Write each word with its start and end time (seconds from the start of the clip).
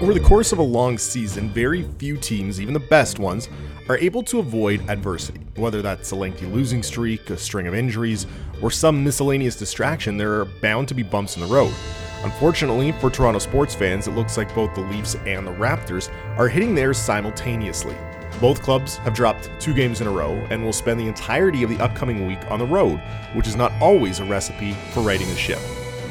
Over 0.00 0.14
the 0.14 0.20
course 0.20 0.52
of 0.52 0.60
a 0.60 0.62
long 0.62 0.96
season, 0.96 1.48
very 1.48 1.82
few 1.98 2.16
teams, 2.16 2.60
even 2.60 2.72
the 2.72 2.78
best 2.78 3.18
ones, 3.18 3.48
are 3.88 3.98
able 3.98 4.22
to 4.22 4.38
avoid 4.38 4.88
adversity. 4.88 5.40
Whether 5.56 5.82
that's 5.82 6.12
a 6.12 6.14
lengthy 6.14 6.46
losing 6.46 6.84
streak, 6.84 7.28
a 7.30 7.36
string 7.36 7.66
of 7.66 7.74
injuries, 7.74 8.28
or 8.62 8.70
some 8.70 9.02
miscellaneous 9.02 9.56
distraction, 9.56 10.16
there 10.16 10.34
are 10.34 10.44
bound 10.44 10.86
to 10.86 10.94
be 10.94 11.02
bumps 11.02 11.34
in 11.34 11.42
the 11.42 11.52
road. 11.52 11.74
Unfortunately, 12.22 12.92
for 12.92 13.10
Toronto 13.10 13.40
sports 13.40 13.74
fans, 13.74 14.06
it 14.06 14.12
looks 14.12 14.36
like 14.36 14.54
both 14.54 14.72
the 14.72 14.82
Leafs 14.82 15.16
and 15.26 15.44
the 15.44 15.54
Raptors 15.54 16.12
are 16.38 16.46
hitting 16.46 16.76
theirs 16.76 16.96
simultaneously. 16.96 17.96
Both 18.40 18.62
clubs 18.62 18.98
have 18.98 19.14
dropped 19.14 19.50
two 19.58 19.74
games 19.74 20.00
in 20.00 20.06
a 20.06 20.12
row 20.12 20.34
and 20.50 20.62
will 20.62 20.72
spend 20.72 21.00
the 21.00 21.08
entirety 21.08 21.64
of 21.64 21.70
the 21.70 21.82
upcoming 21.82 22.24
week 22.24 22.48
on 22.52 22.60
the 22.60 22.66
road, 22.66 23.02
which 23.34 23.48
is 23.48 23.56
not 23.56 23.72
always 23.80 24.20
a 24.20 24.24
recipe 24.24 24.74
for 24.92 25.00
righting 25.00 25.28
a 25.30 25.36
ship. 25.36 25.58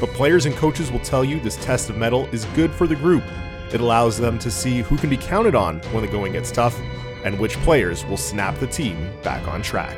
But 0.01 0.09
players 0.09 0.45
and 0.45 0.53
coaches 0.57 0.91
will 0.91 0.99
tell 0.99 1.23
you 1.23 1.39
this 1.39 1.55
test 1.55 1.89
of 1.89 1.95
mettle 1.95 2.25
is 2.33 2.43
good 2.53 2.71
for 2.71 2.85
the 2.85 2.95
group 2.95 3.23
it 3.73 3.81
allows 3.81 4.17
them 4.17 4.39
to 4.39 4.49
see 4.49 4.81
who 4.81 4.97
can 4.97 5.09
be 5.09 5.17
counted 5.17 5.55
on 5.55 5.79
when 5.91 6.05
the 6.05 6.11
going 6.11 6.33
gets 6.33 6.51
tough 6.51 6.79
and 7.23 7.37
which 7.39 7.55
players 7.57 8.05
will 8.05 8.17
snap 8.17 8.57
the 8.59 8.67
team 8.67 9.11
back 9.23 9.47
on 9.47 9.61
track. 9.61 9.97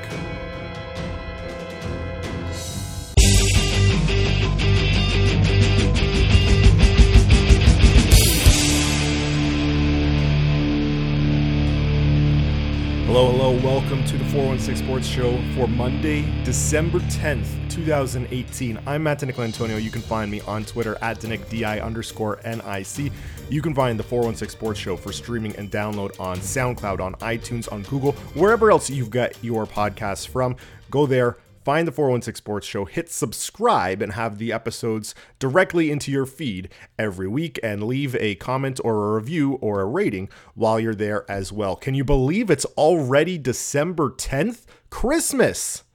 Hello, 13.05 13.31
hello, 13.31 13.51
welcome 13.63 14.05
to 14.05 14.17
the 14.17 14.25
416 14.25 14.85
Sports 14.85 15.07
Show 15.07 15.41
for 15.55 15.67
Monday, 15.67 16.21
December 16.43 16.99
10th, 16.99 17.69
2018. 17.69 18.79
I'm 18.85 19.01
Matt 19.01 19.19
DiNicantonio. 19.19 19.81
You 19.81 19.89
can 19.89 20.01
find 20.03 20.29
me 20.29 20.41
on 20.41 20.63
Twitter 20.63 20.95
at 21.01 21.19
DinickDI 21.19 21.83
underscore 21.83 22.39
NIC. 22.45 23.11
You 23.49 23.63
can 23.63 23.73
find 23.73 23.97
the 23.97 24.03
416 24.03 24.55
Sports 24.55 24.79
Show 24.79 24.95
for 24.95 25.11
streaming 25.11 25.55
and 25.55 25.71
download 25.71 26.19
on 26.19 26.37
SoundCloud, 26.37 26.99
on 26.99 27.15
iTunes, 27.15 27.71
on 27.71 27.81
Google, 27.81 28.11
wherever 28.35 28.69
else 28.69 28.91
you've 28.91 29.09
got 29.09 29.43
your 29.43 29.65
podcasts 29.65 30.27
from. 30.27 30.55
Go 30.91 31.07
there, 31.07 31.35
find 31.65 31.87
the 31.87 31.91
416 31.91 32.37
Sports 32.37 32.67
Show, 32.67 32.85
hit 32.85 33.09
subscribe, 33.09 34.03
and 34.03 34.13
have 34.13 34.37
the 34.37 34.53
episodes 34.53 35.15
directly 35.39 35.89
into 35.89 36.11
your 36.11 36.27
feed 36.27 36.69
every 36.99 37.27
week, 37.27 37.59
and 37.63 37.85
leave 37.85 38.15
a 38.17 38.35
comment 38.35 38.79
or 38.83 39.07
a 39.07 39.15
review 39.15 39.53
or 39.61 39.81
a 39.81 39.85
rating 39.85 40.29
while 40.53 40.79
you're 40.79 40.93
there 40.93 41.29
as 41.29 41.51
well. 41.51 41.75
Can 41.75 41.95
you 41.95 42.03
believe 42.03 42.51
it's 42.51 42.65
already 42.77 43.39
December 43.39 44.11
10th? 44.11 44.65
Christmas 44.91 45.85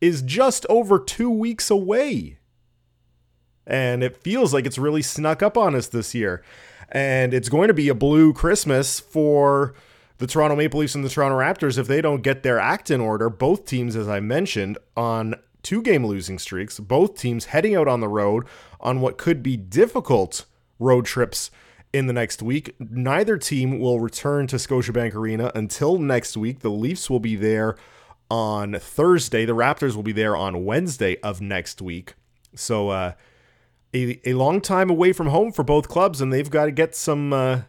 is 0.00 0.22
just 0.22 0.64
over 0.70 0.98
two 0.98 1.28
weeks 1.28 1.70
away. 1.70 2.38
And 3.66 4.02
it 4.02 4.16
feels 4.16 4.54
like 4.54 4.64
it's 4.64 4.78
really 4.78 5.02
snuck 5.02 5.42
up 5.42 5.58
on 5.58 5.74
us 5.74 5.88
this 5.88 6.14
year 6.14 6.42
and 6.94 7.34
it's 7.34 7.48
going 7.48 7.68
to 7.68 7.74
be 7.74 7.88
a 7.88 7.94
blue 7.94 8.32
Christmas 8.32 9.00
for 9.00 9.74
the 10.18 10.28
Toronto 10.28 10.54
Maple 10.54 10.78
Leafs 10.78 10.94
and 10.94 11.04
the 11.04 11.08
Toronto 11.08 11.36
Raptors 11.36 11.76
if 11.76 11.88
they 11.88 12.00
don't 12.00 12.22
get 12.22 12.44
their 12.44 12.60
act 12.60 12.88
in 12.88 13.00
order. 13.00 13.28
Both 13.28 13.66
teams, 13.66 13.96
as 13.96 14.08
I 14.08 14.20
mentioned, 14.20 14.78
on 14.96 15.34
two 15.64 15.82
game 15.82 16.06
losing 16.06 16.38
streaks, 16.38 16.78
both 16.78 17.18
teams 17.18 17.46
heading 17.46 17.74
out 17.74 17.88
on 17.88 18.00
the 18.00 18.08
road 18.08 18.46
on 18.80 19.00
what 19.00 19.18
could 19.18 19.42
be 19.42 19.56
difficult 19.56 20.46
road 20.78 21.04
trips 21.04 21.50
in 21.92 22.06
the 22.06 22.12
next 22.12 22.42
week. 22.42 22.76
Neither 22.78 23.38
team 23.38 23.80
will 23.80 23.98
return 23.98 24.46
to 24.46 24.56
Scotiabank 24.56 25.14
Arena 25.14 25.50
until 25.54 25.98
next 25.98 26.36
week. 26.36 26.60
The 26.60 26.70
Leafs 26.70 27.10
will 27.10 27.20
be 27.20 27.34
there 27.34 27.76
on 28.30 28.74
Thursday, 28.78 29.44
the 29.44 29.54
Raptors 29.54 29.94
will 29.94 30.02
be 30.02 30.12
there 30.12 30.34
on 30.34 30.64
Wednesday 30.64 31.16
of 31.22 31.40
next 31.40 31.82
week. 31.82 32.14
So, 32.54 32.88
uh, 32.88 33.12
a, 33.94 34.20
a 34.28 34.34
long 34.34 34.60
time 34.60 34.90
away 34.90 35.12
from 35.12 35.28
home 35.28 35.52
for 35.52 35.62
both 35.62 35.88
clubs, 35.88 36.20
and 36.20 36.32
they've 36.32 36.50
got 36.50 36.66
to 36.66 36.72
get 36.72 36.94
some, 36.94 37.32
uh, 37.32 37.62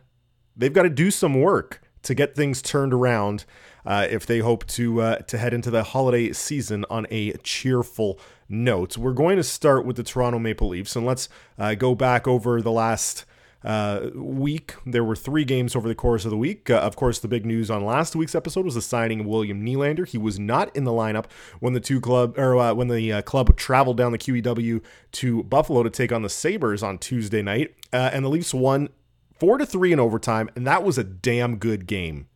they've 0.55 0.73
got 0.73 0.83
to 0.83 0.89
do 0.89 1.11
some 1.11 1.35
work 1.35 1.81
to 2.01 2.13
get 2.13 2.35
things 2.35 2.61
turned 2.61 2.93
around 2.93 3.45
uh, 3.85 4.07
if 4.09 4.25
they 4.25 4.39
hope 4.39 4.65
to 4.67 5.01
uh, 5.01 5.17
to 5.17 5.37
head 5.37 5.53
into 5.53 5.69
the 5.69 5.83
holiday 5.83 6.31
season 6.33 6.85
on 6.89 7.05
a 7.11 7.33
cheerful 7.37 8.19
note. 8.49 8.97
We're 8.97 9.13
going 9.13 9.37
to 9.37 9.43
start 9.43 9.85
with 9.85 9.95
the 9.95 10.03
Toronto 10.03 10.39
Maple 10.39 10.69
Leafs, 10.69 10.95
and 10.95 11.05
let's 11.05 11.29
uh, 11.57 11.75
go 11.75 11.95
back 11.95 12.27
over 12.27 12.61
the 12.61 12.71
last 12.71 13.25
uh, 13.65 14.11
week. 14.13 14.75
There 14.85 15.03
were 15.03 15.15
three 15.15 15.43
games 15.43 15.75
over 15.75 15.87
the 15.87 15.95
course 15.95 16.23
of 16.23 16.31
the 16.31 16.37
week. 16.37 16.69
Uh, 16.69 16.75
of 16.75 16.95
course, 16.95 17.19
the 17.19 17.27
big 17.27 17.45
news 17.45 17.71
on 17.71 17.83
last 17.83 18.15
week's 18.15 18.35
episode 18.35 18.63
was 18.63 18.75
the 18.75 18.81
signing 18.81 19.21
of 19.21 19.25
William 19.25 19.65
Nylander. 19.65 20.07
He 20.07 20.19
was 20.19 20.39
not 20.39 20.73
in 20.75 20.83
the 20.83 20.91
lineup 20.91 21.25
when 21.59 21.73
the 21.73 21.79
two 21.79 21.99
club 21.99 22.37
or 22.37 22.55
uh, 22.57 22.73
when 22.75 22.87
the 22.87 23.11
uh, 23.11 23.21
club 23.23 23.55
traveled 23.57 23.97
down 23.97 24.11
the 24.11 24.19
QEW 24.19 24.81
to 25.13 25.43
Buffalo 25.43 25.81
to 25.81 25.89
take 25.89 26.11
on 26.11 26.21
the 26.21 26.29
Sabres 26.29 26.83
on 26.83 26.99
Tuesday 26.99 27.41
night, 27.41 27.73
uh, 27.91 28.11
and 28.13 28.23
the 28.23 28.29
Leafs 28.29 28.53
won 28.53 28.89
four 29.33 29.57
to 29.57 29.65
three 29.65 29.91
in 29.91 29.99
overtime, 29.99 30.49
and 30.55 30.67
that 30.67 30.83
was 30.83 30.99
a 30.99 31.03
damn 31.03 31.57
good 31.57 31.87
game. 31.87 32.27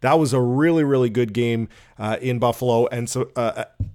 That 0.00 0.18
was 0.18 0.32
a 0.32 0.40
really, 0.40 0.82
really 0.82 1.10
good 1.10 1.32
game 1.32 1.68
uh, 1.96 2.16
in 2.20 2.40
Buffalo, 2.40 2.88
and 2.88 3.08
so 3.08 3.30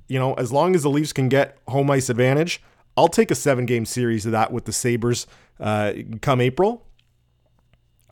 you 0.07 0.17
know, 0.17 0.35
as 0.35 0.53
long 0.53 0.73
as 0.73 0.83
the 0.83 0.89
Leafs 0.89 1.11
can 1.11 1.27
get 1.27 1.57
home 1.67 1.91
ice 1.91 2.09
advantage, 2.09 2.61
I'll 2.95 3.09
take 3.09 3.29
a 3.29 3.35
seven 3.35 3.65
game 3.65 3.85
series 3.85 4.25
of 4.25 4.31
that 4.31 4.53
with 4.53 4.63
the 4.63 4.71
Sabres 4.71 5.27
uh, 5.59 5.93
come 6.21 6.41
April. 6.41 6.85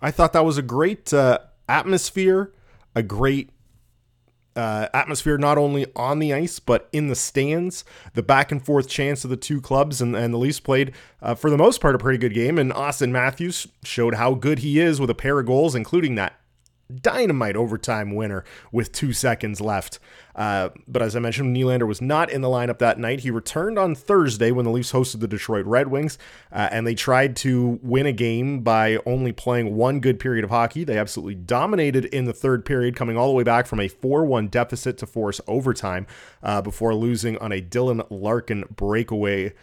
I 0.02 0.12
thought 0.12 0.34
that 0.34 0.46
was 0.46 0.58
a 0.58 0.62
great 0.62 1.14
uh, 1.14 1.40
atmosphere, 1.68 2.54
a 2.96 3.04
great 3.04 3.50
uh, 4.56 4.88
atmosphere 4.94 5.38
not 5.38 5.58
only 5.58 5.86
on 5.96 6.20
the 6.20 6.34
ice 6.34 6.60
but 6.60 6.88
in 6.92 7.08
the 7.08 7.16
stands. 7.16 7.84
The 8.14 8.24
back 8.24 8.52
and 8.52 8.64
forth 8.64 8.88
chance 8.88 9.24
of 9.24 9.30
the 9.30 9.38
two 9.38 9.62
clubs 9.62 10.02
and, 10.02 10.16
and 10.16 10.34
the 10.34 10.38
Leafs 10.38 10.60
played 10.60 10.94
uh, 11.22 11.36
for 11.36 11.50
the 11.50 11.58
most 11.58 11.82
part 11.82 11.96
a 11.96 11.98
pretty 11.98 12.18
good 12.18 12.34
game. 12.34 12.58
And 12.58 12.72
Auston 12.72 13.12
Matthews 13.12 13.68
showed 13.84 14.16
how 14.16 14.34
good 14.34 14.60
he 14.60 14.80
is 14.80 15.00
with 15.00 15.10
a 15.10 15.16
pair 15.16 15.40
of 15.40 15.46
goals, 15.46 15.76
including 15.76 16.16
that 16.16 16.40
dynamite 16.94 17.56
overtime 17.56 18.14
winner 18.16 18.44
with 18.72 18.92
two 18.92 19.14
seconds 19.14 19.60
left. 19.60 20.00
Uh, 20.36 20.70
but 20.88 21.02
as 21.02 21.16
I 21.16 21.20
mentioned, 21.20 21.56
Nylander 21.56 21.88
was 21.88 22.02
not 22.02 22.30
in 22.30 22.42
the 22.42 22.48
lineup 22.48 22.78
that 22.80 23.00
night. 23.00 23.22
He 23.22 23.32
returned 23.32 23.80
on 23.80 23.96
Thursday 23.96 24.52
when 24.52 24.66
the 24.66 24.72
Leafs 24.72 24.92
hosted 24.92 25.22
the 25.22 25.28
Detroit 25.28 25.66
Red 25.66 25.88
Wings, 25.88 26.18
uh, 26.52 26.68
and 26.72 26.86
they 26.86 26.96
tried 26.96 27.36
to 27.38 27.80
win 27.82 28.06
a 28.06 28.12
game 28.12 28.62
by 28.62 29.00
only 29.06 29.32
playing 29.32 29.76
one 29.76 30.00
good 30.00 30.20
period 30.20 30.44
of 30.44 30.50
hockey. 30.50 30.84
They 30.84 30.98
absolutely 30.98 31.36
dominated 31.36 32.06
in 32.06 32.26
the 32.26 32.34
third 32.34 32.66
period, 32.66 32.96
coming 32.96 33.18
all 33.18 33.28
the 33.28 33.34
way 33.34 33.44
back 33.44 33.66
from 33.66 33.80
a 33.80 33.88
4 33.88 34.26
1 34.26 34.48
deficit 34.48 34.98
to 34.98 35.06
force 35.06 35.40
overtime 35.48 36.06
uh, 36.44 36.62
before 36.62 36.94
losing 36.94 37.38
on 37.38 37.52
a 37.52 37.62
Dylan 37.62 38.06
Larkin 38.10 38.66
breakaway 38.76 39.54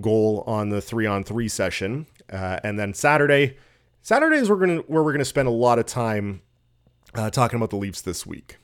goal 0.00 0.44
on 0.46 0.68
the 0.68 0.80
three 0.80 1.06
on 1.06 1.24
three 1.24 1.48
session. 1.48 2.06
Uh, 2.32 2.58
and 2.62 2.78
then 2.78 2.94
Saturday, 2.94 3.56
Saturday 4.02 4.36
is 4.36 4.50
we're 4.50 4.56
gonna 4.56 4.78
where 4.82 5.02
we're 5.02 5.12
gonna 5.12 5.24
spend 5.24 5.48
a 5.48 5.52
lot 5.52 5.78
of 5.78 5.86
time 5.86 6.42
uh, 7.14 7.30
talking 7.30 7.56
about 7.56 7.70
the 7.70 7.76
Leafs 7.76 8.00
this 8.02 8.26
week 8.26 8.58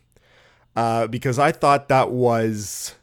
uh, 0.76 1.06
because 1.06 1.38
I 1.38 1.52
thought 1.52 1.88
that 1.88 2.10
was 2.10 2.94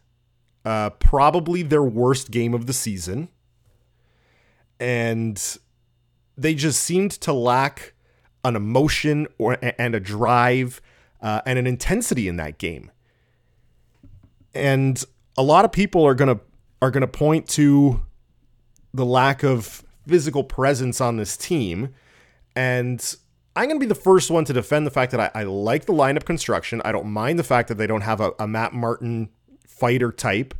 uh, 0.65 0.91
probably 0.91 1.63
their 1.63 1.83
worst 1.83 2.31
game 2.31 2.53
of 2.53 2.67
the 2.67 2.73
season. 2.73 3.29
And 4.79 5.41
they 6.37 6.55
just 6.55 6.81
seemed 6.81 7.11
to 7.11 7.33
lack 7.33 7.93
an 8.43 8.55
emotion 8.55 9.27
or 9.37 9.57
and 9.77 9.93
a 9.93 9.99
drive 9.99 10.81
uh, 11.21 11.41
and 11.45 11.59
an 11.59 11.67
intensity 11.67 12.27
in 12.27 12.37
that 12.37 12.57
game. 12.57 12.91
And 14.53 15.03
a 15.37 15.43
lot 15.43 15.65
of 15.65 15.71
people 15.71 16.05
are 16.05 16.15
gonna 16.15 16.39
are 16.81 16.89
gonna 16.89 17.07
point 17.07 17.47
to 17.49 18.03
the 18.93 19.05
lack 19.05 19.43
of 19.43 19.83
physical 20.07 20.43
presence 20.43 20.99
on 20.99 21.17
this 21.17 21.37
team, 21.37 21.93
and 22.55 23.15
I'm 23.55 23.65
going 23.65 23.79
to 23.79 23.85
be 23.85 23.89
the 23.89 23.95
first 23.95 24.31
one 24.31 24.45
to 24.45 24.53
defend 24.53 24.87
the 24.87 24.91
fact 24.91 25.11
that 25.11 25.19
I, 25.19 25.41
I, 25.41 25.43
like 25.43 25.85
the 25.85 25.93
lineup 25.93 26.23
construction. 26.23 26.81
I 26.85 26.91
don't 26.91 27.07
mind 27.07 27.37
the 27.37 27.43
fact 27.43 27.67
that 27.67 27.77
they 27.77 27.87
don't 27.87 28.01
have 28.01 28.21
a, 28.21 28.31
a 28.39 28.47
Matt 28.47 28.73
Martin 28.73 29.29
fighter 29.67 30.11
type. 30.11 30.53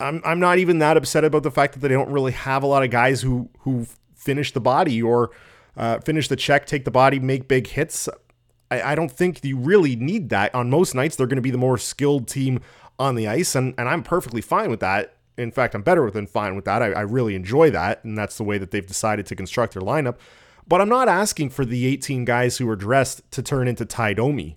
I'm, 0.00 0.22
I'm 0.24 0.40
not 0.40 0.58
even 0.58 0.78
that 0.78 0.96
upset 0.96 1.24
about 1.24 1.42
the 1.42 1.50
fact 1.50 1.74
that 1.74 1.80
they 1.80 1.88
don't 1.88 2.10
really 2.10 2.32
have 2.32 2.62
a 2.62 2.66
lot 2.66 2.82
of 2.82 2.90
guys 2.90 3.22
who 3.22 3.50
who 3.60 3.86
finish 4.14 4.52
the 4.52 4.60
body 4.60 5.02
or 5.02 5.30
uh, 5.76 5.98
finish 6.00 6.28
the 6.28 6.36
check, 6.36 6.66
take 6.66 6.84
the 6.84 6.90
body, 6.90 7.20
make 7.20 7.46
big 7.46 7.66
hits. 7.66 8.08
I, 8.70 8.92
I 8.92 8.94
don't 8.94 9.10
think 9.10 9.44
you 9.44 9.56
really 9.56 9.94
need 9.94 10.30
that. 10.30 10.54
On 10.54 10.70
most 10.70 10.94
nights, 10.94 11.16
they're 11.16 11.26
going 11.26 11.36
to 11.36 11.42
be 11.42 11.50
the 11.50 11.58
more 11.58 11.78
skilled 11.78 12.26
team 12.26 12.60
on 12.98 13.16
the 13.16 13.28
ice, 13.28 13.54
and, 13.54 13.74
and 13.76 13.88
I'm 13.88 14.02
perfectly 14.02 14.40
fine 14.40 14.70
with 14.70 14.80
that. 14.80 15.16
In 15.36 15.50
fact, 15.50 15.74
I'm 15.74 15.82
better 15.82 16.10
than 16.10 16.26
fine 16.26 16.54
with 16.54 16.64
that. 16.64 16.80
I, 16.80 16.92
I 16.92 17.00
really 17.00 17.34
enjoy 17.34 17.70
that, 17.70 18.04
and 18.04 18.16
that's 18.16 18.36
the 18.36 18.44
way 18.44 18.56
that 18.58 18.70
they've 18.70 18.86
decided 18.86 19.26
to 19.26 19.36
construct 19.36 19.74
their 19.74 19.82
lineup. 19.82 20.16
But 20.66 20.80
I'm 20.80 20.88
not 20.88 21.08
asking 21.08 21.50
for 21.50 21.64
the 21.64 21.86
18 21.86 22.24
guys 22.24 22.56
who 22.56 22.68
are 22.68 22.76
dressed 22.76 23.30
to 23.32 23.42
turn 23.42 23.68
into 23.68 23.84
Tie 23.84 24.14
Domi. 24.14 24.56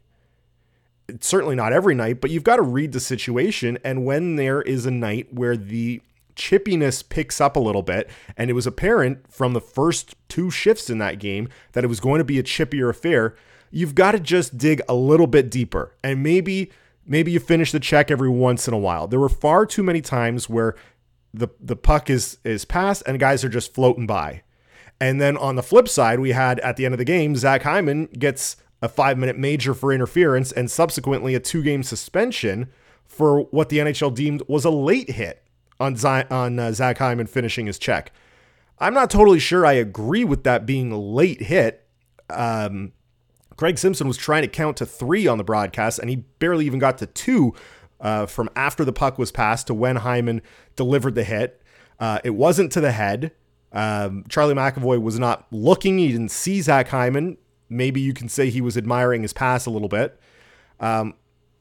It's 1.07 1.27
certainly 1.27 1.56
not 1.56 1.74
every 1.74 1.95
night, 1.95 2.21
but 2.21 2.31
you've 2.31 2.44
got 2.44 2.57
to 2.57 2.62
read 2.62 2.92
the 2.92 3.00
situation. 3.00 3.77
And 3.83 4.06
when 4.06 4.36
there 4.36 4.62
is 4.62 4.86
a 4.86 4.92
night 4.92 5.33
where 5.33 5.56
the 5.57 6.01
chippiness 6.36 7.07
picks 7.07 7.42
up 7.42 7.56
a 7.56 7.59
little 7.59 7.81
bit, 7.81 8.09
and 8.38 8.50
it 8.50 8.54
was 8.54 8.68
apparent 8.68 9.31
from 9.31 9.54
the 9.54 9.62
first 9.62 10.15
two 10.30 10.50
shifts 10.50 10.89
in 10.89 10.98
that 11.00 11.19
game 11.19 11.50
that 11.74 11.83
it 11.83 11.88
was 11.88 12.00
going 12.00 12.19
to 12.19 12.25
be 12.25 12.39
a 12.39 12.44
chippier 12.44 12.89
affair, 12.89 13.36
you've 13.71 13.95
got 13.95 14.12
to 14.12 14.19
just 14.19 14.57
dig 14.57 14.81
a 14.88 14.94
little 14.94 15.27
bit 15.27 15.50
deeper. 15.50 15.95
And 16.04 16.24
maybe 16.24 16.71
maybe 17.06 17.31
you 17.31 17.39
finish 17.39 17.71
the 17.71 17.80
check 17.80 18.12
every 18.12 18.30
once 18.30 18.68
in 18.68 18.74
a 18.74 18.77
while. 18.77 19.07
There 19.07 19.19
were 19.19 19.30
far 19.30 19.65
too 19.65 19.83
many 19.83 20.01
times 20.01 20.50
where 20.50 20.75
the 21.33 21.50
the 21.59 21.75
puck 21.75 22.09
is 22.09 22.38
is 22.44 22.65
passed 22.65 23.04
and 23.06 23.19
guys 23.19 23.44
are 23.44 23.50
just 23.50 23.74
floating 23.74 24.07
by 24.07 24.44
And 24.99 25.21
then 25.21 25.38
on 25.38 25.55
the 25.55 25.63
flip 25.63 25.88
side, 25.88 26.19
we 26.19 26.31
had 26.31 26.59
at 26.61 26.75
the 26.75 26.85
end 26.85 26.94
of 26.94 26.97
the 26.97 27.05
game, 27.05 27.35
Zach 27.35 27.63
Hyman 27.63 28.07
gets 28.17 28.57
a 28.81 28.89
five 28.89 29.17
minute 29.17 29.38
major 29.38 29.73
for 29.73 29.91
interference 29.91 30.51
and 30.51 30.69
subsequently 30.69 31.35
a 31.35 31.39
two 31.39 31.63
game 31.63 31.83
suspension 31.83 32.69
for 33.05 33.41
what 33.45 33.69
the 33.69 33.77
NHL 33.77 34.13
deemed 34.13 34.44
was 34.47 34.65
a 34.65 34.69
late 34.69 35.11
hit 35.11 35.44
on, 35.79 35.95
on 36.31 36.59
uh, 36.59 36.71
Zach 36.71 36.97
Hyman 36.97 37.27
finishing 37.27 37.65
his 37.65 37.79
check. 37.79 38.11
I'm 38.79 38.94
not 38.94 39.09
totally 39.09 39.39
sure 39.39 39.65
I 39.65 39.73
agree 39.73 40.23
with 40.23 40.44
that 40.44 40.65
being 40.65 40.91
a 40.91 40.99
late 40.99 41.41
hit. 41.41 41.88
Um, 42.29 42.94
Craig 43.55 43.79
Simpson 43.79 44.07
was 44.07 44.17
trying 44.17 44.44
to 44.44 44.47
count 44.47 44.77
to 44.77 44.85
three 44.85 45.25
on 45.25 45.39
the 45.39 45.44
broadcast, 45.44 45.97
and 45.97 46.09
he 46.09 46.17
barely 46.38 46.65
even 46.67 46.77
got 46.77 46.99
to 46.99 47.07
two 47.07 47.55
uh, 47.99 48.27
from 48.27 48.49
after 48.55 48.85
the 48.85 48.94
puck 48.94 49.17
was 49.17 49.31
passed 49.31 49.67
to 49.67 49.73
when 49.73 49.97
Hyman 49.97 50.44
delivered 50.75 51.15
the 51.15 51.23
hit. 51.23 51.61
Uh, 51.99 52.19
it 52.23 52.35
wasn't 52.35 52.71
to 52.73 52.81
the 52.81 52.91
head. 52.91 53.31
Um, 53.72 54.24
Charlie 54.30 54.56
McAvoy 54.56 55.02
was 55.02 55.19
not 55.19 55.46
looking. 55.52 55.98
He 55.98 56.12
didn't 56.12 56.31
see 56.31 56.62
Zach 56.62 56.88
Hyman. 56.88 57.38
Maybe 57.69 58.00
you 58.00 58.14
can 58.14 58.30
say 58.30 58.50
he 58.50 58.62
was 58.62 58.78
admiring 58.78 59.22
his 59.22 59.34
pass 59.34 59.66
a 59.66 59.69
little 59.69 59.90
bit. 59.90 60.19
Um, 60.80 61.16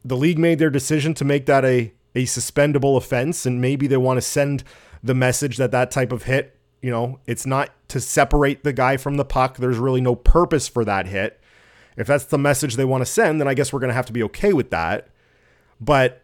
the 0.05 0.17
league 0.17 0.38
made 0.38 0.58
their 0.58 0.70
decision 0.70 1.14
to 1.14 1.25
make 1.25 1.47
that 1.47 1.64
a, 1.64 1.93
a 2.14 2.25
suspendable 2.25 2.97
offense, 2.97 3.44
and 3.44 3.61
maybe 3.61 3.87
they 3.87 3.97
want 3.97 4.19
to 4.19 4.23
send 4.23 4.62
the 5.03 5.14
message 5.14 5.56
that 5.56 5.73
that 5.73 5.91
type 5.91 6.12
of 6.12 6.25
hit, 6.25 6.58
you 6.81 6.91
know, 6.91 7.20
it's 7.26 7.47
not 7.47 7.70
to 7.88 8.00
separate 8.00 8.64
the 8.64 8.73
guy 8.73 8.97
from 8.97 9.17
the 9.17 9.25
puck. 9.25 9.56
There's 9.56 9.79
really 9.79 10.00
no 10.00 10.14
purpose 10.14 10.69
for 10.69 10.85
that 10.85 11.06
hit. 11.06 11.41
If 11.97 12.06
that's 12.06 12.26
the 12.26 12.38
message 12.38 12.76
they 12.76 12.85
want 12.85 13.00
to 13.03 13.06
send, 13.06 13.41
then 13.41 13.49
I 13.49 13.55
guess 13.55 13.73
we're 13.73 13.81
going 13.81 13.88
to 13.88 13.94
have 13.94 14.06
to 14.06 14.12
be 14.12 14.23
okay 14.25 14.53
with 14.53 14.70
that. 14.70 15.08
But 15.81 16.23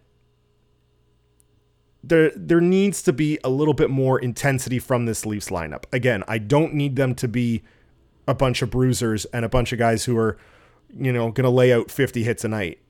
there 2.02 2.32
there 2.34 2.60
needs 2.60 3.02
to 3.02 3.12
be 3.12 3.38
a 3.44 3.48
little 3.48 3.74
bit 3.74 3.90
more 3.90 4.18
intensity 4.18 4.78
from 4.78 5.06
this 5.06 5.24
Leafs 5.24 5.48
lineup. 5.48 5.84
Again, 5.92 6.24
I 6.26 6.38
don't 6.38 6.74
need 6.74 6.96
them 6.96 7.14
to 7.16 7.28
be 7.28 7.62
a 8.26 8.34
bunch 8.34 8.62
of 8.62 8.70
bruisers 8.70 9.24
and 9.26 9.44
a 9.44 9.48
bunch 9.48 9.72
of 9.72 9.78
guys 9.78 10.04
who 10.04 10.16
are, 10.16 10.36
you 10.96 11.12
know, 11.12 11.30
going 11.30 11.44
to 11.44 11.50
lay 11.50 11.72
out 11.72 11.90
50 11.90 12.22
hits 12.22 12.44
a 12.44 12.48
night. 12.48 12.80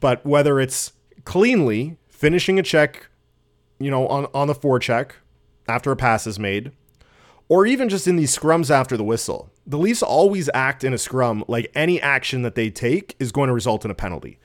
But 0.00 0.24
whether 0.24 0.60
it's 0.60 0.92
cleanly 1.24 1.98
finishing 2.08 2.58
a 2.58 2.62
check, 2.62 3.08
you 3.78 3.90
know, 3.90 4.06
on 4.08 4.26
on 4.34 4.48
the 4.48 4.54
forecheck 4.54 5.12
after 5.68 5.90
a 5.90 5.96
pass 5.96 6.26
is 6.26 6.38
made, 6.38 6.72
or 7.48 7.66
even 7.66 7.88
just 7.88 8.06
in 8.06 8.16
these 8.16 8.36
scrums 8.36 8.70
after 8.70 8.96
the 8.96 9.04
whistle. 9.04 9.50
The 9.66 9.78
Leafs 9.78 10.02
always 10.02 10.50
act 10.54 10.82
in 10.82 10.92
a 10.92 10.98
scrum 10.98 11.44
like 11.46 11.70
any 11.74 12.00
action 12.00 12.42
that 12.42 12.56
they 12.56 12.68
take 12.70 13.14
is 13.18 13.30
going 13.30 13.48
to 13.48 13.54
result 13.54 13.84
in 13.84 13.90
a 13.90 13.94
penalty. 13.94 14.38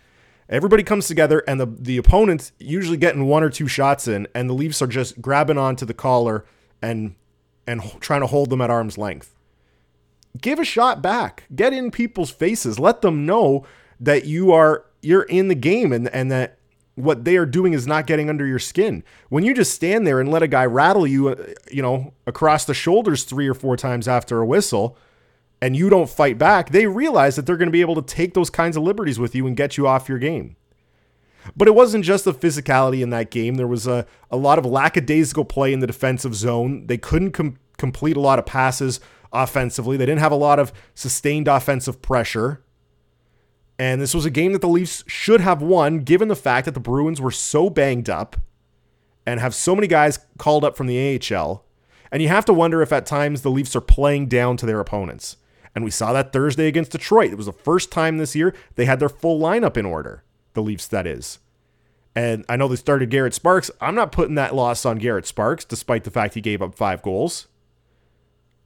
Everybody 0.49 0.83
comes 0.83 1.07
together, 1.07 1.43
and 1.47 1.59
the 1.59 1.65
the 1.65 1.97
opponent's 1.97 2.51
usually 2.59 2.97
getting 2.97 3.25
one 3.25 3.43
or 3.43 3.49
two 3.49 3.67
shots 3.67 4.07
in, 4.07 4.27
and 4.33 4.49
the 4.49 4.53
Leafs 4.53 4.81
are 4.81 4.87
just 4.87 5.21
grabbing 5.21 5.57
onto 5.57 5.85
the 5.85 5.93
collar 5.93 6.45
and 6.81 7.15
and 7.65 7.81
trying 7.99 8.21
to 8.21 8.27
hold 8.27 8.49
them 8.49 8.61
at 8.61 8.69
arm's 8.69 8.97
length. 8.97 9.35
Give 10.39 10.59
a 10.59 10.65
shot 10.65 11.01
back. 11.01 11.43
Get 11.53 11.73
in 11.73 11.91
people's 11.91 12.31
faces. 12.31 12.79
Let 12.79 13.01
them 13.01 13.25
know 13.25 13.65
that 13.99 14.25
you 14.25 14.51
are 14.51 14.85
you're 15.01 15.23
in 15.23 15.47
the 15.49 15.55
game 15.55 15.91
and 15.91 16.07
and 16.09 16.31
that 16.31 16.57
what 16.95 17.25
they 17.25 17.37
are 17.37 17.45
doing 17.45 17.73
is 17.73 17.85
not 17.85 18.07
getting 18.07 18.27
under 18.27 18.45
your 18.45 18.57
skin. 18.57 19.03
When 19.29 19.43
you 19.43 19.53
just 19.53 19.73
stand 19.73 20.07
there 20.07 20.19
and 20.19 20.31
let 20.31 20.41
a 20.41 20.47
guy 20.47 20.65
rattle 20.65 21.05
you, 21.05 21.29
uh, 21.29 21.35
you 21.71 21.83
know, 21.83 22.13
across 22.25 22.65
the 22.65 22.73
shoulders 22.73 23.23
three 23.23 23.47
or 23.47 23.53
four 23.53 23.77
times 23.77 24.07
after 24.07 24.41
a 24.41 24.45
whistle, 24.45 24.97
and 25.61 25.75
you 25.75 25.89
don't 25.89 26.09
fight 26.09 26.37
back, 26.37 26.69
they 26.69 26.85
realize 26.85 27.35
that 27.35 27.45
they're 27.45 27.57
going 27.57 27.67
to 27.67 27.71
be 27.71 27.81
able 27.81 27.95
to 27.95 28.01
take 28.01 28.33
those 28.33 28.49
kinds 28.49 28.77
of 28.77 28.83
liberties 28.83 29.19
with 29.19 29.33
you 29.33 29.47
and 29.47 29.57
get 29.57 29.77
you 29.77 29.87
off 29.87 30.09
your 30.09 30.19
game. 30.19 30.55
But 31.55 31.67
it 31.67 31.75
wasn't 31.75 32.03
just 32.03 32.25
the 32.25 32.33
physicality 32.33 33.01
in 33.01 33.09
that 33.11 33.31
game. 33.31 33.55
There 33.55 33.67
was 33.67 33.87
a, 33.87 34.05
a 34.29 34.37
lot 34.37 34.59
of 34.59 34.65
lackadaisical 34.65 35.45
play 35.45 35.73
in 35.73 35.79
the 35.79 35.87
defensive 35.87 36.35
zone. 36.35 36.87
They 36.87 36.97
couldn't 36.97 37.31
com- 37.31 37.57
complete 37.77 38.17
a 38.17 38.21
lot 38.21 38.39
of 38.39 38.45
passes 38.45 38.99
offensively. 39.31 39.97
They 39.97 40.05
didn't 40.05 40.21
have 40.21 40.31
a 40.31 40.35
lot 40.35 40.59
of 40.59 40.73
sustained 40.93 41.47
offensive 41.47 42.01
pressure. 42.01 42.63
And 43.79 44.01
this 44.01 44.13
was 44.13 44.25
a 44.25 44.31
game 44.31 44.53
that 44.53 44.61
the 44.61 44.67
Leafs 44.67 45.03
should 45.07 45.41
have 45.41 45.61
won, 45.61 45.99
given 45.99 46.27
the 46.27 46.35
fact 46.35 46.65
that 46.65 46.73
the 46.73 46.79
Bruins 46.79 47.21
were 47.21 47.31
so 47.31 47.69
banged 47.69 48.09
up 48.09 48.35
and 49.25 49.39
have 49.39 49.53
so 49.53 49.75
many 49.75 49.87
guys 49.87 50.19
called 50.37 50.63
up 50.63 50.75
from 50.75 50.87
the 50.87 51.19
AHL. 51.31 51.63
And 52.11 52.21
you 52.21 52.29
have 52.29 52.45
to 52.45 52.53
wonder 52.53 52.81
if 52.81 52.91
at 52.91 53.05
times 53.05 53.41
the 53.41 53.51
Leafs 53.51 53.75
are 53.75 53.81
playing 53.81 54.27
down 54.27 54.57
to 54.57 54.65
their 54.65 54.79
opponents. 54.79 55.37
And 55.75 55.83
we 55.83 55.91
saw 55.91 56.13
that 56.13 56.33
Thursday 56.33 56.67
against 56.67 56.91
Detroit. 56.91 57.31
It 57.31 57.37
was 57.37 57.45
the 57.45 57.53
first 57.53 57.91
time 57.91 58.17
this 58.17 58.35
year 58.35 58.53
they 58.75 58.85
had 58.85 58.99
their 58.99 59.09
full 59.09 59.39
lineup 59.39 59.77
in 59.77 59.85
order. 59.85 60.23
The 60.53 60.61
Leafs, 60.61 60.87
that 60.87 61.05
is. 61.05 61.39
And 62.15 62.45
I 62.49 62.55
know 62.55 62.67
they 62.67 62.75
started 62.75 63.11
Garrett 63.11 63.35
Sparks. 63.35 63.69
I'm 63.79 63.93
not 63.93 64.11
putting 64.11 64.35
that 64.35 64.55
loss 64.55 64.85
on 64.85 64.97
Garrett 64.97 65.27
Sparks, 65.27 65.63
despite 65.63 66.03
the 66.03 66.09
fact 66.09 66.33
he 66.33 66.41
gave 66.41 66.63
up 66.63 66.73
five 66.73 67.03
goals. 67.03 67.47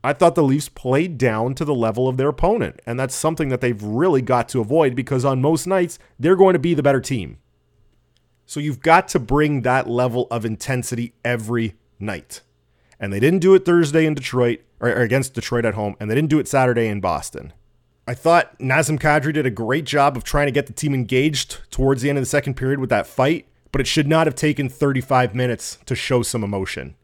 I 0.03 0.13
thought 0.13 0.35
the 0.35 0.43
Leafs 0.43 0.69
played 0.69 1.17
down 1.17 1.53
to 1.55 1.65
the 1.65 1.75
level 1.75 2.07
of 2.07 2.17
their 2.17 2.29
opponent. 2.29 2.81
And 2.85 2.99
that's 2.99 3.13
something 3.13 3.49
that 3.49 3.61
they've 3.61 3.83
really 3.83 4.21
got 4.21 4.47
to 4.49 4.61
avoid 4.61 4.95
because 4.95 5.25
on 5.25 5.41
most 5.41 5.67
nights, 5.67 5.99
they're 6.17 6.35
going 6.35 6.53
to 6.53 6.59
be 6.59 6.73
the 6.73 6.81
better 6.81 7.01
team. 7.01 7.37
So 8.45 8.59
you've 8.59 8.81
got 8.81 9.07
to 9.09 9.19
bring 9.19 9.61
that 9.61 9.87
level 9.87 10.27
of 10.31 10.45
intensity 10.45 11.13
every 11.23 11.75
night. 11.99 12.41
And 12.99 13.11
they 13.11 13.19
didn't 13.19 13.39
do 13.39 13.53
it 13.53 13.65
Thursday 13.65 14.05
in 14.05 14.13
Detroit 14.13 14.61
or, 14.81 14.89
against 14.89 15.33
Detroit 15.33 15.63
at 15.63 15.75
home, 15.75 15.95
and 15.99 16.09
they 16.09 16.15
didn't 16.15 16.29
do 16.29 16.39
it 16.39 16.47
Saturday 16.47 16.87
in 16.87 16.99
Boston. 16.99 17.53
I 18.07 18.13
thought 18.13 18.57
Nazem 18.59 18.99
Kadri 18.99 19.31
did 19.31 19.45
a 19.45 19.51
great 19.51 19.85
job 19.85 20.17
of 20.17 20.23
trying 20.23 20.47
to 20.47 20.51
get 20.51 20.67
the 20.67 20.73
team 20.73 20.93
engaged 20.93 21.59
towards 21.71 22.01
the 22.01 22.09
end 22.09 22.17
of 22.17 22.23
the 22.23 22.27
second 22.27 22.55
period 22.55 22.79
with 22.79 22.89
that 22.89 23.07
fight, 23.07 23.47
but 23.71 23.79
it 23.79 23.87
should 23.87 24.07
not 24.07 24.27
have 24.27 24.35
taken 24.35 24.67
35 24.67 25.33
minutes 25.33 25.77
to 25.85 25.95
show 25.95 26.23
some 26.23 26.43
emotion. 26.43 26.95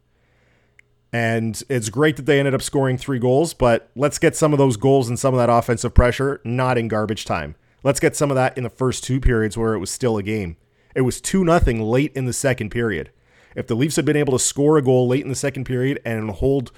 And 1.13 1.62
it's 1.69 1.89
great 1.89 2.18
that 2.18 2.25
they 2.25 2.39
ended 2.39 2.53
up 2.53 2.62
scoring 2.62 2.97
three 2.97 3.19
goals, 3.19 3.53
but 3.53 3.89
let's 3.95 4.19
get 4.19 4.35
some 4.35 4.51
of 4.51 4.59
those 4.59 4.75
goals 4.75 5.07
and 5.07 5.18
some 5.18 5.33
of 5.33 5.38
that 5.38 5.50
offensive 5.50 5.94
pressure 5.94 6.41
not 6.44 6.77
in 6.77 6.89
garbage 6.89 7.23
time. 7.23 7.56
Let's 7.83 8.00
get 8.00 8.15
some 8.15 8.31
of 8.31 8.35
that 8.35 8.57
in 8.57 8.63
the 8.63 8.69
first 8.69 9.03
two 9.03 9.21
periods 9.21 9.56
where 9.56 9.73
it 9.73 9.80
was 9.80 9.89
still 9.89 10.18
a 10.18 10.23
game. 10.23 10.57
It 10.95 11.01
was 11.01 11.21
2 11.21 11.45
0 11.45 11.85
late 11.85 12.12
in 12.15 12.25
the 12.25 12.33
second 12.33 12.71
period. 12.71 13.12
If 13.56 13.68
the 13.68 13.75
Leafs 13.75 13.95
had 13.95 14.06
been 14.06 14.18
able 14.18 14.33
to 14.33 14.44
score 14.44 14.77
a 14.77 14.81
goal 14.81 15.07
late 15.07 15.23
in 15.23 15.30
the 15.30 15.35
second 15.35 15.65
period 15.65 16.01
and 16.03 16.31
hold 16.31 16.71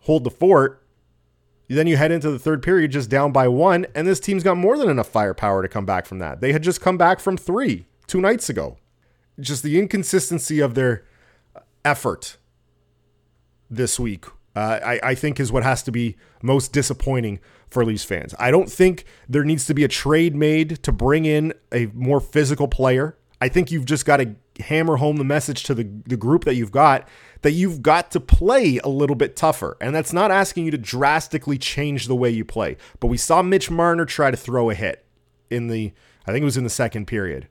hold 0.00 0.24
the 0.24 0.30
fort. 0.30 0.84
Then 1.68 1.86
you 1.86 1.96
head 1.96 2.10
into 2.10 2.30
the 2.30 2.38
third 2.38 2.62
period 2.62 2.90
just 2.90 3.08
down 3.08 3.30
by 3.30 3.46
one, 3.46 3.86
and 3.94 4.06
this 4.06 4.18
team's 4.18 4.42
got 4.42 4.56
more 4.56 4.76
than 4.76 4.90
enough 4.90 5.08
firepower 5.08 5.62
to 5.62 5.68
come 5.68 5.86
back 5.86 6.04
from 6.04 6.18
that. 6.18 6.40
They 6.40 6.52
had 6.52 6.62
just 6.62 6.80
come 6.80 6.98
back 6.98 7.20
from 7.20 7.36
three 7.36 7.86
two 8.08 8.20
nights 8.20 8.48
ago. 8.48 8.76
Just 9.38 9.62
the 9.62 9.78
inconsistency 9.78 10.58
of 10.58 10.74
their 10.74 11.04
effort 11.84 12.38
this 13.70 14.00
week, 14.00 14.26
uh, 14.56 14.80
I, 14.84 15.00
I 15.02 15.14
think, 15.14 15.38
is 15.38 15.52
what 15.52 15.62
has 15.62 15.82
to 15.84 15.92
be 15.92 16.16
most 16.42 16.72
disappointing 16.72 17.38
for 17.68 17.84
Leafs 17.84 18.02
fans. 18.02 18.34
I 18.38 18.50
don't 18.50 18.68
think 18.68 19.04
there 19.28 19.44
needs 19.44 19.64
to 19.66 19.74
be 19.74 19.84
a 19.84 19.88
trade 19.88 20.34
made 20.34 20.82
to 20.82 20.90
bring 20.90 21.24
in 21.24 21.54
a 21.72 21.86
more 21.94 22.18
physical 22.18 22.66
player. 22.66 23.16
I 23.40 23.48
think 23.48 23.70
you've 23.70 23.84
just 23.84 24.04
got 24.04 24.16
to 24.16 24.34
hammer 24.60 24.96
home 24.96 25.16
the 25.16 25.24
message 25.24 25.62
to 25.64 25.74
the, 25.74 25.88
the 26.06 26.16
group 26.16 26.44
that 26.44 26.54
you've 26.54 26.72
got 26.72 27.08
that 27.42 27.52
you've 27.52 27.82
got 27.82 28.10
to 28.10 28.20
play 28.20 28.78
a 28.78 28.88
little 28.88 29.16
bit 29.16 29.36
tougher. 29.36 29.76
And 29.80 29.94
that's 29.94 30.12
not 30.12 30.30
asking 30.30 30.66
you 30.66 30.70
to 30.72 30.78
drastically 30.78 31.58
change 31.58 32.06
the 32.06 32.14
way 32.14 32.30
you 32.30 32.44
play. 32.44 32.76
But 32.98 33.06
we 33.06 33.16
saw 33.16 33.42
Mitch 33.42 33.70
Marner 33.70 34.04
try 34.04 34.30
to 34.30 34.36
throw 34.36 34.70
a 34.70 34.74
hit 34.74 35.04
in 35.48 35.68
the, 35.68 35.92
I 36.26 36.32
think 36.32 36.42
it 36.42 36.44
was 36.44 36.56
in 36.56 36.64
the 36.64 36.70
second 36.70 37.06
period. 37.06 37.48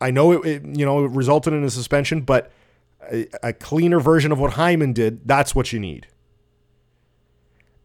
I 0.00 0.10
know 0.10 0.32
it, 0.32 0.46
it 0.46 0.64
you 0.64 0.84
know, 0.84 1.06
it 1.06 1.10
resulted 1.12 1.54
in 1.54 1.64
a 1.64 1.70
suspension, 1.70 2.20
but 2.20 2.52
a, 3.10 3.26
a 3.42 3.52
cleaner 3.52 4.00
version 4.00 4.32
of 4.32 4.38
what 4.38 4.54
Hyman 4.54 4.92
did, 4.92 5.26
that's 5.26 5.54
what 5.54 5.72
you 5.72 5.80
need. 5.80 6.08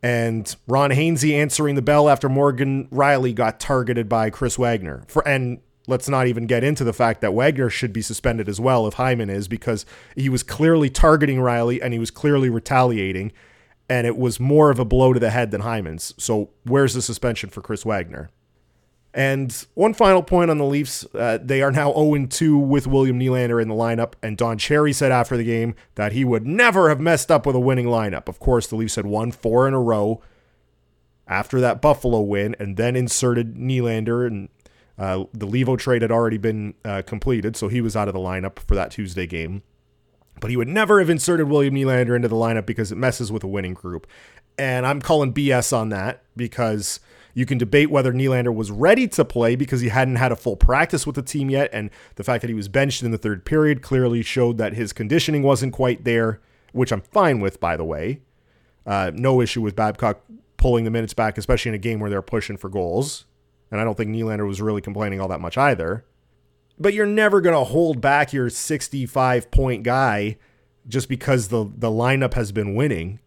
And 0.04 0.54
Ron 0.68 0.90
Hainsey 0.90 1.34
answering 1.34 1.76
the 1.76 1.82
bell 1.82 2.10
after 2.10 2.28
Morgan 2.28 2.88
Rielly 2.88 3.36
got 3.36 3.60
targeted 3.60 4.10
by 4.10 4.30
Chris 4.32 4.58
Wagner. 4.58 5.04
For 5.08 5.26
and 5.28 5.62
let's 5.92 6.10
not 6.10 6.26
even 6.26 6.48
get 6.48 6.64
into 6.64 6.84
the 6.84 6.94
fact 6.94 7.22
that 7.22 7.34
Wagner 7.34 7.70
should 7.70 7.94
be 7.94 8.02
suspended 8.02 8.50
as 8.50 8.60
well 8.60 8.88
if 8.88 8.96
Hyman 8.96 9.30
is 9.30 9.48
because 9.48 9.86
he 10.16 10.30
was 10.30 10.42
clearly 10.42 10.90
targeting 10.90 11.38
Rielly 11.38 11.80
and 11.82 11.94
he 11.94 12.00
was 12.00 12.10
clearly 12.10 12.50
retaliating 12.50 13.32
and 13.90 14.08
it 14.08 14.18
was 14.18 14.40
more 14.40 14.72
of 14.72 14.80
a 14.80 14.86
blow 14.86 15.12
to 15.12 15.20
the 15.20 15.32
head 15.32 15.52
than 15.52 15.62
Hyman's. 15.62 16.14
So 16.18 16.52
where's 16.64 16.94
the 16.94 17.02
suspension 17.02 17.50
for 17.50 17.62
Chris 17.62 17.84
Wagner? 17.84 18.30
And 19.14 19.54
one 19.74 19.94
final 19.94 20.24
point 20.24 20.50
on 20.50 20.58
the 20.58 20.66
Leafs, 20.66 21.06
uh, 21.14 21.40
they 21.44 21.62
are 21.62 21.72
now 21.72 21.92
0-2 21.92 22.66
with 22.66 22.88
William 22.88 23.20
Nylander 23.20 23.62
in 23.62 23.68
the 23.68 23.76
lineup, 23.76 24.14
and 24.24 24.38
Don 24.38 24.58
Cherry 24.58 24.94
said 24.94 25.12
after 25.12 25.36
the 25.36 25.44
game 25.44 25.76
that 25.96 26.14
he 26.14 26.24
would 26.24 26.48
never 26.48 26.88
have 26.88 27.02
messed 27.02 27.30
up 27.30 27.46
with 27.46 27.54
a 27.54 27.60
winning 27.60 27.88
lineup. 27.88 28.30
Of 28.30 28.40
course, 28.40 28.68
the 28.68 28.78
Leafs 28.78 28.96
had 28.96 29.06
won 29.06 29.34
four 29.34 29.68
in 29.68 29.74
a 29.74 29.82
row 29.82 30.22
after 31.28 31.60
that 31.60 31.82
Buffalo 31.82 32.22
win, 32.22 32.56
and 32.60 32.78
then 32.78 32.96
inserted 32.96 33.56
Nylander 33.56 34.26
and 34.26 34.48
uh, 35.02 35.26
the 35.34 35.48
Leivo 35.48 35.80
trade 35.80 36.04
had 36.04 36.12
already 36.12 36.38
been 36.38 36.76
uh, 36.86 37.02
completed, 37.02 37.58
so 37.58 37.68
he 37.70 37.82
was 37.82 37.96
out 37.96 38.08
of 38.08 38.14
the 38.14 38.20
lineup 38.20 38.60
for 38.60 38.76
that 38.76 38.92
Tuesday 38.92 39.26
game. 39.26 39.64
But 40.40 40.52
he 40.52 40.58
would 40.58 40.68
never 40.68 41.00
have 41.00 41.10
inserted 41.10 41.50
William 41.50 41.74
Nylander 41.74 42.16
into 42.16 42.28
the 42.28 42.36
lineup 42.36 42.68
because 42.68 42.92
it 42.92 43.00
messes 43.00 43.32
with 43.32 43.44
a 43.44 43.48
winning 43.48 43.74
group. 43.74 44.06
And 44.60 44.86
I'm 44.86 45.02
calling 45.02 45.34
BS 45.34 45.76
on 45.76 45.90
that 45.90 46.22
because 46.36 47.00
you 47.34 47.48
can 47.48 47.58
debate 47.58 47.90
whether 47.90 48.14
Nylander 48.14 48.54
was 48.54 48.70
ready 48.70 49.08
to 49.08 49.26
play 49.26 49.56
because 49.56 49.82
he 49.82 49.90
hadn't 49.90 50.18
had 50.18 50.32
a 50.32 50.36
full 50.36 50.56
practice 50.56 51.08
with 51.08 51.16
the 51.16 51.24
team 51.24 51.50
yet. 51.50 51.72
And 51.74 51.90
the 52.16 52.24
fact 52.24 52.42
that 52.42 52.50
he 52.50 52.54
was 52.54 52.68
benched 52.68 53.02
in 53.02 53.10
the 53.10 53.18
third 53.18 53.44
period 53.44 53.82
clearly 53.82 54.22
showed 54.22 54.60
that 54.60 54.74
his 54.74 54.94
conditioning 54.94 55.42
wasn't 55.42 55.74
quite 55.74 56.04
there, 56.04 56.42
which 56.74 56.92
I'm 56.92 57.02
fine 57.02 57.40
with, 57.40 57.60
by 57.60 57.76
the 57.76 57.86
way. 57.86 58.22
Uh, 58.86 59.10
no 59.16 59.42
issue 59.42 59.62
with 59.62 59.76
Babcock 59.76 60.22
pulling 60.58 60.84
the 60.84 60.92
minutes 60.92 61.16
back, 61.16 61.40
especially 61.40 61.70
in 61.70 61.76
a 61.76 61.80
game 61.80 62.00
where 62.00 62.12
they're 62.12 62.22
pushing 62.22 62.56
for 62.56 62.70
goals. 62.70 63.26
And 63.72 63.80
I 63.80 63.84
don't 63.84 63.96
think 63.96 64.12
Nylander 64.12 64.46
was 64.46 64.62
really 64.62 64.82
complaining 64.82 65.22
all 65.22 65.30
that 65.30 65.42
much 65.42 65.58
either. 65.58 66.06
But 66.78 66.94
you're 66.94 67.06
never 67.06 67.42
going 67.42 67.56
to 67.56 67.64
hold 67.64 68.02
back 68.02 68.34
your 68.34 68.50
65 68.50 69.50
point 69.50 69.84
guy 69.84 70.38
just 70.88 71.08
because 71.08 71.48
the, 71.48 71.64
the 71.64 71.90
lineup 71.90 72.34
has 72.34 72.52
been 72.52 72.76
winning. 72.76 73.20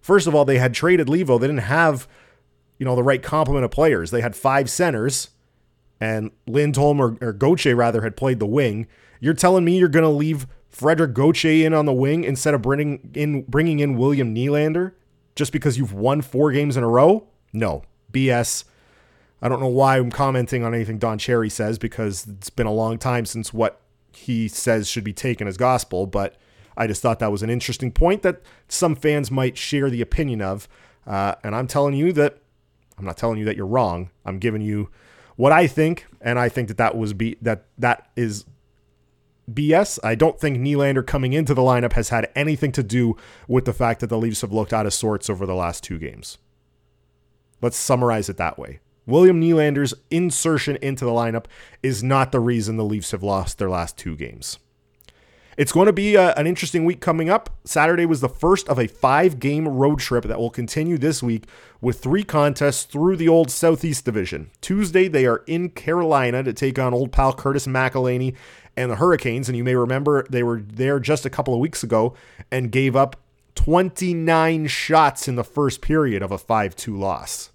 First 0.00 0.26
of 0.26 0.34
all, 0.34 0.44
they 0.44 0.58
had 0.58 0.74
traded 0.74 1.08
Leivo. 1.08 1.40
They 1.40 1.46
didn't 1.46 1.60
have, 1.60 2.06
you 2.78 2.84
know, 2.84 2.94
the 2.94 3.02
right 3.02 3.22
complement 3.22 3.64
of 3.64 3.70
players. 3.70 4.10
They 4.10 4.20
had 4.20 4.36
five 4.36 4.68
centers, 4.70 5.30
and 6.00 6.30
Lindholm 6.46 7.00
or, 7.00 7.16
or 7.20 7.32
Gauthier 7.32 7.74
rather 7.74 8.02
had 8.02 8.16
played 8.16 8.38
the 8.38 8.46
wing. 8.46 8.86
You're 9.20 9.34
telling 9.34 9.64
me 9.64 9.78
you're 9.78 9.88
going 9.88 10.04
to 10.04 10.08
leave 10.08 10.46
Frederik 10.68 11.14
Gauthier 11.14 11.66
in 11.66 11.74
on 11.74 11.86
the 11.86 11.92
wing 11.92 12.22
instead 12.22 12.54
of 12.54 12.62
bringing 12.62 13.10
in 13.14 13.42
bringing 13.42 13.80
in 13.80 13.96
William 13.96 14.34
Nylander 14.34 14.92
just 15.34 15.52
because 15.52 15.78
you've 15.78 15.92
won 15.92 16.22
four 16.22 16.52
games 16.52 16.76
in 16.76 16.82
a 16.82 16.88
row? 16.88 17.26
No, 17.52 17.82
BS. 18.12 18.64
I 19.42 19.48
don't 19.48 19.60
know 19.60 19.68
why 19.68 19.98
I'm 19.98 20.10
commenting 20.10 20.64
on 20.64 20.74
anything 20.74 20.98
Don 20.98 21.18
Cherry 21.18 21.50
says 21.50 21.78
because 21.78 22.26
it's 22.26 22.50
been 22.50 22.66
a 22.66 22.72
long 22.72 22.98
time 22.98 23.26
since 23.26 23.52
what 23.52 23.80
he 24.12 24.48
says 24.48 24.88
should 24.88 25.04
be 25.04 25.12
taken 25.12 25.46
as 25.46 25.56
gospel, 25.56 26.06
but 26.06 26.36
I 26.76 26.86
just 26.86 27.02
thought 27.02 27.18
that 27.18 27.32
was 27.32 27.42
an 27.42 27.50
interesting 27.50 27.92
point 27.92 28.22
that 28.22 28.42
some 28.68 28.94
fans 28.94 29.30
might 29.30 29.56
share 29.56 29.90
the 29.90 30.00
opinion 30.00 30.42
of. 30.42 30.68
Uh, 31.06 31.34
and 31.44 31.54
I'm 31.54 31.66
telling 31.66 31.94
you 31.94 32.12
that 32.14 32.38
I'm 32.98 33.04
not 33.04 33.16
telling 33.16 33.38
you 33.38 33.44
that 33.44 33.56
you're 33.56 33.66
wrong. 33.66 34.10
I'm 34.24 34.38
giving 34.38 34.62
you 34.62 34.90
what 35.36 35.52
I 35.52 35.66
think, 35.66 36.06
and 36.20 36.38
I 36.38 36.48
think 36.48 36.68
that 36.68 36.78
that 36.78 36.96
was 36.96 37.12
be 37.12 37.36
that 37.42 37.64
that 37.78 38.08
is 38.16 38.46
BS. 39.50 39.98
I 40.02 40.14
don't 40.14 40.40
think 40.40 40.58
Nylander 40.58 41.06
coming 41.06 41.32
into 41.32 41.54
the 41.54 41.62
lineup 41.62 41.92
has 41.92 42.08
had 42.08 42.30
anything 42.34 42.72
to 42.72 42.82
do 42.82 43.16
with 43.46 43.66
the 43.66 43.74
fact 43.74 44.00
that 44.00 44.08
the 44.08 44.18
Leafs 44.18 44.40
have 44.40 44.52
looked 44.52 44.72
out 44.72 44.86
of 44.86 44.94
sorts 44.94 45.28
over 45.28 45.46
the 45.46 45.54
last 45.54 45.84
two 45.84 45.98
games. 45.98 46.38
Let's 47.60 47.76
summarize 47.76 48.28
it 48.28 48.38
that 48.38 48.58
way. 48.58 48.80
William 49.06 49.40
Nylander's 49.40 49.94
insertion 50.10 50.76
into 50.82 51.04
the 51.04 51.12
lineup 51.12 51.46
is 51.82 52.02
not 52.02 52.32
the 52.32 52.40
reason 52.40 52.76
the 52.76 52.84
Leafs 52.84 53.12
have 53.12 53.22
lost 53.22 53.58
their 53.58 53.70
last 53.70 53.96
two 53.96 54.16
games. 54.16 54.58
It's 55.56 55.72
going 55.72 55.86
to 55.86 55.92
be 55.92 56.16
a, 56.16 56.34
an 56.34 56.46
interesting 56.46 56.84
week 56.84 57.00
coming 57.00 57.30
up. 57.30 57.48
Saturday 57.64 58.04
was 58.04 58.20
the 58.20 58.28
first 58.28 58.68
of 58.68 58.78
a 58.78 58.86
five 58.86 59.40
game 59.40 59.66
road 59.66 60.00
trip 60.00 60.24
that 60.24 60.38
will 60.38 60.50
continue 60.50 60.98
this 60.98 61.22
week 61.22 61.44
with 61.80 62.00
three 62.00 62.24
contests 62.24 62.82
through 62.84 63.16
the 63.16 63.28
old 63.28 63.50
Southeast 63.50 64.04
Division. 64.04 64.50
Tuesday, 64.60 65.08
they 65.08 65.24
are 65.24 65.42
in 65.46 65.70
Carolina 65.70 66.42
to 66.42 66.52
take 66.52 66.78
on 66.78 66.92
old 66.92 67.10
pal 67.10 67.32
Curtis 67.32 67.66
McElhinney 67.66 68.34
and 68.76 68.90
the 68.90 68.96
Hurricanes. 68.96 69.48
And 69.48 69.56
you 69.56 69.64
may 69.64 69.74
remember 69.74 70.26
they 70.28 70.42
were 70.42 70.60
there 70.60 71.00
just 71.00 71.24
a 71.24 71.30
couple 71.30 71.54
of 71.54 71.60
weeks 71.60 71.82
ago 71.82 72.14
and 72.50 72.70
gave 72.70 72.94
up 72.94 73.16
29 73.54 74.66
shots 74.66 75.26
in 75.26 75.36
the 75.36 75.44
first 75.44 75.80
period 75.80 76.22
of 76.22 76.30
a 76.30 76.38
5 76.38 76.76
2 76.76 76.94
loss. 76.94 77.50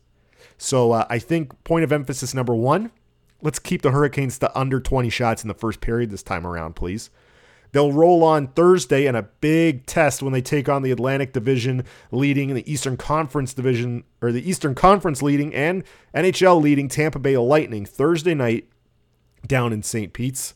So 0.61 0.91
uh, 0.91 1.07
I 1.09 1.17
think 1.17 1.63
point 1.63 1.83
of 1.83 1.91
emphasis 1.91 2.35
number 2.35 2.53
one 2.53 2.91
let's 3.41 3.57
keep 3.57 3.81
the 3.81 3.89
Hurricanes 3.89 4.37
to 4.37 4.57
under 4.57 4.79
20 4.79 5.09
shots 5.09 5.43
in 5.43 5.47
the 5.47 5.55
first 5.55 5.81
period 5.81 6.11
this 6.11 6.21
time 6.21 6.45
around, 6.45 6.75
please. 6.75 7.09
They'll 7.71 7.91
roll 7.91 8.23
on 8.23 8.49
Thursday 8.49 9.07
in 9.07 9.15
a 9.15 9.23
big 9.23 9.87
test 9.87 10.21
when 10.21 10.33
they 10.33 10.41
take 10.41 10.69
on 10.69 10.83
the 10.83 10.91
Atlantic 10.91 11.33
Division 11.33 11.83
leading, 12.11 12.53
the 12.53 12.71
Eastern 12.71 12.95
Conference 12.95 13.55
Division, 13.55 14.03
or 14.21 14.31
the 14.31 14.47
Eastern 14.47 14.75
Conference 14.75 15.23
leading, 15.23 15.51
and 15.55 15.83
NHL 16.13 16.61
leading 16.61 16.87
Tampa 16.87 17.17
Bay 17.17 17.35
Lightning 17.37 17.83
Thursday 17.83 18.35
night 18.35 18.67
down 19.47 19.73
in 19.73 19.81
St. 19.81 20.13
Pete's. 20.13 20.53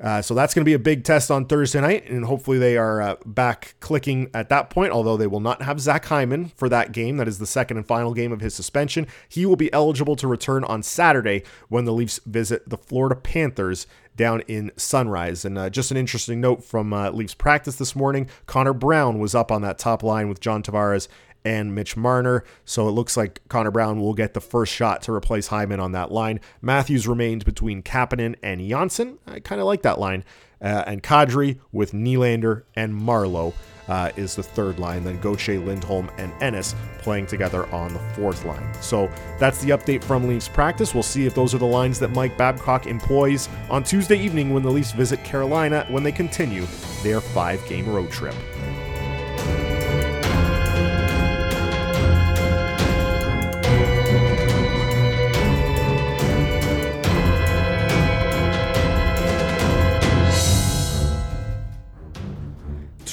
Uh, 0.00 0.20
so 0.20 0.34
that's 0.34 0.52
going 0.52 0.60
to 0.60 0.68
be 0.68 0.74
a 0.74 0.78
big 0.78 1.04
test 1.04 1.30
on 1.30 1.46
Thursday 1.46 1.80
night, 1.80 2.08
and 2.08 2.24
hopefully 2.24 2.58
they 2.58 2.76
are 2.76 3.00
uh, 3.00 3.16
back 3.24 3.74
clicking 3.80 4.30
at 4.34 4.48
that 4.50 4.68
point. 4.68 4.92
Although 4.92 5.16
they 5.16 5.26
will 5.26 5.40
not 5.40 5.62
have 5.62 5.80
Zach 5.80 6.04
Hyman 6.04 6.48
for 6.54 6.68
that 6.68 6.92
game, 6.92 7.16
that 7.16 7.28
is 7.28 7.38
the 7.38 7.46
second 7.46 7.78
and 7.78 7.86
final 7.86 8.12
game 8.12 8.32
of 8.32 8.40
his 8.40 8.54
suspension. 8.54 9.06
He 9.28 9.46
will 9.46 9.56
be 9.56 9.72
eligible 9.72 10.16
to 10.16 10.28
return 10.28 10.64
on 10.64 10.82
Saturday 10.82 11.44
when 11.68 11.86
the 11.86 11.92
Leafs 11.92 12.20
visit 12.26 12.68
the 12.68 12.76
Florida 12.76 13.16
Panthers 13.16 13.86
down 14.16 14.40
in 14.42 14.72
Sunrise. 14.76 15.44
And 15.44 15.58
uh, 15.58 15.70
just 15.70 15.90
an 15.90 15.96
interesting 15.96 16.40
note 16.40 16.64
from 16.64 16.92
uh, 16.92 17.10
Leafs 17.10 17.34
practice 17.34 17.76
this 17.76 17.96
morning: 17.96 18.28
Connor 18.46 18.74
Brown 18.74 19.18
was 19.18 19.34
up 19.34 19.50
on 19.50 19.62
that 19.62 19.78
top 19.78 20.02
line 20.02 20.28
with 20.28 20.40
John 20.40 20.62
Tavares 20.62 21.08
and 21.46 21.72
Mitch 21.76 21.96
Marner. 21.96 22.42
So 22.64 22.88
it 22.88 22.90
looks 22.90 23.16
like 23.16 23.40
Connor 23.48 23.70
Brown 23.70 24.00
will 24.00 24.14
get 24.14 24.34
the 24.34 24.40
first 24.40 24.72
shot 24.72 25.00
to 25.02 25.12
replace 25.12 25.46
Hyman 25.46 25.78
on 25.78 25.92
that 25.92 26.10
line. 26.10 26.40
Matthews 26.60 27.06
remains 27.06 27.44
between 27.44 27.84
Kapanen 27.84 28.34
and 28.42 28.68
Johnsson. 28.68 29.18
I 29.28 29.38
kind 29.38 29.60
of 29.60 29.66
like 29.68 29.82
that 29.82 30.00
line. 30.00 30.24
Uh, 30.60 30.82
and 30.88 31.04
Kadri 31.04 31.60
with 31.70 31.92
Nylander 31.92 32.64
and 32.74 32.92
Marleau. 32.92 33.54
Uh, 33.88 34.10
is 34.16 34.34
the 34.34 34.42
third 34.42 34.80
line. 34.80 35.04
Then 35.04 35.20
Gauthier, 35.20 35.60
Lindholm, 35.60 36.10
and 36.18 36.32
Ennis 36.42 36.74
playing 36.98 37.26
together 37.26 37.68
on 37.68 37.92
the 37.92 38.00
fourth 38.16 38.44
line. 38.44 38.74
So 38.80 39.08
that's 39.38 39.62
the 39.62 39.70
update 39.70 40.02
from 40.02 40.26
Leafs 40.26 40.48
practice. 40.48 40.92
We'll 40.92 41.04
see 41.04 41.24
if 41.24 41.36
those 41.36 41.54
are 41.54 41.58
the 41.58 41.66
lines 41.66 42.00
that 42.00 42.10
Mike 42.10 42.36
Babcock 42.36 42.88
employs 42.88 43.48
on 43.70 43.84
Tuesday 43.84 44.18
evening 44.18 44.52
when 44.52 44.64
the 44.64 44.72
Leafs 44.72 44.90
visit 44.90 45.22
Carolina 45.22 45.86
when 45.88 46.02
they 46.02 46.10
continue 46.10 46.66
their 47.04 47.20
five 47.20 47.64
game 47.68 47.88
road 47.88 48.10
trip. 48.10 48.34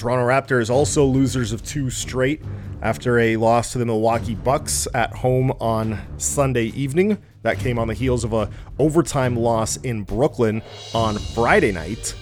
Toronto 0.03 0.27
Raptors 0.27 0.69
also 0.69 1.05
losers 1.05 1.53
of 1.53 1.63
two 1.63 1.89
straight 1.89 2.41
after 2.81 3.19
a 3.19 3.37
loss 3.37 3.71
to 3.71 3.77
the 3.77 3.85
Milwaukee 3.85 4.35
Bucks 4.35 4.85
at 4.93 5.13
home 5.13 5.51
on 5.61 5.97
Sunday 6.17 6.65
evening. 6.65 7.23
That 7.43 7.57
came 7.57 7.79
on 7.79 7.87
the 7.87 7.93
heels 7.93 8.25
of 8.25 8.33
a 8.33 8.49
overtime 8.79 9.37
loss 9.37 9.77
in 9.77 10.03
Brooklyn 10.03 10.61
on 10.93 11.17
Friday 11.17 11.71
night. 11.71 12.15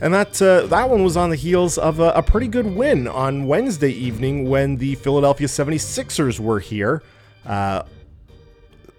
And 0.00 0.14
that 0.14 0.40
uh, 0.40 0.68
that 0.68 0.88
one 0.88 1.04
was 1.04 1.18
on 1.18 1.28
the 1.28 1.36
heels 1.36 1.76
of 1.76 2.00
a, 2.00 2.12
a 2.12 2.22
pretty 2.22 2.48
good 2.48 2.76
win 2.76 3.06
on 3.08 3.46
Wednesday 3.46 3.92
evening 3.92 4.48
when 4.48 4.78
the 4.78 4.94
Philadelphia 4.94 5.48
76ers 5.48 6.40
were 6.40 6.60
here. 6.60 7.02
Uh, 7.44 7.82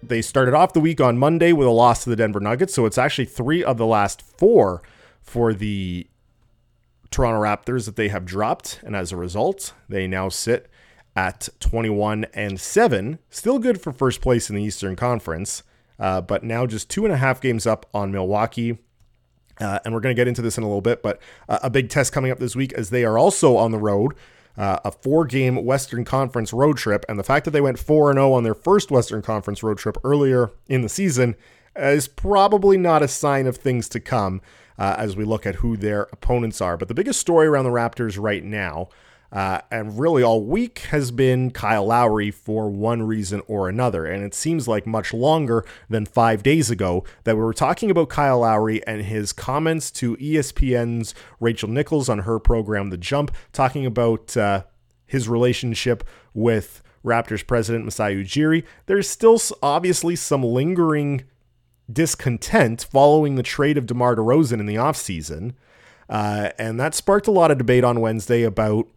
they 0.03 0.21
started 0.21 0.53
off 0.53 0.73
the 0.73 0.79
week 0.79 1.01
on 1.01 1.17
Monday 1.17 1.51
with 1.51 1.67
a 1.67 1.71
loss 1.71 2.03
to 2.03 2.11
the 2.11 2.15
Denver 2.15 2.39
Nuggets, 2.39 2.75
so 2.75 2.85
it's 2.85 2.99
actually 2.99 3.25
three 3.25 3.63
of 3.63 3.79
the 3.79 3.87
last 3.87 4.21
four 4.21 4.83
for 5.23 5.55
the 5.55 6.05
Toronto 7.13 7.39
Raptors 7.39 7.85
that 7.85 7.95
they 7.95 8.09
have 8.09 8.25
dropped, 8.25 8.79
and 8.83 8.95
as 8.95 9.11
a 9.11 9.17
result, 9.17 9.73
they 9.87 10.07
now 10.07 10.29
sit 10.29 10.67
at 11.15 11.47
21 11.59 12.25
and 12.33 12.59
7. 12.59 13.19
Still 13.29 13.59
good 13.59 13.79
for 13.79 13.93
first 13.93 14.19
place 14.19 14.49
in 14.49 14.55
the 14.55 14.63
Eastern 14.63 14.95
Conference, 14.95 15.61
uh, 15.99 16.21
but 16.21 16.43
now 16.43 16.65
just 16.65 16.89
two 16.89 17.05
and 17.05 17.13
a 17.13 17.17
half 17.17 17.39
games 17.39 17.67
up 17.67 17.85
on 17.93 18.11
Milwaukee. 18.11 18.79
Uh, 19.61 19.77
and 19.85 19.93
we're 19.93 19.99
going 19.99 20.15
to 20.15 20.19
get 20.19 20.27
into 20.27 20.41
this 20.41 20.57
in 20.57 20.63
a 20.63 20.67
little 20.67 20.81
bit, 20.81 21.03
but 21.03 21.21
uh, 21.47 21.59
a 21.61 21.69
big 21.69 21.87
test 21.87 22.11
coming 22.11 22.31
up 22.31 22.39
this 22.39 22.55
week 22.55 22.73
as 22.73 22.89
they 22.89 23.05
are 23.05 23.19
also 23.19 23.57
on 23.57 23.71
the 23.71 23.77
road. 23.77 24.15
Uh, 24.57 24.79
a 24.83 24.91
four 24.91 25.25
game 25.25 25.63
Western 25.63 26.03
Conference 26.03 26.51
road 26.51 26.77
trip. 26.77 27.05
And 27.07 27.17
the 27.17 27.23
fact 27.23 27.45
that 27.45 27.51
they 27.51 27.61
went 27.61 27.79
4 27.79 28.13
0 28.13 28.33
on 28.33 28.43
their 28.43 28.53
first 28.53 28.91
Western 28.91 29.21
Conference 29.21 29.63
road 29.63 29.79
trip 29.79 29.97
earlier 30.03 30.51
in 30.67 30.81
the 30.81 30.89
season 30.89 31.35
is 31.75 32.07
probably 32.07 32.77
not 32.77 33.01
a 33.01 33.07
sign 33.07 33.47
of 33.47 33.57
things 33.57 33.89
to 33.89 33.99
come 33.99 34.41
uh, 34.77 34.95
as 34.97 35.15
we 35.15 35.23
look 35.23 35.45
at 35.45 35.55
who 35.55 35.77
their 35.77 36.03
opponents 36.11 36.61
are. 36.61 36.77
But 36.77 36.87
the 36.87 36.93
biggest 36.93 37.19
story 37.19 37.47
around 37.47 37.65
the 37.65 37.71
Raptors 37.71 38.21
right 38.21 38.43
now, 38.43 38.89
uh, 39.31 39.61
and 39.71 39.97
really 39.99 40.21
all 40.21 40.43
week, 40.43 40.79
has 40.89 41.11
been 41.11 41.51
Kyle 41.51 41.87
Lowry 41.87 42.31
for 42.31 42.69
one 42.69 43.03
reason 43.03 43.41
or 43.47 43.67
another. 43.67 44.05
And 44.05 44.23
it 44.23 44.33
seems 44.33 44.67
like 44.67 44.85
much 44.85 45.13
longer 45.13 45.65
than 45.89 46.05
five 46.05 46.43
days 46.43 46.69
ago 46.69 47.03
that 47.23 47.35
we 47.35 47.41
were 47.41 47.53
talking 47.53 47.89
about 47.89 48.09
Kyle 48.09 48.39
Lowry 48.39 48.85
and 48.85 49.01
his 49.01 49.33
comments 49.33 49.89
to 49.91 50.15
ESPN's 50.17 51.15
Rachel 51.39 51.69
Nichols 51.69 52.09
on 52.09 52.19
her 52.19 52.39
program, 52.39 52.89
The 52.89 52.97
Jump, 52.97 53.31
talking 53.51 53.85
about 53.85 54.37
uh, 54.37 54.63
his 55.05 55.27
relationship 55.27 56.03
with 56.33 56.81
Raptors 57.03 57.45
president 57.45 57.85
Masai 57.85 58.15
Ujiri. 58.15 58.63
There's 58.85 59.09
still 59.09 59.39
obviously 59.61 60.15
some 60.15 60.43
lingering 60.43 61.23
discontent 61.91 62.87
following 62.89 63.35
the 63.35 63.43
trade 63.43 63.77
of 63.77 63.85
DeMar 63.85 64.15
DeRozan 64.15 64.59
in 64.59 64.65
the 64.65 64.75
offseason. 64.75 65.53
Uh, 66.09 66.49
and 66.57 66.79
that 66.79 66.93
sparked 66.93 67.27
a 67.27 67.31
lot 67.31 67.51
of 67.51 67.57
debate 67.57 67.83
on 67.83 68.01
Wednesday 68.01 68.43
about, 68.43 68.87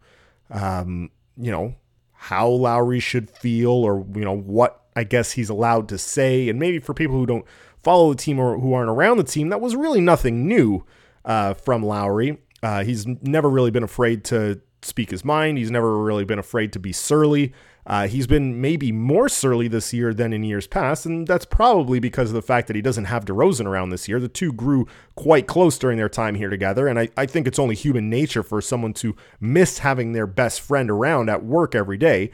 um, 0.49 1.09
you 1.37 1.51
know, 1.51 1.75
how 2.13 2.47
Lowry 2.47 2.99
should 2.99 3.29
feel 3.29 3.71
or, 3.71 4.05
you 4.13 4.25
know, 4.25 4.35
what 4.35 4.83
I 4.95 5.03
guess 5.03 5.33
he's 5.33 5.49
allowed 5.49 5.87
to 5.89 5.97
say. 5.97 6.49
And 6.49 6.59
maybe 6.59 6.79
for 6.79 6.93
people 6.93 7.15
who 7.15 7.25
don't 7.25 7.45
follow 7.83 8.11
the 8.11 8.17
team 8.17 8.39
or 8.39 8.59
who 8.59 8.73
aren't 8.73 8.89
around 8.89 9.17
the 9.17 9.23
team, 9.23 9.49
that 9.49 9.61
was 9.61 9.75
really 9.75 10.01
nothing 10.01 10.47
new 10.47 10.85
uh, 11.25 11.53
from 11.53 11.83
Lowry. 11.83 12.37
Uh, 12.63 12.83
he's 12.83 13.05
never 13.21 13.49
really 13.49 13.71
been 13.71 13.83
afraid 13.83 14.23
to 14.25 14.59
speak 14.81 15.11
his 15.11 15.23
mind. 15.23 15.57
He's 15.57 15.71
never 15.71 15.97
really 15.97 16.25
been 16.25 16.39
afraid 16.39 16.73
to 16.73 16.79
be 16.79 16.91
surly. 16.91 17.53
Uh, 17.87 18.05
he's 18.05 18.27
been 18.27 18.59
maybe 18.59 18.91
more 18.91 19.29
surly 19.29 19.69
this 19.69 19.93
year 19.93 20.13
than 20.13 20.33
in 20.33 20.43
years 20.43 20.67
past, 20.67 21.05
and 21.05 21.25
that's 21.25 21.45
probably 21.45 21.99
because 21.99 22.29
of 22.29 22.35
the 22.35 22.41
fact 22.41 22.67
that 22.67 22.75
he 22.75 22.81
doesn't 22.81 23.05
have 23.05 23.23
DeRozan 23.23 23.65
around 23.65 23.89
this 23.89 24.09
year. 24.09 24.19
The 24.19 24.27
two 24.27 24.51
grew 24.51 24.87
quite 25.15 25.47
close 25.47 25.77
during 25.77 25.97
their 25.97 26.09
time 26.09 26.35
here 26.35 26.49
together, 26.49 26.89
and 26.89 26.99
I, 26.99 27.07
I 27.15 27.25
think 27.25 27.47
it's 27.47 27.57
only 27.57 27.75
human 27.75 28.09
nature 28.09 28.43
for 28.43 28.59
someone 28.59 28.93
to 28.95 29.15
miss 29.39 29.79
having 29.79 30.11
their 30.11 30.27
best 30.27 30.59
friend 30.59 30.91
around 30.91 31.29
at 31.29 31.45
work 31.45 31.75
every 31.75 31.97
day. 31.97 32.29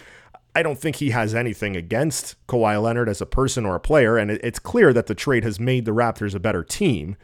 I 0.55 0.63
don't 0.63 0.79
think 0.79 0.95
he 0.95 1.11
has 1.11 1.35
anything 1.35 1.75
against 1.75 2.35
Kawhi 2.47 2.81
Leonard 2.81 3.07
as 3.07 3.21
a 3.21 3.27
person 3.27 3.63
or 3.63 3.75
a 3.75 3.79
player, 3.79 4.17
and 4.17 4.31
it's 4.31 4.59
clear 4.59 4.91
that 4.91 5.05
the 5.05 5.15
trade 5.15 5.43
has 5.43 5.59
made 5.59 5.85
the 5.85 5.93
Raptors 5.93 6.33
a 6.33 6.39
better 6.39 6.63
team. 6.63 7.15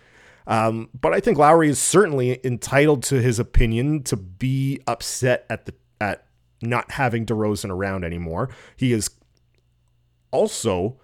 Um, 0.46 0.90
but 1.00 1.14
I 1.14 1.20
think 1.20 1.40
Lowry 1.40 1.70
is 1.70 1.80
certainly 1.80 2.40
entitled 2.44 3.02
to 3.04 3.22
his 3.22 3.40
opinion 3.40 4.04
to 4.04 4.16
be 4.16 4.82
upset 4.88 5.46
at 5.50 5.66
the 5.66 5.74
not 6.62 6.92
having 6.92 7.26
DeRozan 7.26 7.70
around 7.70 8.04
anymore. 8.04 8.50
He 8.76 8.92
is 8.94 9.10
also 10.32 11.00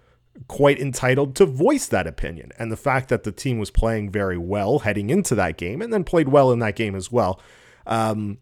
quite 0.47 0.79
entitled 0.79 1.35
to 1.35 1.45
voice 1.45 1.87
that 1.87 2.07
opinion. 2.07 2.51
And 2.59 2.71
the 2.71 2.77
fact 2.77 3.09
that 3.09 3.23
the 3.23 3.31
team 3.31 3.57
was 3.57 3.71
playing 3.71 4.11
very 4.11 4.37
well 4.37 4.79
heading 4.79 5.09
into 5.09 5.35
that 5.35 5.57
game 5.57 5.81
and 5.81 5.93
then 5.93 6.03
played 6.03 6.29
well 6.29 6.51
in 6.51 6.59
that 6.59 6.75
game 6.75 6.95
as 6.95 7.11
well. 7.11 7.39
Um, 7.87 8.39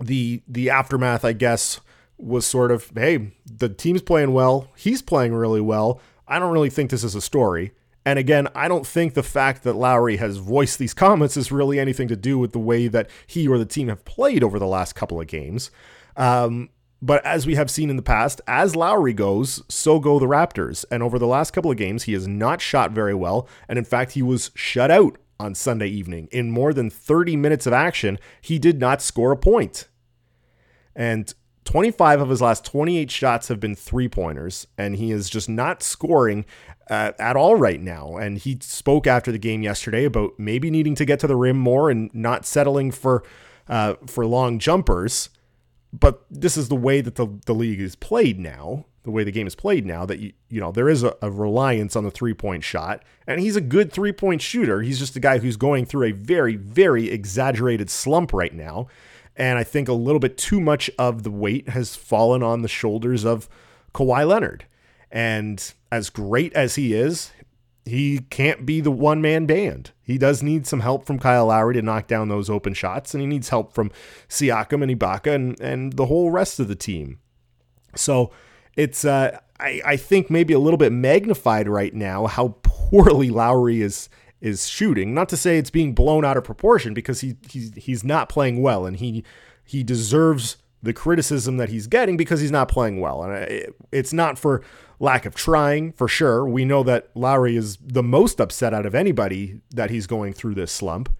the 0.00 0.42
the 0.46 0.70
aftermath, 0.70 1.24
I 1.24 1.32
guess, 1.32 1.80
was 2.18 2.46
sort 2.46 2.70
of, 2.70 2.90
hey, 2.94 3.32
the 3.46 3.68
team's 3.68 4.02
playing 4.02 4.32
well, 4.32 4.68
he's 4.76 5.02
playing 5.02 5.34
really 5.34 5.60
well. 5.60 6.00
I 6.26 6.38
don't 6.38 6.52
really 6.52 6.70
think 6.70 6.90
this 6.90 7.04
is 7.04 7.14
a 7.14 7.20
story. 7.20 7.72
And 8.04 8.18
again, 8.18 8.48
I 8.54 8.68
don't 8.68 8.86
think 8.86 9.14
the 9.14 9.22
fact 9.22 9.64
that 9.64 9.74
Lowry 9.74 10.16
has 10.16 10.38
voiced 10.38 10.78
these 10.78 10.94
comments 11.04 11.36
is 11.36 11.52
really 11.52 11.80
anything 11.80 12.08
to 12.08 12.16
do 12.16 12.38
with 12.38 12.52
the 12.52 12.58
way 12.58 12.88
that 12.88 13.10
he 13.26 13.48
or 13.48 13.58
the 13.58 13.66
team 13.66 13.88
have 13.88 14.04
played 14.04 14.44
over 14.44 14.58
the 14.58 14.66
last 14.66 14.94
couple 14.94 15.20
of 15.20 15.26
games. 15.26 15.70
Um, 16.18 16.70
but 17.00 17.24
as 17.24 17.46
we 17.46 17.54
have 17.54 17.70
seen 17.70 17.90
in 17.90 17.96
the 17.96 18.02
past, 18.02 18.40
as 18.46 18.74
Lowry 18.74 19.12
goes, 19.12 19.62
so 19.68 20.00
go 20.00 20.18
the 20.18 20.26
Raptors. 20.26 20.84
And 20.90 21.02
over 21.02 21.18
the 21.18 21.26
last 21.26 21.52
couple 21.52 21.70
of 21.70 21.76
games, 21.76 22.02
he 22.02 22.12
has 22.12 22.26
not 22.26 22.60
shot 22.60 22.90
very 22.90 23.14
well. 23.14 23.48
And 23.68 23.78
in 23.78 23.84
fact, 23.84 24.12
he 24.12 24.22
was 24.22 24.50
shut 24.54 24.90
out 24.90 25.16
on 25.38 25.54
Sunday 25.54 25.86
evening. 25.86 26.28
In 26.32 26.50
more 26.50 26.74
than 26.74 26.90
30 26.90 27.36
minutes 27.36 27.66
of 27.66 27.72
action, 27.72 28.18
he 28.40 28.58
did 28.58 28.80
not 28.80 29.00
score 29.00 29.30
a 29.30 29.36
point. 29.36 29.86
And 30.96 31.32
25 31.64 32.20
of 32.20 32.30
his 32.30 32.42
last 32.42 32.64
28 32.64 33.10
shots 33.10 33.46
have 33.46 33.60
been 33.60 33.76
three 33.76 34.08
pointers, 34.08 34.66
and 34.76 34.96
he 34.96 35.12
is 35.12 35.30
just 35.30 35.48
not 35.48 35.84
scoring 35.84 36.44
uh, 36.90 37.12
at 37.20 37.36
all 37.36 37.54
right 37.54 37.80
now. 37.80 38.16
And 38.16 38.38
he 38.38 38.58
spoke 38.60 39.06
after 39.06 39.30
the 39.30 39.38
game 39.38 39.62
yesterday 39.62 40.04
about 40.04 40.32
maybe 40.38 40.70
needing 40.70 40.96
to 40.96 41.04
get 41.04 41.20
to 41.20 41.28
the 41.28 41.36
rim 41.36 41.58
more 41.58 41.90
and 41.90 42.12
not 42.12 42.44
settling 42.44 42.90
for 42.90 43.22
uh, 43.68 43.94
for 44.06 44.24
long 44.24 44.58
jumpers 44.58 45.28
but 45.92 46.24
this 46.30 46.56
is 46.56 46.68
the 46.68 46.76
way 46.76 47.00
that 47.00 47.14
the, 47.14 47.26
the 47.46 47.54
league 47.54 47.80
is 47.80 47.96
played 47.96 48.38
now 48.38 48.84
the 49.04 49.10
way 49.10 49.24
the 49.24 49.32
game 49.32 49.46
is 49.46 49.54
played 49.54 49.86
now 49.86 50.04
that 50.04 50.18
you 50.18 50.32
you 50.50 50.60
know 50.60 50.70
there 50.70 50.88
is 50.88 51.02
a, 51.02 51.16
a 51.22 51.30
reliance 51.30 51.96
on 51.96 52.04
the 52.04 52.10
three 52.10 52.34
point 52.34 52.62
shot 52.62 53.02
and 53.26 53.40
he's 53.40 53.56
a 53.56 53.60
good 53.60 53.90
three 53.90 54.12
point 54.12 54.42
shooter. 54.42 54.82
He's 54.82 54.98
just 54.98 55.16
a 55.16 55.20
guy 55.20 55.38
who's 55.38 55.56
going 55.56 55.86
through 55.86 56.08
a 56.08 56.12
very 56.12 56.56
very 56.56 57.08
exaggerated 57.10 57.88
slump 57.88 58.34
right 58.34 58.52
now 58.52 58.86
and 59.38 59.56
I 59.56 59.64
think 59.64 59.88
a 59.88 59.92
little 59.94 60.18
bit 60.18 60.36
too 60.36 60.60
much 60.60 60.90
of 60.98 61.22
the 61.22 61.30
weight 61.30 61.70
has 61.70 61.94
fallen 61.94 62.42
on 62.42 62.62
the 62.62 62.68
shoulders 62.68 63.24
of 63.24 63.48
Kawhi 63.94 64.26
Leonard. 64.26 64.66
And 65.10 65.72
as 65.92 66.10
great 66.10 66.52
as 66.54 66.74
he 66.74 66.92
is 66.92 67.30
he 67.88 68.20
can't 68.30 68.66
be 68.66 68.80
the 68.80 68.90
one 68.90 69.20
man 69.20 69.46
band. 69.46 69.92
He 70.02 70.18
does 70.18 70.42
need 70.42 70.66
some 70.66 70.80
help 70.80 71.06
from 71.06 71.18
Kyle 71.18 71.46
Lowry 71.46 71.74
to 71.74 71.82
knock 71.82 72.06
down 72.06 72.28
those 72.28 72.50
open 72.50 72.74
shots, 72.74 73.14
and 73.14 73.20
he 73.20 73.26
needs 73.26 73.48
help 73.48 73.72
from 73.72 73.90
Siakam 74.28 74.82
and 74.82 74.98
Ibaka 74.98 75.34
and, 75.34 75.60
and 75.60 75.92
the 75.94 76.06
whole 76.06 76.30
rest 76.30 76.60
of 76.60 76.68
the 76.68 76.74
team. 76.74 77.18
So 77.94 78.30
it's, 78.76 79.04
uh, 79.04 79.38
I, 79.58 79.80
I 79.84 79.96
think, 79.96 80.30
maybe 80.30 80.54
a 80.54 80.58
little 80.58 80.78
bit 80.78 80.92
magnified 80.92 81.68
right 81.68 81.94
now 81.94 82.26
how 82.26 82.56
poorly 82.62 83.30
Lowry 83.30 83.82
is 83.82 84.08
is 84.40 84.68
shooting. 84.68 85.14
Not 85.14 85.28
to 85.30 85.36
say 85.36 85.58
it's 85.58 85.70
being 85.70 85.94
blown 85.94 86.24
out 86.24 86.36
of 86.36 86.44
proportion 86.44 86.94
because 86.94 87.20
he 87.20 87.36
he's 87.48 87.74
he's 87.74 88.04
not 88.04 88.28
playing 88.28 88.62
well, 88.62 88.86
and 88.86 88.96
he 88.96 89.24
he 89.64 89.82
deserves 89.82 90.56
the 90.82 90.92
criticism 90.92 91.56
that 91.56 91.68
he's 91.68 91.86
getting 91.86 92.16
because 92.16 92.40
he's 92.40 92.50
not 92.50 92.68
playing 92.68 93.00
well. 93.00 93.22
And 93.22 93.72
it's 93.90 94.12
not 94.12 94.38
for 94.38 94.62
lack 95.00 95.26
of 95.26 95.34
trying, 95.34 95.92
for 95.92 96.08
sure. 96.08 96.46
We 96.48 96.64
know 96.64 96.82
that 96.84 97.10
Lowry 97.14 97.56
is 97.56 97.78
the 97.82 98.02
most 98.02 98.40
upset 98.40 98.72
out 98.72 98.86
of 98.86 98.94
anybody 98.94 99.60
that 99.70 99.90
he's 99.90 100.06
going 100.06 100.32
through 100.32 100.54
this 100.54 100.72
slump. 100.72 101.10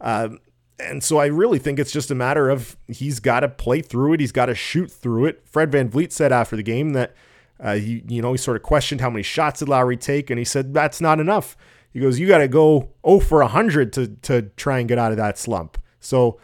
Uh, 0.00 0.30
and 0.78 1.02
so 1.02 1.18
I 1.18 1.26
really 1.26 1.58
think 1.58 1.78
it's 1.78 1.92
just 1.92 2.10
a 2.10 2.14
matter 2.14 2.50
of 2.50 2.76
he's 2.88 3.20
got 3.20 3.40
to 3.40 3.48
play 3.48 3.80
through 3.80 4.14
it. 4.14 4.20
He's 4.20 4.32
got 4.32 4.46
to 4.46 4.54
shoot 4.54 4.90
through 4.90 5.26
it. 5.26 5.42
Fred 5.46 5.70
Van 5.70 5.88
VanVleet 5.88 6.12
said 6.12 6.32
after 6.32 6.56
the 6.56 6.62
game 6.62 6.90
that, 6.90 7.14
uh, 7.60 7.74
he, 7.74 8.02
you 8.08 8.20
know, 8.20 8.32
he 8.32 8.38
sort 8.38 8.56
of 8.56 8.62
questioned 8.62 9.00
how 9.00 9.10
many 9.10 9.22
shots 9.22 9.60
did 9.60 9.68
Lowry 9.68 9.96
take, 9.96 10.28
and 10.28 10.38
he 10.38 10.44
said 10.44 10.74
that's 10.74 11.00
not 11.00 11.20
enough. 11.20 11.56
He 11.92 12.00
goes, 12.00 12.18
you 12.18 12.26
got 12.26 12.38
to 12.38 12.48
go 12.48 12.90
0 13.06 13.20
for 13.20 13.38
100 13.38 13.92
to, 13.92 14.08
to 14.08 14.42
try 14.56 14.80
and 14.80 14.88
get 14.88 14.98
out 14.98 15.12
of 15.12 15.16
that 15.16 15.38
slump. 15.38 15.78
So 16.00 16.40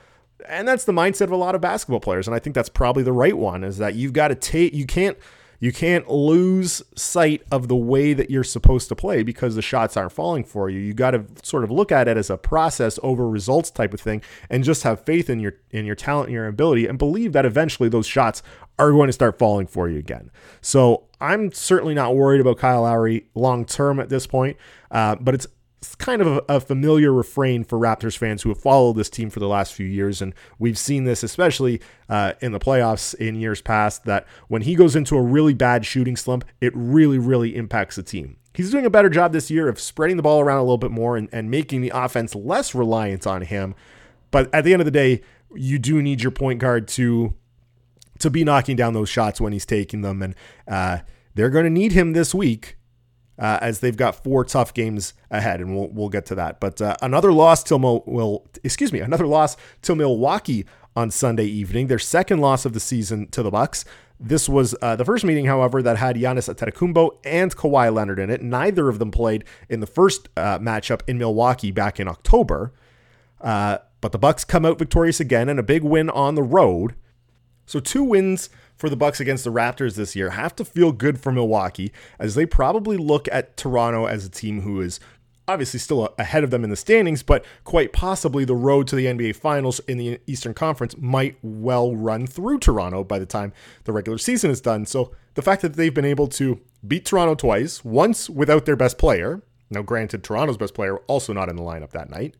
and 0.48 0.66
that's 0.66 0.85
the 0.85 0.92
mindset 0.92 1.22
of 1.22 1.33
a 1.33 1.37
lot 1.37 1.55
of 1.55 1.61
basketball 1.61 2.00
players 2.00 2.26
and 2.26 2.35
i 2.35 2.38
think 2.38 2.55
that's 2.55 2.68
probably 2.68 3.03
the 3.03 3.12
right 3.12 3.37
one 3.37 3.64
is 3.64 3.79
that 3.79 3.94
you've 3.94 4.12
got 4.12 4.29
to 4.29 4.35
take 4.35 4.72
you 4.74 4.87
can't 4.87 5.16
you 5.61 5.72
can't 5.72 6.11
lose 6.11 6.83
sight 6.96 7.42
of 7.53 7.68
the 7.68 7.76
way 7.76 8.14
that 8.14 8.31
you're 8.31 8.42
supposed 8.42 8.88
to 8.88 8.96
play 8.96 9.22
because 9.22 9.55
the 9.55 9.62
shots 9.62 9.94
aren't 9.94 10.12
falling 10.12 10.42
for 10.42 10.70
you. 10.70 10.81
You 10.81 10.94
got 10.94 11.11
to 11.11 11.26
sort 11.42 11.64
of 11.64 11.70
look 11.70 11.92
at 11.92 12.09
it 12.09 12.16
as 12.16 12.31
a 12.31 12.38
process 12.38 12.98
over 13.03 13.29
results 13.29 13.70
type 13.70 13.92
of 13.92 14.00
thing 14.00 14.22
and 14.48 14.64
just 14.64 14.83
have 14.85 15.05
faith 15.05 15.29
in 15.29 15.38
your 15.38 15.53
in 15.70 15.85
your 15.85 15.94
talent 15.94 16.29
and 16.29 16.35
your 16.35 16.46
ability 16.46 16.87
and 16.87 16.98
believe 16.98 17.35
that 17.35 17.44
eventually 17.44 17.90
those 17.90 18.07
shots 18.07 18.42
are 18.79 18.90
going 18.90 19.09
to 19.09 19.12
start 19.12 19.38
falling 19.38 19.66
for 19.66 19.87
you 19.87 19.98
again. 19.98 20.31
So 20.62 21.05
I'm 21.20 21.53
certainly 21.53 21.92
not 21.92 22.16
worried 22.16 22.40
about 22.40 22.57
Kyle 22.57 22.83
Lowry 22.83 23.26
long 23.35 23.66
term 23.66 24.00
at 24.00 24.09
this 24.09 24.26
point, 24.26 24.57
uh, 24.90 25.16
but 25.16 25.35
it's 25.35 25.46
it's 25.81 25.95
kind 25.95 26.21
of 26.21 26.27
a, 26.27 26.43
a, 26.57 26.61
familiar 26.61 27.11
refrain 27.11 27.64
for 27.64 27.79
Raptors 27.79 28.16
fans 28.16 28.43
who 28.43 28.51
have 28.51 28.59
followed 28.59 28.97
this 28.97 29.09
team 29.09 29.31
for 29.31 29.40
the 29.40 29.49
last 29.49 29.73
few 29.73 29.87
years. 29.87 30.21
And 30.21 30.35
we've 30.59 30.77
seen 30.77 31.05
this, 31.05 31.23
especially 31.23 31.81
uh, 32.11 32.35
in 32.43 32.53
the 32.53 32.59
playoffs 32.59 33.14
in 33.14 33.35
years 33.35 33.62
past, 33.62 34.05
that 34.05 34.27
when 34.49 34.62
he 34.62 34.75
goes 34.75 34.95
into 34.95 35.16
a 35.16 35.23
really 35.23 35.55
bad 35.55 35.87
shooting 35.87 36.16
slump, 36.16 36.45
it 36.61 36.73
really, 36.77 37.19
really 37.19 37.57
impacts 37.57 37.97
the 37.97 38.03
team. 38.03 38.37
He's 38.53 38.71
doing 38.71 38.85
a 38.85 38.90
better 38.90 39.09
job 39.09 39.33
this 39.33 39.51
year 39.51 39.69
of 39.69 39.81
spreading 39.81 40.19
the 40.19 40.23
ball 40.23 40.40
around 40.40 40.59
a 40.59 40.62
little 40.62 40.77
bit 40.77 40.90
more 40.90 41.16
and, 41.16 41.31
and 41.33 41.51
making 41.51 41.81
the 41.81 41.93
offense 41.95 42.35
less 42.35 42.75
reliant 42.75 43.27
on 43.27 43.43
him. 43.43 43.75
But 44.31 44.53
at 44.55 44.64
the 44.64 44.75
end 44.75 44.83
of 44.83 44.87
the 44.87 44.90
day, 44.90 45.23
you 45.55 45.79
do 45.79 46.03
need 46.03 46.21
your 46.23 46.33
point 46.33 46.59
guard 46.59 46.88
to 46.88 47.35
to 48.19 48.29
be 48.29 48.45
knocking 48.45 48.77
down 48.77 48.93
those 48.93 49.09
shots 49.09 49.40
when 49.40 49.55
he's 49.55 49.64
taking 49.64 50.03
them. 50.03 50.21
And 50.21 50.35
uh, 50.69 50.99
they're 51.35 51.49
going 51.49 51.64
to 51.64 51.71
need 51.71 51.93
him 51.93 52.12
this 52.12 52.35
week 52.35 52.77
uh, 53.40 53.59
as 53.62 53.81
they've 53.81 53.96
got 53.96 54.22
four 54.22 54.44
tough 54.44 54.74
games 54.74 55.14
ahead, 55.31 55.61
and 55.61 55.74
we'll 55.74 55.88
we'll 55.88 56.11
get 56.11 56.26
to 56.26 56.35
that. 56.37 56.61
But 56.61 56.81
uh, 56.81 56.96
another 57.00 57.33
loss 57.33 57.64
till 57.64 57.81
will 57.81 58.46
excuse 58.62 58.92
me, 58.92 59.00
another 59.00 59.26
loss 59.26 59.57
to 59.83 59.96
Milwaukee 59.96 60.66
on 60.94 61.11
Sunday 61.11 61.46
evening, 61.46 61.87
their 61.87 61.98
second 61.98 62.40
loss 62.40 62.64
of 62.64 62.74
the 62.74 62.81
season 62.81 63.29
to 63.29 63.42
the 63.42 63.50
Bucks. 63.50 63.85
This 64.22 64.50
was 64.50 64.74
uh, 64.83 64.96
the 64.96 65.05
first 65.05 65.24
meeting, 65.24 65.46
however, 65.46 65.83
that 65.83 65.96
had 65.96 66.16
Giannis 66.16 66.55
Antetokounmpo 66.55 67.16
and 67.24 67.57
Kawhi 67.57 67.92
Leonard 67.92 68.18
in 68.18 68.29
it. 68.29 68.42
Neither 68.42 68.90
of 68.90 68.98
them 68.98 69.11
played 69.11 69.44
in 69.70 69.81
the 69.81 69.87
first 69.87 70.29
uh, 70.37 70.59
matchup 70.59 71.00
in 71.07 71.16
Milwaukee 71.16 71.70
back 71.70 71.98
in 71.98 72.07
October. 72.07 72.74
Uh, 73.40 73.79
but 74.03 74.12
the 74.12 74.18
Bucks 74.18 74.44
come 74.44 74.66
out 74.66 74.79
victorious 74.79 75.20
again 75.20 75.48
and 75.48 75.59
a 75.59 75.62
big 75.62 75.83
win 75.83 76.11
on 76.11 76.35
the 76.35 76.42
road. 76.42 76.96
So 77.64 77.81
two 77.81 78.03
wins 78.03 78.50
for 78.81 78.88
the 78.88 78.97
Bucks 78.97 79.21
against 79.21 79.45
the 79.45 79.53
Raptors 79.53 79.95
this 79.95 80.16
year 80.16 80.31
have 80.31 80.57
to 80.57 80.64
feel 80.64 80.90
good 80.90 81.21
for 81.21 81.31
Milwaukee 81.31 81.93
as 82.19 82.35
they 82.35 82.47
probably 82.47 82.97
look 82.97 83.29
at 83.31 83.57
Toronto 83.59 84.07
as 84.07 84.25
a 84.25 84.31
team 84.31 84.62
who 84.62 84.81
is 84.81 84.99
obviously 85.47 85.79
still 85.79 86.14
ahead 86.19 86.45
of 86.45 86.51
them 86.51 86.64
in 86.64 86.71
the 86.71 86.77
standings, 86.77 87.23
but 87.23 87.45
quite 87.64 87.93
possibly 87.93 88.45
the 88.45 88.55
road 88.55 88.87
to 88.87 88.97
the 88.97 89.05
NBA 89.05 89.37
Finals 89.37 89.81
in 89.81 89.99
the 89.99 90.19
Eastern 90.27 90.55
Conference 90.55 90.97
might 90.97 91.37
well 91.43 91.95
run 91.95 92.27
through 92.27 92.59
Toronto 92.59 93.05
by 93.05 93.19
the 93.19 93.27
time 93.27 93.53
the 93.85 93.93
regular 93.93 94.16
season 94.16 94.51
is 94.51 94.62
done. 94.62 94.87
So 94.87 95.12
the 95.35 95.43
fact 95.43 95.61
that 95.61 95.75
they've 95.75 95.93
been 95.93 96.07
able 96.07 96.29
to 96.29 96.59
beat 96.87 97.05
Toronto 97.05 97.35
twice, 97.35 97.85
once 97.85 98.31
without 98.31 98.64
their 98.64 98.77
best 98.77 98.97
player, 98.97 99.43
now 99.69 99.83
granted, 99.83 100.25
Toronto's 100.25 100.57
best 100.57 100.75
player 100.75 100.97
also 101.07 101.35
not 101.35 101.51
in 101.51 101.57
the 101.57 101.62
lineup 101.62 101.90
that 101.90 102.09
night, 102.09 102.35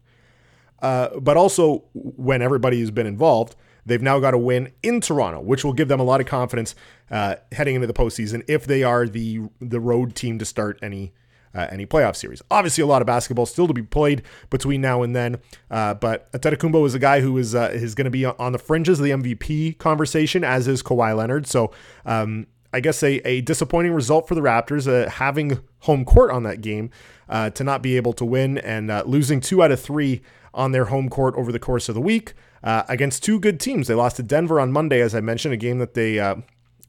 uh, 0.81 1.19
but 1.21 1.37
also 1.37 1.85
when 1.93 2.41
everybody 2.41 2.81
has 2.81 2.91
been 2.91 3.07
involved, 3.07 3.57
They've 3.87 4.03
now 4.03 4.19
got 4.19 4.35
a 4.35 4.39
win 4.39 4.73
in 4.83 5.01
Toronto, 5.01 5.41
which 5.41 5.65
will 5.65 5.73
give 5.73 5.89
them 5.89 6.01
a 6.01 6.05
lot 6.05 6.21
of 6.21 6.27
confidence 6.27 6.75
uh, 7.11 7.37
heading 7.53 7.75
into 7.75 7.87
the 7.87 7.93
postseason 7.93 8.45
if 8.49 8.67
they 8.67 8.83
are 8.83 9.07
the 9.07 9.43
the 9.61 9.81
road 9.81 10.15
team 10.15 10.39
to 10.39 10.45
start 10.45 10.79
any 10.83 11.13
uh, 11.55 11.67
any 11.71 11.87
playoff 11.87 12.17
series. 12.17 12.43
Obviously, 12.51 12.83
a 12.83 12.87
lot 12.87 13.03
of 13.03 13.07
basketball 13.07 13.47
still 13.47 13.67
to 13.67 13.75
be 13.75 13.83
played 13.83 14.23
between 14.51 14.81
now 14.81 15.03
and 15.03 15.15
then. 15.15 15.39
Uh, 15.71 15.95
but 15.95 16.31
Antetokounmpo 16.33 16.87
is 16.87 16.95
a 16.95 16.99
guy 16.99 17.21
who 17.21 17.37
is 17.39 17.55
uh, 17.55 17.71
is 17.73 17.95
going 17.95 18.05
to 18.05 18.11
be 18.11 18.25
on 18.25 18.53
the 18.53 18.59
fringes 18.59 19.01
of 19.01 19.05
the 19.05 19.11
MVP 19.11 19.79
conversation, 19.79 20.45
as 20.45 20.69
is 20.69 20.83
Kawhi 20.83 21.17
Leonard. 21.17 21.47
So. 21.47 21.73
Um, 22.05 22.47
I 22.73 22.79
guess 22.79 23.03
a, 23.03 23.17
a 23.27 23.41
disappointing 23.41 23.93
result 23.93 24.29
for 24.29 24.37
the 24.37 24.43
Raptors, 24.43 24.87
uh, 24.87 25.11
having 25.11 25.59
home 25.81 26.05
court 26.05 26.31
on 26.31 26.45
that 26.45 26.61
game 26.61 26.91
uh, 27.29 27.51
to 27.51 27.65
not 27.65 27.83
be 27.83 27.97
able 27.97 28.13
to 28.13 28.25
win 28.25 28.59
and 28.59 28.93
uh, 28.93 29.03
losing 29.05 29.41
two 29.41 29.61
out 29.61 29.73
of 29.73 29.81
three 29.81 30.23
on 30.55 30.71
their 30.71 30.85
home 30.85 31.09
court 31.09 31.35
over 31.35 31.51
the 31.51 31.59
course 31.59 31.89
of 31.89 31.97
the 31.97 32.01
week 32.01 32.33
uh, 32.63 32.83
against 32.89 33.25
two 33.25 33.41
good 33.41 33.59
teams. 33.61 33.89
They 33.89 33.95
lost 33.95 34.17
to 34.17 34.23
Denver 34.23 34.61
on 34.61 34.73
Monday, 34.73 35.01
as 35.01 35.15
I 35.15 35.21
mentioned, 35.21 35.55
a 35.55 35.57
game 35.57 35.79
that 35.79 35.95
they 35.95 36.19
uh, 36.19 36.37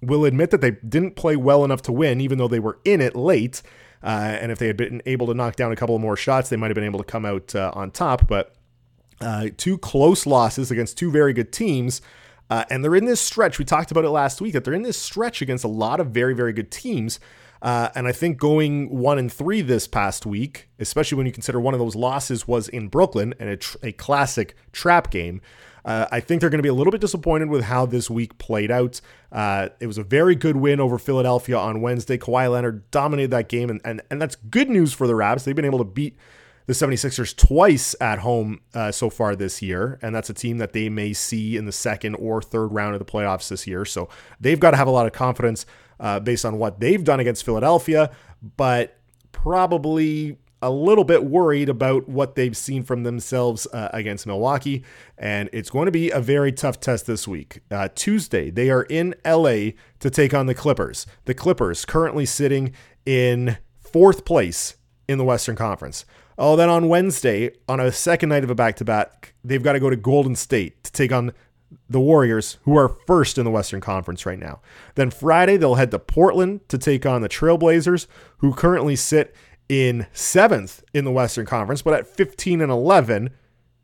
will 0.02 0.26
admit 0.26 0.52
that 0.52 0.62
they 0.62 0.72
didn't 0.72 1.16
play 1.16 1.36
well 1.36 1.64
enough 1.64 1.82
to 1.84 1.92
win, 1.92 2.22
even 2.22 2.38
though 2.38 2.48
they 2.48 2.60
were 2.60 2.80
in 2.84 3.02
it 3.02 3.16
late. 3.16 3.62
Uh, 4.04 4.38
and 4.42 4.52
if 4.52 4.60
they 4.60 4.68
had 4.68 4.78
been 4.78 5.02
able 5.06 5.28
to 5.28 5.34
knock 5.34 5.56
down 5.56 5.72
a 5.72 5.76
couple 5.76 5.98
more 6.00 6.18
shots, 6.18 6.50
they 6.50 6.58
might 6.58 6.68
have 6.68 6.76
been 6.76 6.84
able 6.84 7.00
to 7.00 7.06
come 7.06 7.26
out 7.26 7.54
uh, 7.56 7.72
on 7.74 7.92
top. 7.92 8.28
But 8.28 8.56
uh, 9.22 9.50
two 9.58 9.78
close 9.78 10.26
losses 10.26 10.72
against 10.72 10.98
two 10.98 11.12
very 11.12 11.34
good 11.34 11.52
teams. 11.52 12.02
And 12.50 12.84
they're 12.84 12.96
in 12.96 13.06
this 13.06 13.22
stretch. 13.22 13.60
We 13.60 13.64
talked 13.64 13.92
about 13.92 14.04
it 14.04 14.10
last 14.10 14.42
week 14.42 14.52
that 14.54 14.66
they're 14.66 14.74
in 14.74 14.82
this 14.82 14.98
stretch 14.98 15.42
against 15.42 15.64
a 15.64 15.70
lot 15.70 16.02
of 16.02 16.08
very, 16.08 16.34
very 16.34 16.52
good 16.52 16.70
teams. 16.70 17.18
Uh, 17.62 17.90
and 17.94 18.08
I 18.08 18.12
think 18.12 18.38
going 18.38 18.90
one 18.90 19.20
and 19.20 19.32
three 19.32 19.62
this 19.62 19.88
past 19.88 20.26
week, 20.26 20.68
especially 20.80 21.18
when 21.18 21.28
you 21.28 21.32
consider 21.32 21.60
one 21.60 21.74
of 21.74 21.80
those 21.80 21.96
losses 21.96 22.48
was 22.48 22.68
in 22.68 22.88
Brooklyn 22.88 23.36
and 23.40 23.50
a, 23.50 23.58
tr- 23.58 23.78
a 23.84 23.92
classic 23.92 24.56
trap 24.72 25.12
game, 25.12 25.42
uh, 25.86 26.08
I 26.12 26.20
think 26.20 26.42
they're 26.42 26.50
going 26.50 26.60
to 26.60 26.64
be 26.64 26.70
a 26.70 26.74
little 26.74 26.92
bit 26.92 27.02
disappointed 27.02 27.50
with 27.50 27.64
how 27.64 27.86
this 27.86 28.10
week 28.10 28.38
played 28.38 28.72
out. 28.72 29.02
Uh, 29.32 29.70
it 29.80 29.88
was 29.88 29.98
a 29.98 30.04
very 30.04 30.36
good 30.36 30.56
win 30.56 30.80
over 30.80 30.98
Philadelphia 30.98 31.58
on 31.58 31.82
Wednesday. 31.82 32.18
Kawhi 32.18 32.52
Leonard 32.52 32.90
dominated 32.92 33.32
that 33.32 33.50
game, 33.50 33.70
and, 33.70 33.82
and, 33.84 34.02
and 34.10 34.22
that's 34.22 34.36
good 34.36 34.70
news 34.70 34.94
for 34.94 35.08
the 35.08 35.16
Raps. 35.16 35.44
They've 35.44 35.56
been 35.56 35.66
able 35.66 35.80
to 35.80 35.84
beat 35.84 36.18
the 36.68 36.74
76ers 36.74 37.36
twice 37.36 37.96
at 38.00 38.20
home 38.20 38.62
uh, 38.74 38.92
so 38.92 39.10
far 39.10 39.36
this 39.36 39.62
year, 39.62 39.98
and 40.02 40.14
that's 40.14 40.30
a 40.30 40.34
team 40.34 40.60
that 40.60 40.74
they 40.74 40.90
may 40.90 41.14
see 41.14 41.58
in 41.58 41.66
the 41.66 41.72
second 41.72 42.16
or 42.16 42.42
third 42.42 42.68
round 42.68 42.94
of 42.94 43.00
the 43.00 43.06
playoffs 43.06 43.50
this 43.50 43.66
year. 43.66 43.84
So 43.84 44.08
they've 44.40 44.60
got 44.60 44.72
to 44.72 44.78
have 44.78 44.88
a 44.88 44.92
lot 44.92 45.08
of 45.08 45.14
confidence 45.14 45.66
uh, 46.02 46.20
based 46.20 46.44
on 46.44 46.58
what 46.58 46.80
they've 46.82 47.04
done 47.04 47.22
against 47.22 47.46
Philadelphia, 47.46 48.12
but 48.58 48.98
probably 49.32 50.38
a 50.62 50.70
little 50.70 51.04
bit 51.04 51.26
worried 51.26 51.70
about 51.70 52.08
what 52.08 52.36
they've 52.36 52.56
seen 52.56 52.84
from 52.84 53.04
themselves 53.04 53.66
uh, 53.74 53.90
against 53.94 54.28
Milwaukee. 54.28 54.84
And 55.18 55.50
it's 55.52 55.70
going 55.70 55.86
to 55.86 55.92
be 55.92 56.12
a 56.12 56.20
very 56.20 56.52
tough 56.52 56.80
test 56.80 57.08
this 57.08 57.28
week. 57.28 57.62
Uh, 57.72 57.88
Tuesday, 57.96 58.52
they 58.52 58.70
are 58.70 58.84
in 58.84 59.16
LA 59.26 59.72
to 60.00 60.10
take 60.10 60.34
on 60.34 60.46
the 60.46 60.54
Clippers. 60.54 61.08
The 61.26 61.34
Clippers 61.34 61.86
currently 61.86 62.26
sitting 62.26 62.74
in 63.06 63.58
fourth 63.80 64.26
place 64.26 64.76
in 65.08 65.18
the 65.18 65.24
Western 65.24 65.56
Conference. 65.56 66.06
Oh, 66.38 66.56
then 66.56 66.70
on 66.70 66.88
Wednesday, 66.88 67.52
on 67.68 67.80
a 67.80 67.92
second 67.92 68.30
night 68.30 68.44
of 68.44 68.50
a 68.50 68.56
back 68.56 68.76
to 68.78 68.86
back, 68.86 69.34
they've 69.44 69.64
got 69.64 69.74
to 69.74 69.80
go 69.80 69.90
to 69.90 69.96
Golden 69.96 70.36
State 70.36 70.84
to 70.84 70.92
take 70.92 71.12
on 71.12 71.34
the 71.90 72.00
Warriors, 72.00 72.58
who 72.64 72.78
are 72.78 72.98
first 73.08 73.38
in 73.38 73.46
the 73.46 73.52
Western 73.52 73.82
Conference 73.82 74.26
right 74.26 74.40
now. 74.40 74.62
Then 74.96 75.12
Friday, 75.12 75.58
they'll 75.58 75.76
head 75.76 75.92
to 75.92 76.00
Portland 76.00 76.68
to 76.70 76.78
take 76.78 77.06
on 77.06 77.22
the 77.22 77.30
Trailblazers, 77.30 78.08
who 78.38 78.54
currently 78.54 78.96
sit 78.96 79.36
in 79.70 80.08
seventh 80.12 80.84
in 80.94 81.06
the 81.06 81.12
Western 81.12 81.46
Conference, 81.46 81.82
but 81.82 81.94
at 81.94 82.08
15 82.08 82.62
and 82.62 82.72
11 82.72 83.30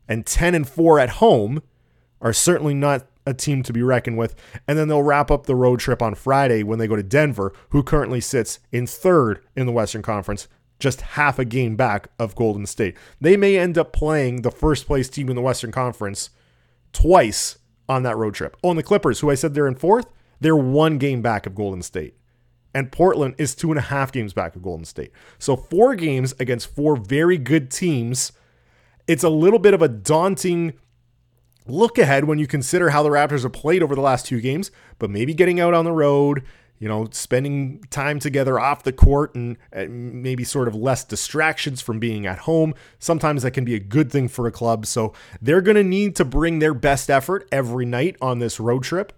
and 0.08 0.26
10 0.26 0.54
and 0.54 0.68
4 0.68 0.98
at 0.98 1.10
home 1.10 1.62
are 2.20 2.32
certainly 2.32 2.74
not 2.74 3.06
a 3.26 3.34
team 3.34 3.62
to 3.62 3.72
be 3.72 3.82
reckoned 3.82 4.16
with. 4.16 4.34
And 4.66 4.78
then 4.78 4.88
they'll 4.88 5.02
wrap 5.02 5.30
up 5.30 5.46
the 5.46 5.54
road 5.54 5.80
trip 5.80 6.02
on 6.02 6.14
Friday 6.14 6.62
when 6.62 6.78
they 6.78 6.86
go 6.86 6.96
to 6.96 7.02
Denver, 7.02 7.52
who 7.70 7.82
currently 7.82 8.20
sits 8.20 8.58
in 8.72 8.86
third 8.86 9.42
in 9.54 9.66
the 9.66 9.72
Western 9.72 10.02
Conference, 10.02 10.48
just 10.78 11.00
half 11.00 11.38
a 11.38 11.44
game 11.44 11.76
back 11.76 12.08
of 12.18 12.34
Golden 12.34 12.66
State. 12.66 12.96
They 13.20 13.36
may 13.36 13.58
end 13.58 13.76
up 13.76 13.92
playing 13.92 14.42
the 14.42 14.50
first 14.50 14.86
place 14.86 15.08
team 15.08 15.28
in 15.28 15.36
the 15.36 15.42
Western 15.42 15.72
Conference 15.72 16.30
twice 16.92 17.58
on 17.88 18.02
that 18.02 18.16
road 18.16 18.34
trip. 18.34 18.56
Oh, 18.62 18.70
and 18.70 18.78
the 18.78 18.82
Clippers, 18.82 19.20
who 19.20 19.30
I 19.30 19.34
said 19.34 19.54
they're 19.54 19.66
in 19.66 19.74
fourth, 19.74 20.06
they're 20.40 20.56
one 20.56 20.98
game 20.98 21.22
back 21.22 21.46
of 21.46 21.54
Golden 21.54 21.82
State 21.82 22.14
and 22.74 22.92
Portland 22.92 23.34
is 23.38 23.54
two 23.54 23.70
and 23.70 23.78
a 23.78 23.82
half 23.82 24.12
games 24.12 24.32
back 24.32 24.54
of 24.54 24.62
Golden 24.62 24.84
State. 24.84 25.10
So 25.38 25.56
four 25.56 25.94
games 25.94 26.34
against 26.38 26.74
four 26.74 26.96
very 26.96 27.38
good 27.38 27.70
teams. 27.70 28.32
It's 29.06 29.24
a 29.24 29.28
little 29.28 29.58
bit 29.58 29.74
of 29.74 29.82
a 29.82 29.88
daunting 29.88 30.74
look 31.66 31.98
ahead 31.98 32.24
when 32.24 32.38
you 32.38 32.46
consider 32.46 32.90
how 32.90 33.02
the 33.02 33.08
Raptors 33.08 33.42
have 33.42 33.52
played 33.52 33.82
over 33.82 33.94
the 33.94 34.00
last 34.00 34.26
two 34.26 34.40
games, 34.40 34.70
but 34.98 35.10
maybe 35.10 35.34
getting 35.34 35.60
out 35.60 35.74
on 35.74 35.84
the 35.84 35.92
road, 35.92 36.44
you 36.78 36.88
know, 36.88 37.08
spending 37.10 37.82
time 37.90 38.18
together 38.18 38.58
off 38.58 38.82
the 38.82 38.92
court 38.92 39.34
and, 39.34 39.56
maybe 39.72 40.44
sort 40.44 40.68
of 40.68 40.74
less 40.74 41.04
distractions 41.04 41.80
from 41.80 41.98
being 41.98 42.26
at 42.26 42.40
home. 42.40 42.74
Sometimes 42.98 43.42
that 43.42 43.52
can 43.52 43.64
be 43.64 43.74
a 43.74 43.80
good 43.80 44.10
thing 44.10 44.28
for 44.28 44.46
a 44.46 44.52
club. 44.52 44.86
So 44.86 45.12
they're 45.40 45.60
going 45.60 45.76
to 45.76 45.84
need 45.84 46.16
to 46.16 46.24
bring 46.24 46.58
their 46.58 46.74
best 46.74 47.10
effort 47.10 47.48
every 47.50 47.86
night 47.86 48.16
on 48.20 48.38
this 48.38 48.60
road 48.60 48.82
trip. 48.82 49.12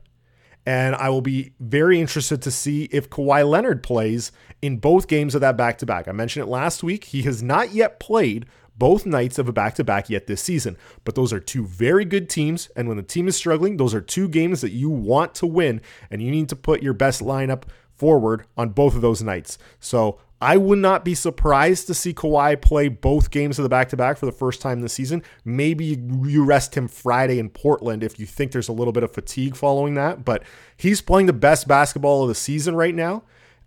And 0.66 0.94
I 0.94 1.08
will 1.08 1.22
be 1.22 1.54
very 1.58 2.00
interested 2.00 2.42
to 2.42 2.50
see 2.50 2.84
if 2.92 3.08
Kawhi 3.08 3.48
Leonard 3.48 3.82
plays 3.82 4.30
in 4.60 4.76
both 4.76 5.08
games 5.08 5.34
of 5.34 5.40
that 5.40 5.56
back 5.56 5.78
to 5.78 5.86
back. 5.86 6.06
I 6.06 6.12
mentioned 6.12 6.46
it 6.46 6.50
last 6.50 6.82
week. 6.82 7.04
He 7.04 7.22
has 7.22 7.42
not 7.42 7.72
yet 7.72 7.98
played 7.98 8.46
both 8.80 9.06
nights 9.06 9.38
of 9.38 9.48
a 9.48 9.52
back 9.52 9.76
to 9.76 9.84
back 9.84 10.10
yet 10.10 10.26
this 10.26 10.42
season. 10.42 10.76
But 11.04 11.14
those 11.14 11.32
are 11.32 11.38
two 11.38 11.64
very 11.64 12.04
good 12.04 12.28
teams. 12.28 12.68
And 12.74 12.88
when 12.88 12.96
the 12.96 13.04
team 13.04 13.28
is 13.28 13.36
struggling, 13.36 13.76
those 13.76 13.94
are 13.94 14.00
two 14.00 14.28
games 14.28 14.62
that 14.62 14.72
you 14.72 14.90
want 14.90 15.36
to 15.36 15.46
win. 15.46 15.80
And 16.10 16.20
you 16.20 16.32
need 16.32 16.48
to 16.48 16.56
put 16.56 16.82
your 16.82 16.94
best 16.94 17.22
lineup 17.22 17.64
forward 17.94 18.46
on 18.56 18.70
both 18.70 18.96
of 18.96 19.02
those 19.02 19.22
nights. 19.22 19.58
So 19.78 20.18
I 20.40 20.56
would 20.56 20.78
not 20.78 21.04
be 21.04 21.14
surprised 21.14 21.86
to 21.88 21.94
see 21.94 22.14
Kawhi 22.14 22.58
play 22.60 22.88
both 22.88 23.30
games 23.30 23.58
of 23.58 23.62
the 23.62 23.68
back 23.68 23.90
to 23.90 23.96
back 23.96 24.16
for 24.16 24.24
the 24.24 24.32
first 24.32 24.62
time 24.62 24.80
this 24.80 24.94
season. 24.94 25.22
Maybe 25.44 25.84
you 26.24 26.44
rest 26.44 26.74
him 26.74 26.88
Friday 26.88 27.38
in 27.38 27.50
Portland 27.50 28.02
if 28.02 28.18
you 28.18 28.24
think 28.24 28.52
there's 28.52 28.68
a 28.68 28.72
little 28.72 28.94
bit 28.94 29.02
of 29.02 29.12
fatigue 29.12 29.54
following 29.54 29.94
that. 29.94 30.24
But 30.24 30.42
he's 30.78 31.02
playing 31.02 31.26
the 31.26 31.34
best 31.34 31.68
basketball 31.68 32.22
of 32.22 32.28
the 32.28 32.34
season 32.34 32.74
right 32.74 32.94
now. 32.94 33.24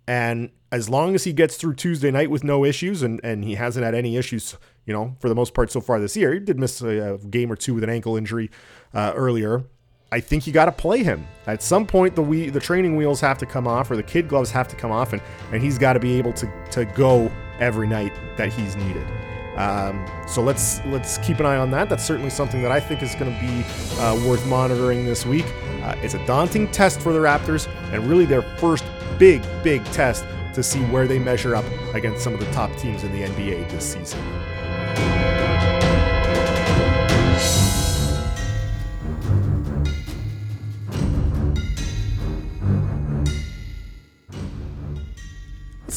And 0.08 0.50
as 0.72 0.88
long 0.88 1.14
as 1.14 1.22
he 1.22 1.32
gets 1.32 1.56
through 1.56 1.74
Tuesday 1.74 2.10
night 2.10 2.30
with 2.30 2.42
no 2.42 2.64
issues, 2.64 3.02
and, 3.02 3.20
and 3.22 3.44
he 3.44 3.54
hasn't 3.54 3.84
had 3.84 3.94
any 3.94 4.16
issues, 4.16 4.56
you 4.86 4.92
know, 4.92 5.16
for 5.18 5.28
the 5.28 5.34
most 5.34 5.54
part 5.54 5.70
so 5.70 5.80
far 5.80 6.00
this 6.00 6.16
year, 6.16 6.34
he 6.34 6.40
did 6.40 6.58
miss 6.58 6.80
a, 6.82 7.18
game 7.30 7.50
or 7.50 7.56
two 7.56 7.74
with 7.74 7.84
an 7.84 7.90
ankle 7.90 8.16
injury 8.16 8.50
uh, 8.92 9.12
earlier. 9.14 9.64
I 10.12 10.20
think 10.20 10.46
you 10.46 10.52
got 10.52 10.66
to 10.66 10.72
play 10.72 11.02
him. 11.02 11.26
At 11.46 11.62
some 11.62 11.86
point, 11.86 12.14
the 12.14 12.22
we, 12.22 12.48
the 12.48 12.60
training 12.60 12.96
wheels 12.96 13.20
have 13.20 13.38
to 13.38 13.46
come 13.46 13.66
off, 13.66 13.90
or 13.90 13.96
the 13.96 14.02
kid 14.02 14.28
gloves 14.28 14.50
have 14.50 14.68
to 14.68 14.76
come 14.76 14.92
off, 14.92 15.12
and, 15.12 15.20
and 15.52 15.62
he's 15.62 15.78
got 15.78 15.94
to 15.94 16.00
be 16.00 16.18
able 16.18 16.32
to, 16.34 16.50
to 16.70 16.84
go 16.84 17.32
every 17.58 17.88
night 17.88 18.12
that 18.36 18.52
he's 18.52 18.76
needed. 18.76 19.06
Um, 19.56 20.04
so 20.26 20.42
let's 20.42 20.84
let's 20.86 21.18
keep 21.18 21.38
an 21.38 21.46
eye 21.46 21.56
on 21.56 21.70
that. 21.70 21.88
That's 21.88 22.04
certainly 22.04 22.30
something 22.30 22.60
that 22.62 22.72
I 22.72 22.80
think 22.80 23.02
is 23.02 23.14
going 23.14 23.32
to 23.32 23.40
be 23.40 24.00
uh, 24.00 24.28
worth 24.28 24.44
monitoring 24.46 25.04
this 25.04 25.24
week. 25.24 25.46
Uh, 25.82 25.94
it's 26.02 26.14
a 26.14 26.26
daunting 26.26 26.70
test 26.72 27.00
for 27.00 27.12
the 27.12 27.20
Raptors, 27.20 27.68
and 27.92 28.06
really 28.08 28.24
their 28.24 28.42
first 28.42 28.84
big, 29.18 29.42
big 29.62 29.84
test 29.86 30.24
to 30.54 30.62
see 30.62 30.80
where 30.86 31.06
they 31.06 31.18
measure 31.18 31.54
up 31.54 31.64
against 31.94 32.22
some 32.22 32.34
of 32.34 32.40
the 32.40 32.50
top 32.52 32.74
teams 32.76 33.04
in 33.04 33.12
the 33.12 33.22
NBA 33.22 33.68
this 33.70 33.92
season. 33.92 34.20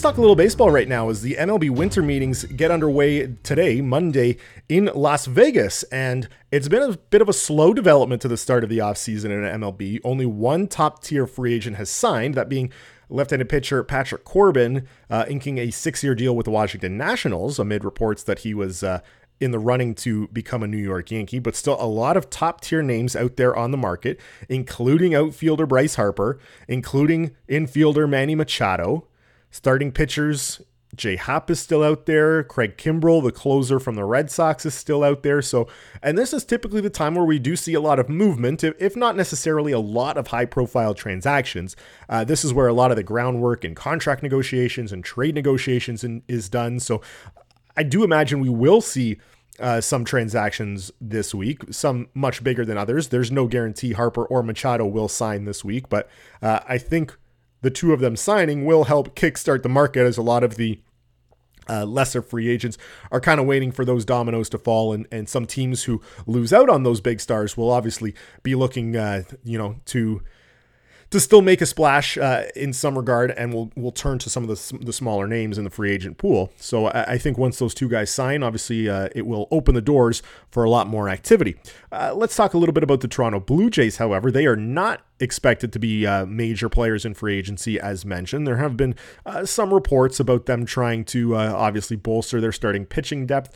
Talk 0.07 0.15
a 0.15 0.21
little 0.21 0.37
baseball 0.37 0.71
right 0.71 0.87
now 0.87 1.09
as 1.09 1.21
the 1.21 1.35
MLB 1.37 1.69
winter 1.69 2.01
meetings 2.01 2.45
get 2.45 2.71
underway 2.71 3.27
today, 3.43 3.81
Monday, 3.81 4.37
in 4.69 4.89
Las 4.95 5.25
Vegas. 5.25 5.83
And 5.83 6.29
it's 6.49 6.69
been 6.69 6.81
a 6.81 6.95
bit 6.95 7.21
of 7.21 7.27
a 7.27 7.33
slow 7.33 7.73
development 7.73 8.21
to 8.21 8.29
the 8.29 8.37
start 8.37 8.63
of 8.63 8.69
the 8.69 8.77
offseason 8.77 9.25
in 9.25 9.59
MLB. 9.59 9.99
Only 10.05 10.25
one 10.25 10.69
top 10.69 11.03
tier 11.03 11.27
free 11.27 11.53
agent 11.53 11.75
has 11.75 11.89
signed, 11.89 12.35
that 12.35 12.47
being 12.47 12.71
left 13.09 13.31
handed 13.31 13.49
pitcher 13.49 13.83
Patrick 13.83 14.23
Corbin, 14.23 14.87
uh, 15.09 15.25
inking 15.27 15.57
a 15.57 15.71
six 15.71 16.01
year 16.05 16.15
deal 16.15 16.37
with 16.37 16.45
the 16.45 16.51
Washington 16.51 16.97
Nationals 16.97 17.59
amid 17.59 17.83
reports 17.83 18.23
that 18.23 18.39
he 18.39 18.53
was. 18.53 18.83
Uh, 18.83 19.01
in 19.39 19.51
the 19.51 19.59
running 19.59 19.93
to 19.93 20.27
become 20.29 20.63
a 20.63 20.67
New 20.67 20.77
York 20.77 21.11
Yankee, 21.11 21.37
but 21.37 21.55
still 21.55 21.77
a 21.79 21.85
lot 21.85 22.17
of 22.17 22.27
top 22.27 22.59
tier 22.59 22.81
names 22.81 23.15
out 23.15 23.35
there 23.35 23.55
on 23.55 23.69
the 23.69 23.77
market, 23.77 24.19
including 24.49 25.13
outfielder 25.13 25.67
Bryce 25.67 25.93
Harper, 25.93 26.39
including 26.67 27.35
infielder 27.47 28.09
Manny 28.09 28.33
Machado, 28.33 29.05
Starting 29.51 29.91
pitchers, 29.91 30.61
Jay 30.95 31.15
Happ 31.15 31.49
is 31.51 31.59
still 31.59 31.83
out 31.83 32.05
there. 32.05 32.43
Craig 32.43 32.77
Kimbrel, 32.77 33.23
the 33.23 33.31
closer 33.31 33.79
from 33.79 33.95
the 33.95 34.05
Red 34.05 34.31
Sox, 34.31 34.65
is 34.65 34.73
still 34.73 35.03
out 35.03 35.23
there. 35.23 35.41
So, 35.41 35.67
and 36.01 36.17
this 36.17 36.33
is 36.33 36.45
typically 36.45 36.81
the 36.81 36.89
time 36.89 37.15
where 37.15 37.25
we 37.25 37.39
do 37.39 37.55
see 37.55 37.73
a 37.73 37.81
lot 37.81 37.99
of 37.99 38.09
movement, 38.09 38.63
if 38.63 38.95
not 38.95 39.15
necessarily 39.15 39.71
a 39.71 39.79
lot 39.79 40.17
of 40.17 40.27
high 40.27 40.45
profile 40.45 40.93
transactions. 40.93 41.75
Uh, 42.09 42.23
this 42.23 42.43
is 42.43 42.53
where 42.53 42.67
a 42.67 42.73
lot 42.73 42.91
of 42.91 42.97
the 42.97 43.03
groundwork 43.03 43.63
and 43.63 43.75
contract 43.75 44.23
negotiations 44.23 44.91
and 44.91 45.03
trade 45.03 45.35
negotiations 45.35 46.03
in, 46.03 46.23
is 46.27 46.49
done. 46.49 46.79
So, 46.79 47.01
I 47.75 47.83
do 47.83 48.03
imagine 48.03 48.39
we 48.39 48.49
will 48.49 48.81
see 48.81 49.17
uh, 49.59 49.81
some 49.81 50.03
transactions 50.05 50.91
this 51.01 51.33
week, 51.33 51.63
some 51.71 52.07
much 52.13 52.43
bigger 52.43 52.65
than 52.65 52.77
others. 52.77 53.09
There's 53.09 53.31
no 53.31 53.47
guarantee 53.47 53.93
Harper 53.93 54.25
or 54.25 54.41
Machado 54.41 54.85
will 54.85 55.07
sign 55.07 55.45
this 55.45 55.63
week, 55.63 55.89
but 55.89 56.09
uh, 56.41 56.59
I 56.67 56.77
think 56.77 57.15
the 57.61 57.69
two 57.69 57.93
of 57.93 57.99
them 57.99 58.15
signing 58.15 58.65
will 58.65 58.85
help 58.85 59.15
kickstart 59.15 59.63
the 59.63 59.69
market 59.69 60.05
as 60.05 60.17
a 60.17 60.21
lot 60.21 60.43
of 60.43 60.55
the 60.55 60.79
uh, 61.69 61.85
lesser 61.85 62.21
free 62.21 62.47
agents 62.47 62.77
are 63.11 63.19
kind 63.19 63.39
of 63.39 63.45
waiting 63.45 63.71
for 63.71 63.83
those 63.83 64.05
dominoes 64.05 64.49
to 64.49 64.57
fall, 64.57 64.93
and, 64.93 65.07
and 65.11 65.27
some 65.27 65.45
teams 65.45 65.83
who 65.83 66.01
lose 66.25 66.53
out 66.53 66.69
on 66.69 66.83
those 66.83 67.01
big 67.01 67.19
stars 67.19 67.57
will 67.57 67.71
obviously 67.71 68.15
be 68.43 68.55
looking, 68.55 68.95
uh, 68.95 69.23
you 69.43 69.57
know, 69.57 69.75
to 69.85 70.21
to 71.09 71.19
still 71.19 71.41
make 71.41 71.61
a 71.61 71.65
splash 71.65 72.17
uh, 72.17 72.43
in 72.55 72.73
some 72.73 72.97
regard, 72.97 73.31
and 73.31 73.53
we'll 73.53 73.71
we'll 73.75 73.91
turn 73.91 74.19
to 74.19 74.29
some 74.29 74.43
of 74.43 74.49
the, 74.49 74.77
the 74.79 74.93
smaller 74.93 75.27
names 75.27 75.57
in 75.57 75.63
the 75.63 75.69
free 75.69 75.91
agent 75.91 76.17
pool. 76.17 76.51
So 76.57 76.87
I, 76.87 77.13
I 77.13 77.17
think 77.17 77.37
once 77.37 77.59
those 77.59 77.73
two 77.73 77.87
guys 77.87 78.09
sign, 78.09 78.43
obviously 78.43 78.89
uh, 78.89 79.09
it 79.15 79.25
will 79.25 79.47
open 79.51 79.75
the 79.75 79.81
doors 79.81 80.21
for 80.51 80.63
a 80.63 80.69
lot 80.69 80.87
more 80.87 81.09
activity. 81.09 81.55
Uh, 81.91 82.13
let's 82.13 82.35
talk 82.35 82.53
a 82.53 82.57
little 82.57 82.73
bit 82.73 82.83
about 82.83 83.01
the 83.01 83.07
Toronto 83.07 83.39
Blue 83.39 83.69
Jays. 83.69 83.97
However, 83.97 84.31
they 84.31 84.45
are 84.45 84.57
not 84.57 85.01
expected 85.19 85.71
to 85.73 85.79
be 85.79 86.05
uh, 86.05 86.25
major 86.25 86.69
players 86.69 87.05
in 87.05 87.13
free 87.13 87.37
agency, 87.37 87.79
as 87.79 88.05
mentioned. 88.05 88.45
There 88.45 88.57
have 88.57 88.75
been 88.75 88.93
uh, 89.25 89.45
some 89.45 89.73
reports 89.73 90.19
about 90.19 90.45
them 90.45 90.65
trying 90.65 91.05
to 91.05 91.35
uh, 91.35 91.53
obviously 91.55 91.95
bolster 91.95 92.41
their 92.41 92.51
starting 92.51 92.85
pitching 92.85 93.25
depth. 93.25 93.55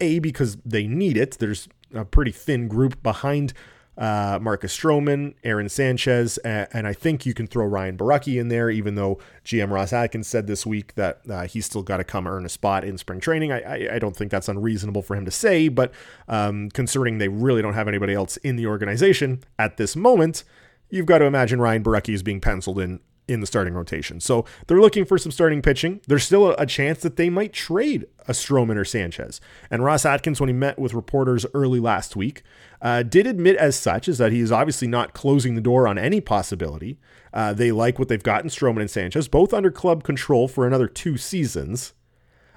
a 0.00 0.18
because 0.18 0.56
they 0.64 0.86
need 0.86 1.16
it. 1.16 1.38
There's 1.38 1.68
a 1.94 2.04
pretty 2.04 2.32
thin 2.32 2.68
group 2.68 3.02
behind 3.02 3.54
uh, 3.98 4.38
Marcus 4.42 4.76
Stroman, 4.76 5.34
Aaron 5.42 5.68
Sanchez, 5.68 6.38
and, 6.38 6.68
and, 6.72 6.86
I 6.86 6.92
think 6.92 7.24
you 7.24 7.32
can 7.32 7.46
throw 7.46 7.64
Ryan 7.64 7.96
Borucki 7.96 8.38
in 8.38 8.48
there, 8.48 8.68
even 8.68 8.94
though 8.94 9.18
GM 9.44 9.70
Ross 9.70 9.92
Atkins 9.92 10.28
said 10.28 10.46
this 10.46 10.66
week 10.66 10.94
that 10.96 11.20
uh, 11.30 11.46
he's 11.46 11.64
still 11.64 11.82
got 11.82 11.96
to 11.96 12.04
come 12.04 12.26
earn 12.26 12.44
a 12.44 12.48
spot 12.50 12.84
in 12.84 12.98
spring 12.98 13.20
training. 13.20 13.52
I, 13.52 13.60
I, 13.60 13.94
I, 13.94 13.98
don't 13.98 14.14
think 14.14 14.30
that's 14.30 14.48
unreasonable 14.48 15.02
for 15.02 15.16
him 15.16 15.24
to 15.24 15.30
say, 15.30 15.68
but 15.68 15.92
um, 16.28 16.70
considering 16.70 17.18
they 17.18 17.28
really 17.28 17.62
don't 17.62 17.74
have 17.74 17.88
anybody 17.88 18.12
else 18.12 18.36
in 18.38 18.56
the 18.56 18.66
organization 18.66 19.42
at 19.58 19.78
this 19.78 19.96
moment, 19.96 20.44
you've 20.90 21.06
got 21.06 21.18
to 21.18 21.24
imagine 21.24 21.60
Ryan 21.60 21.82
Borucki 21.82 22.12
is 22.12 22.22
being 22.22 22.40
penciled 22.40 22.78
in 22.78 23.00
in 23.28 23.40
the 23.40 23.46
starting 23.46 23.74
rotation. 23.74 24.20
So 24.20 24.44
they're 24.66 24.80
looking 24.80 25.04
for 25.04 25.18
some 25.18 25.32
starting 25.32 25.62
pitching. 25.62 26.00
There's 26.06 26.24
still 26.24 26.52
a, 26.52 26.66
chance 26.66 27.00
that 27.00 27.16
they 27.16 27.30
might 27.30 27.52
trade 27.52 28.06
a 28.26 28.32
Stroman 28.32 28.76
or 28.76 28.84
Sanchez. 28.84 29.40
And 29.70 29.84
Ross 29.84 30.04
Atkins, 30.04 30.40
when 30.40 30.48
he 30.48 30.54
met 30.54 30.78
with 30.78 30.94
reporters 30.94 31.46
early 31.54 31.80
last 31.80 32.16
week, 32.16 32.42
uh, 32.82 33.02
did 33.02 33.26
admit 33.26 33.56
as 33.56 33.76
such 33.76 34.08
is 34.08 34.18
that 34.18 34.32
he 34.32 34.40
is 34.40 34.52
obviously 34.52 34.88
not 34.88 35.14
closing 35.14 35.54
the 35.54 35.60
door 35.60 35.88
on 35.88 35.98
any 35.98 36.20
possibility. 36.20 36.98
Uh, 37.32 37.52
they 37.52 37.72
like 37.72 37.98
what 37.98 38.08
they've 38.08 38.22
got 38.22 38.42
in 38.42 38.50
Stroman 38.50 38.80
and 38.80 38.90
Sanchez, 38.90 39.28
both 39.28 39.54
under 39.54 39.70
club 39.70 40.02
control 40.02 40.48
for 40.48 40.66
another 40.66 40.88
two 40.88 41.16
seasons. 41.16 41.94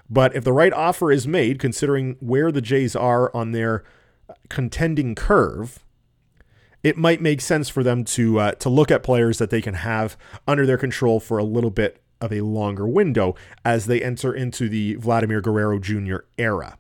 But 0.10 0.36
if 0.36 0.44
the 0.44 0.54
right 0.54 0.74
offer 0.74 1.12
is 1.12 1.28
made, 1.28 1.60
considering 1.60 2.18
where 2.20 2.52
the 2.52 2.62
Jays 2.62 2.96
are 2.96 3.34
on 3.36 3.52
their 3.52 3.84
contending 4.50 5.16
curve, 5.16 5.86
it 6.84 6.98
might 6.98 7.22
make 7.22 7.42
sense 7.42 7.70
for 7.70 7.84
them 7.84 8.04
to 8.04 8.40
uh, 8.40 8.52
to 8.54 8.70
look 8.70 8.92
at 8.92 9.04
players 9.04 9.38
that 9.38 9.50
they 9.50 9.62
can 9.62 9.76
have 9.76 10.18
under 10.48 10.66
their 10.66 10.78
control 10.78 11.20
for 11.20 11.38
a 11.38 11.44
little 11.44 11.72
bit 11.72 12.02
of 12.22 12.34
a 12.34 12.42
longer 12.42 12.88
window 12.88 13.36
as 13.64 13.86
they 13.86 14.02
enter 14.02 14.34
into 14.34 14.70
the 14.70 14.96
Vladimir 14.96 15.42
Guerrero 15.42 15.80
Jr. 15.80 16.18
era. 16.38 16.78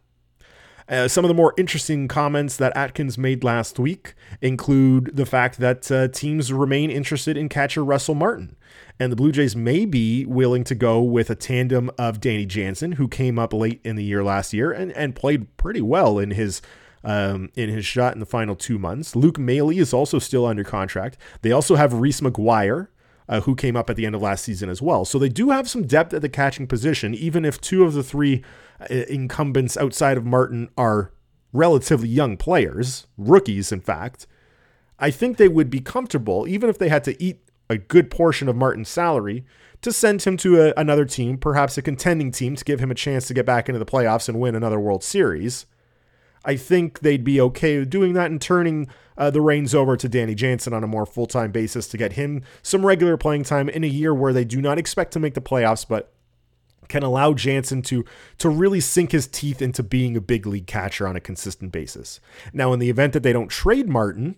Uh, 0.90 1.08
some 1.08 1.24
of 1.24 1.30
the 1.30 1.36
more 1.36 1.54
interesting 1.56 2.08
comments 2.08 2.58
that 2.58 2.76
Atkins 2.76 3.16
made 3.16 3.44
last 3.44 3.78
week 3.78 4.16
include 4.42 5.16
the 5.16 5.26
fact 5.26 5.60
that 5.60 5.92
uh, 5.92 6.08
teams 6.08 6.52
remain 6.52 6.90
interested 6.90 7.38
in 7.38 7.48
catcher 7.48 7.86
Russell 7.86 8.16
Martin. 8.16 8.56
And 9.00 9.12
the 9.12 9.16
Blue 9.16 9.32
Jays 9.32 9.56
may 9.56 9.86
be 9.86 10.26
willing 10.26 10.64
to 10.64 10.74
go 10.74 11.00
with 11.02 11.30
a 11.30 11.36
tandem 11.36 11.92
of 12.00 12.20
Danny 12.20 12.46
Jansen, 12.46 12.94
who 12.94 13.08
came 13.08 13.38
up 13.38 13.54
late 13.54 13.80
in 13.84 13.98
the 13.98 14.04
year 14.04 14.24
last 14.24 14.52
year 14.52 14.72
and, 14.72 14.92
and 14.94 15.16
played 15.16 15.56
pretty 15.58 15.82
well 15.82 16.18
in 16.18 16.32
his 16.32 16.60
um, 17.04 17.50
in 17.56 17.70
his 17.70 17.86
shot 17.86 18.14
in 18.14 18.20
the 18.20 18.26
final 18.26 18.56
two 18.56 18.80
months. 18.80 19.16
Luke 19.16 19.40
Maile 19.40 19.70
is 19.70 19.94
also 19.94 20.20
still 20.20 20.46
under 20.46 20.64
contract. 20.64 21.18
They 21.42 21.52
also 21.52 21.76
have 21.76 21.94
Reese 21.94 22.22
McGuire, 22.22 22.88
uh, 23.28 23.42
who 23.42 23.56
came 23.56 23.76
up 23.76 23.90
at 23.90 23.96
the 23.96 24.06
end 24.06 24.16
of 24.16 24.22
last 24.22 24.44
season 24.44 24.70
as 24.70 24.82
well. 24.82 25.06
So 25.06 25.20
they 25.20 25.30
do 25.30 25.52
have 25.52 25.70
some 25.70 25.86
depth 25.86 26.14
at 26.14 26.22
the 26.22 26.30
catching 26.30 26.68
position, 26.68 27.14
even 27.14 27.46
if 27.46 27.62
two 27.62 27.84
of 27.84 27.94
the 27.94 28.04
three 28.04 28.44
uh, 28.82 28.94
incumbents 29.08 29.78
outside 29.78 30.18
of 30.18 30.26
Martin 30.26 30.70
are 30.78 31.12
relatively 31.54 32.10
young 32.10 32.38
players, 32.38 33.08
rookies, 33.18 33.72
in 33.72 33.82
fact. 33.82 34.28
I 34.98 35.12
think 35.12 35.38
they 35.38 35.48
would 35.48 35.70
be 35.70 35.80
comfortable, 35.80 36.48
even 36.48 36.70
if 36.70 36.78
they 36.78 36.90
had 36.90 37.04
to 37.06 37.22
eat 37.24 37.40
a 37.70 37.78
good 37.78 38.10
portion 38.10 38.50
of 38.50 38.56
Martin's 38.56 38.90
salary, 38.90 39.46
to 39.82 39.94
send 39.94 40.24
him 40.24 40.36
to 40.38 40.62
a, 40.62 40.74
another 40.76 41.06
team, 41.06 41.38
perhaps 41.38 41.78
a 41.78 41.82
contending 41.82 42.32
team, 42.32 42.56
to 42.56 42.66
give 42.66 42.80
him 42.80 42.92
a 42.92 42.96
chance 42.96 43.28
to 43.28 43.34
get 43.34 43.46
back 43.46 43.70
into 43.70 43.80
the 43.80 43.86
playoffs 43.86 44.28
and 44.28 44.40
win 44.40 44.56
another 44.56 44.80
World 44.80 45.04
Series. 45.04 45.66
I 46.46 46.56
think 46.56 47.00
they'd 47.00 47.24
be 47.24 47.42
okay 47.42 47.80
with 47.80 47.90
doing 47.90 48.14
that 48.14 48.32
and 48.32 48.42
turning 48.42 48.88
uh, 49.18 49.30
the 49.30 49.42
reins 49.42 49.76
over 49.76 49.98
to 49.98 50.08
Danny 50.08 50.34
Jansen 50.34 50.74
on 50.74 50.84
a 50.84 50.88
more 50.88 51.06
full 51.06 51.28
time 51.28 51.52
basis 51.52 51.88
to 51.90 51.98
get 51.98 52.14
him 52.14 52.44
some 52.62 52.86
regular 52.86 53.18
playing 53.18 53.44
time 53.44 53.70
in 53.70 53.84
a 53.84 53.88
year 53.88 54.14
where 54.14 54.34
they 54.34 54.46
do 54.46 54.62
not 54.62 54.78
expect 54.78 55.12
to 55.14 55.20
make 55.20 55.34
the 55.34 55.42
playoffs, 55.42 55.86
but 55.88 56.14
can 56.88 57.04
allow 57.04 57.34
Jansen 57.34 57.82
to 57.84 58.04
to 58.40 58.50
really 58.50 58.80
sink 58.80 59.12
his 59.12 59.28
teeth 59.28 59.62
into 59.62 59.84
being 59.84 60.18
a 60.18 60.22
big 60.22 60.46
league 60.46 60.68
catcher 60.68 61.08
on 61.08 61.16
a 61.16 61.22
consistent 61.22 61.72
basis. 61.72 62.20
Now, 62.52 62.74
in 62.74 62.80
the 62.80 62.90
event 62.90 63.14
that 63.14 63.24
they 63.24 63.34
don't 63.34 63.50
trade 63.50 63.88
Martin, 63.88 64.36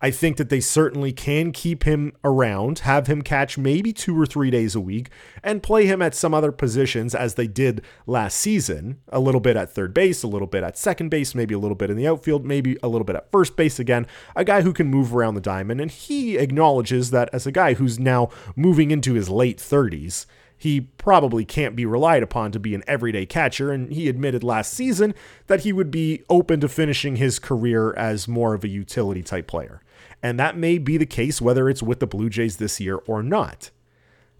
I 0.00 0.10
think 0.10 0.36
that 0.36 0.48
they 0.48 0.60
certainly 0.60 1.12
can 1.12 1.52
keep 1.52 1.84
him 1.84 2.12
around, 2.22 2.80
have 2.80 3.06
him 3.06 3.22
catch 3.22 3.56
maybe 3.56 3.92
two 3.92 4.20
or 4.20 4.26
three 4.26 4.50
days 4.50 4.74
a 4.74 4.80
week, 4.80 5.10
and 5.42 5.62
play 5.62 5.86
him 5.86 6.02
at 6.02 6.14
some 6.14 6.34
other 6.34 6.52
positions 6.52 7.14
as 7.14 7.34
they 7.34 7.46
did 7.46 7.82
last 8.06 8.36
season. 8.36 9.00
A 9.08 9.20
little 9.20 9.40
bit 9.40 9.56
at 9.56 9.70
third 9.70 9.94
base, 9.94 10.22
a 10.22 10.28
little 10.28 10.48
bit 10.48 10.62
at 10.62 10.76
second 10.76 11.08
base, 11.08 11.34
maybe 11.34 11.54
a 11.54 11.58
little 11.58 11.76
bit 11.76 11.90
in 11.90 11.96
the 11.96 12.06
outfield, 12.06 12.44
maybe 12.44 12.76
a 12.82 12.88
little 12.88 13.04
bit 13.04 13.16
at 13.16 13.30
first 13.30 13.56
base 13.56 13.78
again. 13.78 14.06
A 14.36 14.44
guy 14.44 14.62
who 14.62 14.72
can 14.72 14.88
move 14.88 15.14
around 15.14 15.34
the 15.34 15.40
diamond. 15.40 15.80
And 15.80 15.90
he 15.90 16.36
acknowledges 16.36 17.10
that 17.10 17.30
as 17.32 17.46
a 17.46 17.52
guy 17.52 17.74
who's 17.74 17.98
now 17.98 18.28
moving 18.56 18.90
into 18.90 19.14
his 19.14 19.28
late 19.28 19.58
30s, 19.58 20.26
he 20.56 20.80
probably 20.80 21.44
can't 21.44 21.76
be 21.76 21.84
relied 21.84 22.22
upon 22.22 22.52
to 22.52 22.58
be 22.58 22.74
an 22.74 22.84
everyday 22.86 23.26
catcher, 23.26 23.70
and 23.70 23.92
he 23.92 24.08
admitted 24.08 24.42
last 24.42 24.72
season 24.72 25.14
that 25.46 25.60
he 25.60 25.72
would 25.72 25.90
be 25.90 26.22
open 26.30 26.60
to 26.60 26.68
finishing 26.68 27.16
his 27.16 27.38
career 27.38 27.92
as 27.94 28.28
more 28.28 28.54
of 28.54 28.64
a 28.64 28.68
utility 28.68 29.22
type 29.22 29.46
player 29.46 29.82
and 30.24 30.40
that 30.40 30.56
may 30.56 30.78
be 30.78 30.96
the 30.96 31.04
case 31.04 31.42
whether 31.42 31.68
it's 31.68 31.82
with 31.82 32.00
the 32.00 32.06
Blue 32.06 32.30
Jays 32.30 32.56
this 32.56 32.80
year 32.80 32.96
or 33.06 33.22
not. 33.22 33.70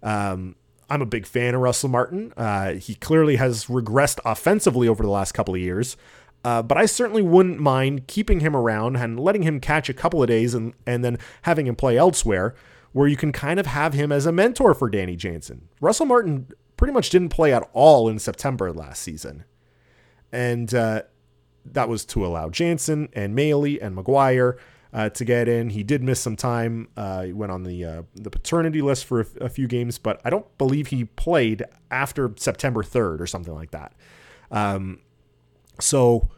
Um, 0.03 0.57
I'm 0.89 1.03
a 1.03 1.07
big 1.07 1.27
fan 1.27 1.55
of 1.55 1.61
Russell 1.61 1.91
Martin. 1.91 2.33
Uh, 2.39 2.73
he 2.73 2.95
clearly 2.95 3.37
has 3.37 3.67
regressed 3.67 4.19
offensively 4.25 4.89
over 4.89 5.03
the 5.03 5.11
last 5.11 5.33
couple 5.33 5.55
of 5.55 5.61
years, 5.61 5.99
uh, 6.43 6.63
but 6.63 6.79
I 6.79 6.87
certainly 6.87 7.21
wouldn't 7.21 7.61
mind 7.61 8.07
keeping 8.07 8.41
him 8.41 8.57
around 8.57 8.97
and 8.97 9.21
letting 9.21 9.43
him 9.43 9.61
catch 9.61 9.91
a 9.91 9.95
couple 9.95 10.23
of 10.23 10.29
days 10.29 10.55
and, 10.55 10.73
and 10.87 11.05
then 11.05 11.19
having 11.43 11.67
him 11.67 11.77
play 11.77 11.99
elsewhere, 11.99 12.55
where 12.93 13.07
you 13.07 13.17
can 13.17 13.31
kind 13.31 13.61
of 13.61 13.67
have 13.67 13.93
him 13.93 14.11
as 14.11 14.25
a 14.25 14.33
mentor 14.33 14.73
for 14.73 14.89
Danny 14.89 15.17
Jansen. 15.17 15.69
Russell 15.83 16.07
Martin 16.07 16.47
pretty 16.79 16.95
much 16.95 17.11
didn't 17.11 17.29
play 17.29 17.53
at 17.53 17.69
all 17.75 18.09
in 18.09 18.19
September 18.19 18.73
last 18.73 19.03
season. 19.03 19.45
And 20.33 20.73
uh, 20.75 21.03
that 21.67 21.91
was 21.91 22.07
to 22.07 22.25
allow 22.25 22.49
Jansen 22.49 23.11
and 23.13 23.35
Maile 23.35 23.65
and 23.65 23.95
McGuire 23.95 24.57
uh, 24.95 25.09
to 25.11 25.25
get 25.25 25.49
in. 25.49 25.71
He 25.71 25.83
did 25.83 26.03
miss 26.03 26.21
some 26.21 26.37
time. 26.37 26.89
Uh, 26.97 27.23
he 27.23 27.33
went 27.33 27.51
on 27.51 27.65
the 27.65 27.85
uh, 27.85 28.03
the 28.15 28.31
paternity 28.31 28.81
list 28.81 29.05
for 29.05 29.21
a, 29.21 29.27
a, 29.43 29.49
few 29.49 29.67
games, 29.67 29.99
but 29.99 30.21
I 30.25 30.31
don't 30.31 30.57
believe 30.57 30.87
he 30.87 31.05
played 31.05 31.65
after 31.91 32.33
September 32.37 32.85
3rd 32.85 33.21
or 33.21 33.27
something 33.27 33.53
like 33.53 33.73
that. 33.73 33.93
Um, 34.53 35.01
so 35.81 36.31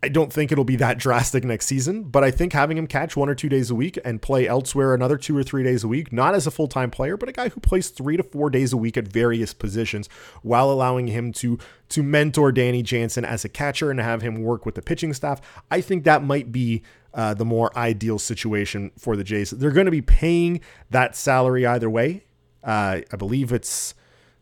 I 0.00 0.08
don't 0.08 0.32
think 0.32 0.52
it'll 0.52 0.62
be 0.62 0.76
that 0.76 0.98
drastic 1.00 1.42
next 1.42 1.66
season, 1.66 2.04
but 2.04 2.22
I 2.22 2.30
think 2.30 2.52
having 2.52 2.78
him 2.78 2.86
catch 2.86 3.16
one 3.16 3.28
or 3.28 3.34
two 3.34 3.48
days 3.48 3.68
a 3.68 3.74
week 3.74 3.98
and 4.04 4.22
play 4.22 4.46
elsewhere 4.46 4.94
another 4.94 5.16
two 5.16 5.36
or 5.36 5.42
three 5.42 5.64
days 5.64 5.82
a 5.82 5.88
week, 5.88 6.12
not 6.12 6.36
as 6.36 6.46
a 6.46 6.52
full 6.52 6.68
time 6.68 6.92
player, 6.92 7.16
but 7.16 7.28
a 7.28 7.32
guy 7.32 7.48
who 7.48 7.58
plays 7.58 7.88
three 7.88 8.16
to 8.16 8.22
four 8.22 8.48
days 8.48 8.72
a 8.72 8.76
week 8.76 8.96
at 8.96 9.08
various 9.08 9.52
positions 9.52 10.08
while 10.42 10.70
allowing 10.70 11.08
him 11.08 11.32
to 11.32 11.58
to 11.88 12.02
mentor 12.04 12.52
Danny 12.52 12.84
Jansen 12.84 13.24
as 13.24 13.44
a 13.44 13.48
catcher 13.48 13.90
and 13.90 13.98
have 13.98 14.22
him 14.22 14.36
work 14.36 14.64
with 14.64 14.76
the 14.76 14.82
pitching 14.82 15.12
staff. 15.14 15.40
I 15.68 15.80
think 15.80 16.04
that 16.04 16.22
might 16.22 16.52
be 16.52 16.84
uh, 17.18 17.34
the 17.34 17.44
more 17.44 17.76
ideal 17.76 18.16
situation 18.16 18.92
for 18.96 19.16
the 19.16 19.24
Jays. 19.24 19.50
They're 19.50 19.72
going 19.72 19.86
to 19.86 19.90
be 19.90 20.00
paying 20.00 20.60
that 20.90 21.16
salary 21.16 21.66
either 21.66 21.90
way. 21.90 22.22
Uh, 22.62 23.00
I 23.12 23.16
believe 23.16 23.52
it's 23.52 23.94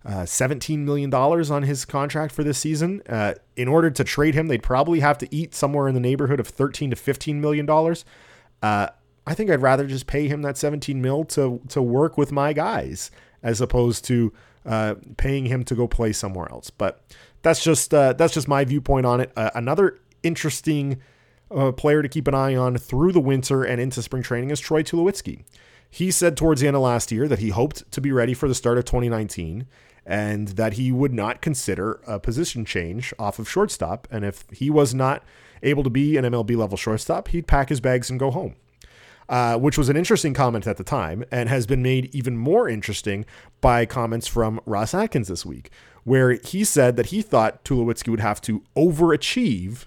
uh, 0.05 0.25
$17 0.25 0.81
million 0.81 1.13
on 1.15 1.63
his 1.63 1.87
contract 1.87 2.35
for 2.35 2.45
this 2.45 2.59
season. 2.59 3.01
Uh, 3.09 3.33
in 3.57 3.67
order 3.67 3.91
to 3.91 4.05
trade 4.05 4.35
him, 4.35 4.49
they'd 4.49 4.63
probably 4.63 5.01
have 5.01 5.17
to 5.19 5.35
eat 5.35 5.55
somewhere 5.55 5.89
in 5.89 5.95
the 5.95 6.01
neighborhood 6.01 6.39
of 6.39 6.47
13 6.47 6.91
to 6.91 6.97
$15 6.97 7.37
million. 7.37 7.69
Uh, 8.63 8.89
I 9.27 9.35
think 9.35 9.51
I'd 9.51 9.63
rather 9.63 9.87
just 9.87 10.07
pay 10.07 10.29
him 10.29 10.43
that 10.43 10.59
17 10.59 11.01
mil 11.01 11.25
to, 11.25 11.63
to 11.71 11.81
work 11.81 12.19
with 12.19 12.31
my 12.31 12.53
guys 12.53 13.11
as 13.43 13.63
opposed 13.63 14.05
to 14.05 14.35
uh, 14.67 14.97
paying 15.17 15.47
him 15.47 15.65
to 15.65 15.75
go 15.75 15.89
play 15.89 16.13
somewhere 16.13 16.51
else. 16.51 16.69
But 16.69 17.01
that's 17.41 17.65
just 17.65 17.95
uh, 17.95 18.13
that's 18.13 18.35
just 18.35 18.49
my 18.49 18.67
viewpoint 18.67 19.07
on 19.07 19.21
it. 19.21 19.33
Uh, 19.35 19.51
another 19.55 19.99
interesting 20.23 21.01
player 21.49 22.03
to 22.03 22.09
keep 22.09 22.29
an 22.29 22.35
eye 22.35 22.57
on 22.57 22.77
through 22.77 23.13
the 23.13 23.21
winter 23.21 23.63
and 23.63 23.81
into 23.81 24.03
spring 24.03 24.23
training 24.23 24.51
is 24.51 24.61
Troy 24.61 24.83
Tulowitzki. 24.83 25.45
He 25.89 26.11
said 26.11 26.37
towards 26.37 26.61
the 26.61 26.67
end 26.67 26.77
of 26.77 26.83
last 26.83 27.13
year 27.13 27.29
that 27.29 27.39
he 27.39 27.51
hoped 27.51 27.91
to 27.93 28.01
be 28.01 28.13
ready 28.13 28.35
for 28.35 28.49
the 28.49 28.55
start 28.55 28.79
of 28.79 28.85
2019 28.85 29.67
and 30.05 30.49
that 30.49 30.75
he 30.75 30.93
would 30.93 31.13
not 31.13 31.41
consider 31.41 32.01
a 32.07 32.21
position 32.21 32.65
change 32.65 33.13
off 33.19 33.39
of 33.39 33.49
shortstop. 33.49 34.07
And 34.11 34.25
if 34.25 34.45
he 34.53 34.71
was 34.71 34.95
not 34.95 35.25
able 35.63 35.83
to 35.83 35.91
be 35.91 36.17
an 36.17 36.25
MLB 36.25 36.57
level 36.57 36.77
shortstop, 36.77 37.29
he'd 37.29 37.47
pack 37.49 37.69
his 37.69 37.81
bags 37.81 38.09
and 38.09 38.19
go 38.19 38.31
home. 38.31 38.55
Uh, 39.29 39.59
which 39.59 39.77
was 39.77 39.89
an 39.89 39.97
interesting 39.97 40.33
comment 40.33 40.69
at 40.69 40.77
the 40.77 40.85
time 40.85 41.25
and 41.33 41.49
has 41.49 41.67
been 41.67 41.83
made 41.83 42.15
even 42.15 42.37
more 42.37 42.69
interesting 42.69 43.27
by 43.61 43.85
comments 43.85 44.29
from 44.29 44.61
Ross 44.65 44.95
Atkins 44.95 45.27
this 45.27 45.45
week, 45.45 45.71
where 46.05 46.35
he 46.35 46.63
said 46.63 46.95
that 46.95 47.07
he 47.07 47.23
thought 47.23 47.65
Tulowitzki 47.65 48.09
would 48.09 48.21
have 48.21 48.41
to 48.43 48.63
overachieve 48.77 49.87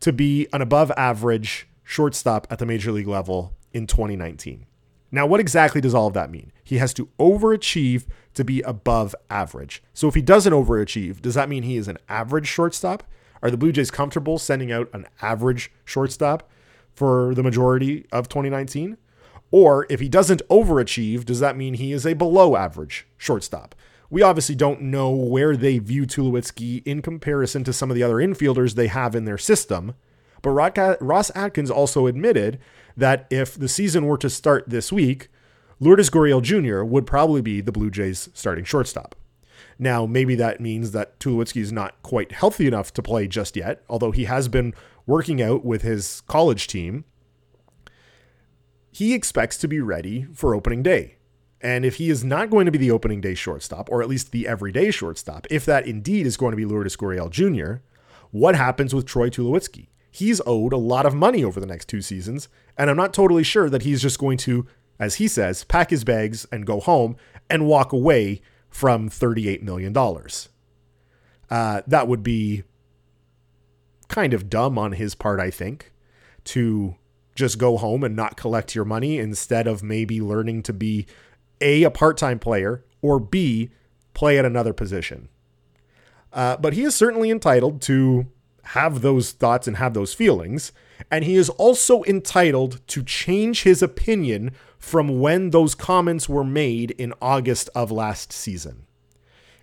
to 0.00 0.12
be 0.12 0.46
an 0.52 0.62
above 0.62 0.92
average 0.96 1.68
shortstop 1.82 2.46
at 2.50 2.58
the 2.58 2.66
major 2.66 2.92
league 2.92 3.08
level 3.08 3.54
in 3.72 3.86
2019. 3.86 4.66
Now, 5.10 5.26
what 5.26 5.40
exactly 5.40 5.80
does 5.80 5.94
all 5.94 6.08
of 6.08 6.14
that 6.14 6.30
mean? 6.30 6.52
He 6.62 6.78
has 6.78 6.92
to 6.94 7.08
overachieve 7.18 8.04
to 8.34 8.44
be 8.44 8.60
above 8.62 9.14
average. 9.30 9.82
So 9.94 10.06
if 10.06 10.14
he 10.14 10.20
doesn't 10.20 10.52
overachieve, 10.52 11.22
does 11.22 11.34
that 11.34 11.48
mean 11.48 11.62
he 11.62 11.76
is 11.76 11.88
an 11.88 11.98
average 12.08 12.46
shortstop? 12.46 13.04
Are 13.42 13.50
the 13.50 13.56
Blue 13.56 13.72
Jays 13.72 13.90
comfortable 13.90 14.38
sending 14.38 14.70
out 14.70 14.90
an 14.92 15.06
average 15.22 15.70
shortstop 15.84 16.50
for 16.92 17.34
the 17.34 17.42
majority 17.42 18.06
of 18.12 18.28
2019? 18.28 18.98
Or 19.50 19.86
if 19.88 20.00
he 20.00 20.10
doesn't 20.10 20.42
overachieve, 20.50 21.24
does 21.24 21.40
that 21.40 21.56
mean 21.56 21.74
he 21.74 21.92
is 21.92 22.06
a 22.06 22.12
below 22.14 22.54
average 22.54 23.06
shortstop? 23.16 23.74
We 24.10 24.22
obviously 24.22 24.54
don't 24.54 24.82
know 24.82 25.10
where 25.10 25.56
they 25.56 25.78
view 25.78 26.06
Tulowitzki 26.06 26.82
in 26.86 27.02
comparison 27.02 27.62
to 27.64 27.72
some 27.72 27.90
of 27.90 27.94
the 27.94 28.02
other 28.02 28.16
infielders 28.16 28.74
they 28.74 28.86
have 28.86 29.14
in 29.14 29.26
their 29.26 29.38
system. 29.38 29.94
But 30.40 30.50
Ross 31.00 31.30
Atkins 31.34 31.70
also 31.70 32.06
admitted 32.06 32.58
that 32.96 33.26
if 33.28 33.54
the 33.54 33.68
season 33.68 34.06
were 34.06 34.18
to 34.18 34.30
start 34.30 34.64
this 34.68 34.90
week, 34.90 35.28
Lourdes 35.78 36.10
Gurriel 36.10 36.42
Jr. 36.42 36.82
would 36.84 37.06
probably 37.06 37.42
be 37.42 37.60
the 37.60 37.72
Blue 37.72 37.90
Jays 37.90 38.30
starting 38.32 38.64
shortstop. 38.64 39.14
Now, 39.78 40.06
maybe 40.06 40.34
that 40.36 40.60
means 40.60 40.92
that 40.92 41.18
Tulowitzki 41.20 41.60
is 41.60 41.72
not 41.72 42.02
quite 42.02 42.32
healthy 42.32 42.66
enough 42.66 42.92
to 42.94 43.02
play 43.02 43.28
just 43.28 43.56
yet, 43.56 43.82
although 43.88 44.10
he 44.10 44.24
has 44.24 44.48
been 44.48 44.74
working 45.06 45.42
out 45.42 45.64
with 45.64 45.82
his 45.82 46.22
college 46.22 46.66
team. 46.66 47.04
He 48.90 49.14
expects 49.14 49.56
to 49.58 49.68
be 49.68 49.80
ready 49.80 50.26
for 50.34 50.54
opening 50.54 50.82
day. 50.82 51.17
And 51.60 51.84
if 51.84 51.96
he 51.96 52.08
is 52.10 52.24
not 52.24 52.50
going 52.50 52.66
to 52.66 52.72
be 52.72 52.78
the 52.78 52.90
opening 52.90 53.20
day 53.20 53.34
shortstop, 53.34 53.90
or 53.90 54.02
at 54.02 54.08
least 54.08 54.30
the 54.30 54.46
everyday 54.46 54.90
shortstop, 54.90 55.46
if 55.50 55.64
that 55.64 55.86
indeed 55.86 56.26
is 56.26 56.36
going 56.36 56.52
to 56.52 56.56
be 56.56 56.64
Lourdes 56.64 56.96
Gurriel 56.96 57.30
Jr., 57.30 57.82
what 58.30 58.54
happens 58.54 58.94
with 58.94 59.06
Troy 59.06 59.28
Tulowitzki? 59.28 59.88
He's 60.10 60.40
owed 60.46 60.72
a 60.72 60.78
lot 60.78 61.06
of 61.06 61.14
money 61.14 61.42
over 61.42 61.60
the 61.60 61.66
next 61.66 61.88
two 61.88 62.02
seasons, 62.02 62.48
and 62.76 62.88
I'm 62.88 62.96
not 62.96 63.12
totally 63.12 63.42
sure 63.42 63.68
that 63.70 63.82
he's 63.82 64.02
just 64.02 64.18
going 64.18 64.38
to, 64.38 64.66
as 64.98 65.16
he 65.16 65.28
says, 65.28 65.64
pack 65.64 65.90
his 65.90 66.04
bags 66.04 66.46
and 66.52 66.66
go 66.66 66.80
home 66.80 67.16
and 67.50 67.66
walk 67.66 67.92
away 67.92 68.40
from 68.70 69.08
$38 69.08 69.62
million. 69.62 69.96
Uh, 71.50 71.82
that 71.86 72.08
would 72.08 72.22
be 72.22 72.62
kind 74.08 74.34
of 74.34 74.50
dumb 74.50 74.78
on 74.78 74.92
his 74.92 75.14
part, 75.14 75.40
I 75.40 75.50
think, 75.50 75.92
to 76.44 76.96
just 77.34 77.58
go 77.58 77.76
home 77.76 78.02
and 78.02 78.16
not 78.16 78.36
collect 78.36 78.74
your 78.74 78.84
money 78.84 79.18
instead 79.18 79.66
of 79.66 79.82
maybe 79.82 80.20
learning 80.20 80.62
to 80.64 80.72
be 80.72 81.06
A, 81.60 81.82
a 81.82 81.90
part 81.90 82.16
time 82.16 82.38
player, 82.38 82.84
or 83.02 83.18
B, 83.18 83.70
play 84.14 84.38
at 84.38 84.44
another 84.44 84.72
position. 84.72 85.28
Uh, 86.32 86.56
but 86.56 86.74
he 86.74 86.82
is 86.82 86.94
certainly 86.94 87.30
entitled 87.30 87.80
to 87.82 88.26
have 88.62 89.00
those 89.00 89.32
thoughts 89.32 89.66
and 89.66 89.76
have 89.76 89.94
those 89.94 90.12
feelings. 90.12 90.72
And 91.10 91.24
he 91.24 91.36
is 91.36 91.48
also 91.50 92.04
entitled 92.04 92.86
to 92.88 93.02
change 93.02 93.62
his 93.62 93.82
opinion 93.82 94.52
from 94.78 95.20
when 95.20 95.50
those 95.50 95.74
comments 95.74 96.28
were 96.28 96.44
made 96.44 96.90
in 96.92 97.14
August 97.22 97.70
of 97.74 97.90
last 97.90 98.32
season. 98.32 98.84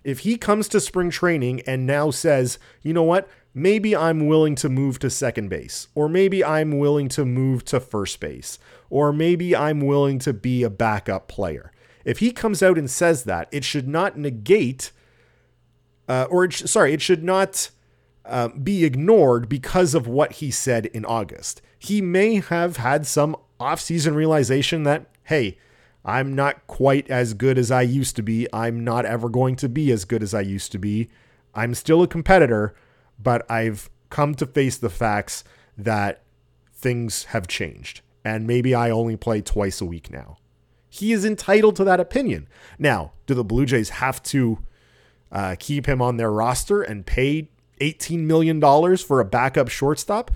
If 0.02 0.20
he 0.20 0.36
comes 0.36 0.68
to 0.68 0.80
spring 0.80 1.10
training 1.10 1.62
and 1.66 1.86
now 1.86 2.10
says, 2.10 2.58
you 2.82 2.92
know 2.92 3.02
what, 3.02 3.28
maybe 3.54 3.94
I'm 3.96 4.26
willing 4.26 4.54
to 4.56 4.68
move 4.68 4.98
to 5.00 5.10
second 5.10 5.48
base, 5.48 5.88
or 5.94 6.08
maybe 6.08 6.44
I'm 6.44 6.78
willing 6.78 7.08
to 7.10 7.24
move 7.24 7.64
to 7.66 7.80
first 7.80 8.20
base, 8.20 8.58
or 8.88 9.12
maybe 9.12 9.54
I'm 9.54 9.80
willing 9.80 10.18
to 10.20 10.32
be 10.32 10.62
a 10.62 10.70
backup 10.70 11.26
player. 11.28 11.72
If 12.06 12.20
he 12.20 12.30
comes 12.30 12.62
out 12.62 12.78
and 12.78 12.88
says 12.88 13.24
that, 13.24 13.48
it 13.50 13.64
should 13.64 13.88
not 13.88 14.16
negate, 14.16 14.92
uh, 16.08 16.28
or 16.30 16.44
it 16.44 16.52
sh- 16.52 16.62
sorry, 16.66 16.92
it 16.94 17.02
should 17.02 17.24
not 17.24 17.70
uh, 18.24 18.48
be 18.48 18.84
ignored 18.84 19.48
because 19.48 19.92
of 19.92 20.06
what 20.06 20.34
he 20.34 20.52
said 20.52 20.86
in 20.86 21.04
August. 21.04 21.60
He 21.78 22.00
may 22.00 22.36
have 22.36 22.76
had 22.76 23.08
some 23.08 23.36
offseason 23.58 24.14
realization 24.14 24.84
that, 24.84 25.06
hey, 25.24 25.58
I'm 26.04 26.32
not 26.36 26.64
quite 26.68 27.10
as 27.10 27.34
good 27.34 27.58
as 27.58 27.72
I 27.72 27.82
used 27.82 28.14
to 28.16 28.22
be. 28.22 28.46
I'm 28.52 28.84
not 28.84 29.04
ever 29.04 29.28
going 29.28 29.56
to 29.56 29.68
be 29.68 29.90
as 29.90 30.04
good 30.04 30.22
as 30.22 30.32
I 30.32 30.42
used 30.42 30.70
to 30.72 30.78
be. 30.78 31.10
I'm 31.56 31.74
still 31.74 32.04
a 32.04 32.08
competitor, 32.08 32.76
but 33.20 33.50
I've 33.50 33.90
come 34.10 34.36
to 34.36 34.46
face 34.46 34.76
the 34.76 34.90
facts 34.90 35.42
that 35.76 36.22
things 36.72 37.24
have 37.24 37.48
changed. 37.48 38.02
And 38.24 38.46
maybe 38.46 38.76
I 38.76 38.90
only 38.90 39.16
play 39.16 39.40
twice 39.40 39.80
a 39.80 39.84
week 39.86 40.12
now. 40.12 40.36
He 40.96 41.12
is 41.12 41.24
entitled 41.24 41.76
to 41.76 41.84
that 41.84 42.00
opinion. 42.00 42.48
Now, 42.78 43.12
do 43.26 43.34
the 43.34 43.44
Blue 43.44 43.66
Jays 43.66 43.90
have 43.90 44.22
to 44.24 44.58
uh, 45.32 45.56
keep 45.58 45.86
him 45.86 46.00
on 46.00 46.16
their 46.16 46.30
roster 46.30 46.82
and 46.82 47.04
pay 47.04 47.50
$18 47.80 48.20
million 48.20 48.60
for 48.96 49.20
a 49.20 49.24
backup 49.24 49.68
shortstop? 49.68 50.30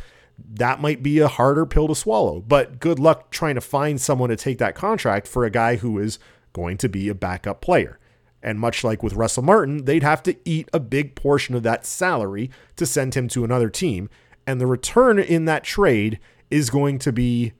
that 0.48 0.80
might 0.80 1.02
be 1.02 1.18
a 1.18 1.28
harder 1.28 1.66
pill 1.66 1.88
to 1.88 1.94
swallow. 1.94 2.40
But 2.40 2.80
good 2.80 2.98
luck 2.98 3.30
trying 3.30 3.54
to 3.56 3.60
find 3.60 4.00
someone 4.00 4.30
to 4.30 4.36
take 4.36 4.58
that 4.58 4.74
contract 4.74 5.26
for 5.26 5.44
a 5.44 5.50
guy 5.50 5.76
who 5.76 5.98
is 5.98 6.18
going 6.52 6.76
to 6.78 6.88
be 6.88 7.08
a 7.08 7.14
backup 7.14 7.60
player. 7.60 7.98
And 8.42 8.58
much 8.58 8.82
like 8.82 9.02
with 9.02 9.14
Russell 9.14 9.42
Martin, 9.42 9.84
they'd 9.84 10.02
have 10.02 10.22
to 10.24 10.36
eat 10.44 10.68
a 10.72 10.80
big 10.80 11.14
portion 11.14 11.54
of 11.54 11.62
that 11.64 11.84
salary 11.84 12.50
to 12.76 12.86
send 12.86 13.14
him 13.14 13.28
to 13.28 13.44
another 13.44 13.68
team. 13.68 14.08
And 14.46 14.60
the 14.60 14.66
return 14.66 15.18
in 15.18 15.44
that 15.44 15.64
trade 15.64 16.18
is 16.50 16.70
going 16.70 16.98
to 17.00 17.12
be 17.12 17.52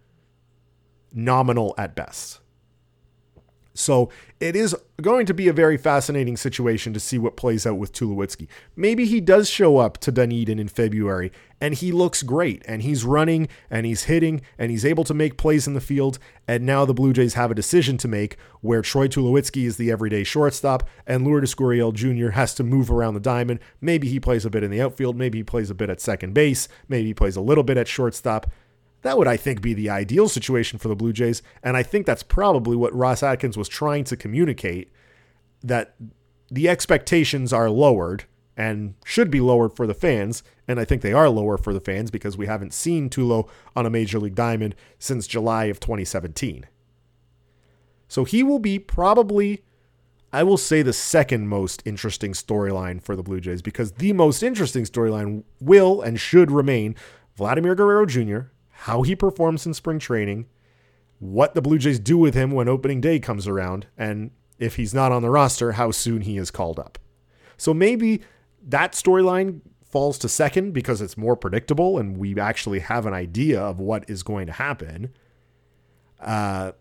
nominal 1.12 1.74
at 1.76 1.94
best. 1.94 2.40
So 3.74 4.10
it 4.40 4.56
is 4.56 4.74
going 5.00 5.26
to 5.26 5.34
be 5.34 5.48
a 5.48 5.52
very 5.52 5.76
fascinating 5.76 6.36
situation 6.36 6.92
to 6.92 7.00
see 7.00 7.18
what 7.18 7.36
plays 7.36 7.66
out 7.66 7.78
with 7.78 7.92
Tulowitzki. 7.92 8.48
Maybe 8.74 9.06
he 9.06 9.20
does 9.20 9.48
show 9.48 9.78
up 9.78 9.98
to 9.98 10.12
Dunedin 10.12 10.58
in 10.58 10.68
February 10.68 11.30
and 11.60 11.74
he 11.74 11.92
looks 11.92 12.22
great 12.22 12.62
and 12.66 12.82
he's 12.82 13.04
running 13.04 13.48
and 13.70 13.86
he's 13.86 14.04
hitting 14.04 14.40
and 14.58 14.70
he's 14.70 14.84
able 14.84 15.04
to 15.04 15.14
make 15.14 15.36
plays 15.36 15.66
in 15.66 15.74
the 15.74 15.80
field. 15.80 16.18
And 16.48 16.66
now 16.66 16.84
the 16.84 16.94
Blue 16.94 17.12
Jays 17.12 17.34
have 17.34 17.50
a 17.50 17.54
decision 17.54 17.96
to 17.98 18.08
make 18.08 18.36
where 18.60 18.82
Troy 18.82 19.08
Tulowitzki 19.08 19.64
is 19.64 19.76
the 19.76 19.90
everyday 19.90 20.24
shortstop 20.24 20.88
and 21.06 21.24
Lourdes 21.24 21.54
Gurriel 21.54 21.94
Jr. 21.94 22.30
has 22.30 22.54
to 22.54 22.64
move 22.64 22.90
around 22.90 23.14
the 23.14 23.20
diamond. 23.20 23.60
Maybe 23.80 24.08
he 24.08 24.18
plays 24.18 24.44
a 24.44 24.50
bit 24.50 24.64
in 24.64 24.70
the 24.70 24.82
outfield. 24.82 25.16
Maybe 25.16 25.38
he 25.38 25.44
plays 25.44 25.70
a 25.70 25.74
bit 25.74 25.90
at 25.90 26.00
second 26.00 26.34
base. 26.34 26.66
Maybe 26.88 27.08
he 27.08 27.14
plays 27.14 27.36
a 27.36 27.40
little 27.40 27.64
bit 27.64 27.76
at 27.76 27.88
shortstop. 27.88 28.50
That 29.02 29.16
would, 29.16 29.28
I 29.28 29.36
think, 29.36 29.62
be 29.62 29.74
the 29.74 29.88
ideal 29.88 30.28
situation 30.28 30.78
for 30.78 30.88
the 30.88 30.96
Blue 30.96 31.12
Jays. 31.12 31.42
And 31.62 31.76
I 31.76 31.82
think 31.82 32.06
that's 32.06 32.22
probably 32.22 32.76
what 32.76 32.94
Ross 32.94 33.22
Atkins 33.22 33.56
was 33.56 33.68
trying 33.68 34.04
to 34.04 34.16
communicate 34.16 34.92
that 35.62 35.94
the 36.50 36.68
expectations 36.68 37.52
are 37.52 37.70
lowered 37.70 38.24
and 38.56 38.94
should 39.04 39.30
be 39.30 39.40
lowered 39.40 39.74
for 39.74 39.86
the 39.86 39.94
fans. 39.94 40.42
And 40.68 40.78
I 40.78 40.84
think 40.84 41.00
they 41.00 41.14
are 41.14 41.30
lower 41.30 41.56
for 41.56 41.72
the 41.72 41.80
fans 41.80 42.10
because 42.10 42.36
we 42.36 42.46
haven't 42.46 42.74
seen 42.74 43.08
Tulo 43.08 43.48
on 43.74 43.86
a 43.86 43.90
Major 43.90 44.18
League 44.18 44.34
Diamond 44.34 44.74
since 44.98 45.26
July 45.26 45.64
of 45.66 45.80
2017. 45.80 46.66
So 48.06 48.24
he 48.24 48.42
will 48.42 48.58
be 48.58 48.78
probably, 48.78 49.64
I 50.32 50.42
will 50.42 50.58
say, 50.58 50.82
the 50.82 50.92
second 50.92 51.48
most 51.48 51.82
interesting 51.86 52.32
storyline 52.32 53.00
for 53.00 53.16
the 53.16 53.22
Blue 53.22 53.40
Jays 53.40 53.62
because 53.62 53.92
the 53.92 54.12
most 54.12 54.42
interesting 54.42 54.84
storyline 54.84 55.44
will 55.60 56.02
and 56.02 56.20
should 56.20 56.50
remain 56.50 56.96
Vladimir 57.36 57.74
Guerrero 57.74 58.04
Jr., 58.04 58.40
how 58.84 59.02
he 59.02 59.14
performs 59.14 59.66
in 59.66 59.74
spring 59.74 59.98
training, 59.98 60.46
what 61.18 61.54
the 61.54 61.60
Blue 61.60 61.76
Jays 61.76 61.98
do 61.98 62.16
with 62.16 62.32
him 62.32 62.50
when 62.50 62.66
opening 62.66 62.98
day 63.02 63.18
comes 63.18 63.46
around, 63.46 63.86
and 63.98 64.30
if 64.58 64.76
he's 64.76 64.94
not 64.94 65.12
on 65.12 65.20
the 65.20 65.28
roster, 65.28 65.72
how 65.72 65.90
soon 65.90 66.22
he 66.22 66.38
is 66.38 66.50
called 66.50 66.78
up. 66.78 66.98
So 67.58 67.74
maybe 67.74 68.22
that 68.66 68.92
storyline 68.92 69.60
falls 69.84 70.16
to 70.18 70.30
second 70.30 70.72
because 70.72 71.02
it's 71.02 71.18
more 71.18 71.36
predictable 71.36 71.98
and 71.98 72.16
we 72.16 72.38
actually 72.40 72.78
have 72.78 73.04
an 73.04 73.12
idea 73.12 73.60
of 73.60 73.80
what 73.80 74.08
is 74.08 74.22
going 74.22 74.46
to 74.46 74.52
happen. 74.52 75.12
Uh, 76.18 76.72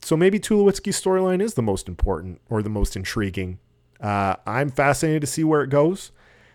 so 0.00 0.16
maybe 0.16 0.40
Tulowitzki's 0.40 0.98
storyline 0.98 1.42
is 1.42 1.54
the 1.54 1.62
most 1.62 1.88
important 1.88 2.40
or 2.48 2.62
the 2.62 2.70
most 2.70 2.96
intriguing. 2.96 3.58
Uh, 4.00 4.36
I'm 4.46 4.70
fascinated 4.70 5.20
to 5.22 5.26
see 5.26 5.44
where 5.44 5.60
it 5.60 5.68
goes, 5.68 6.10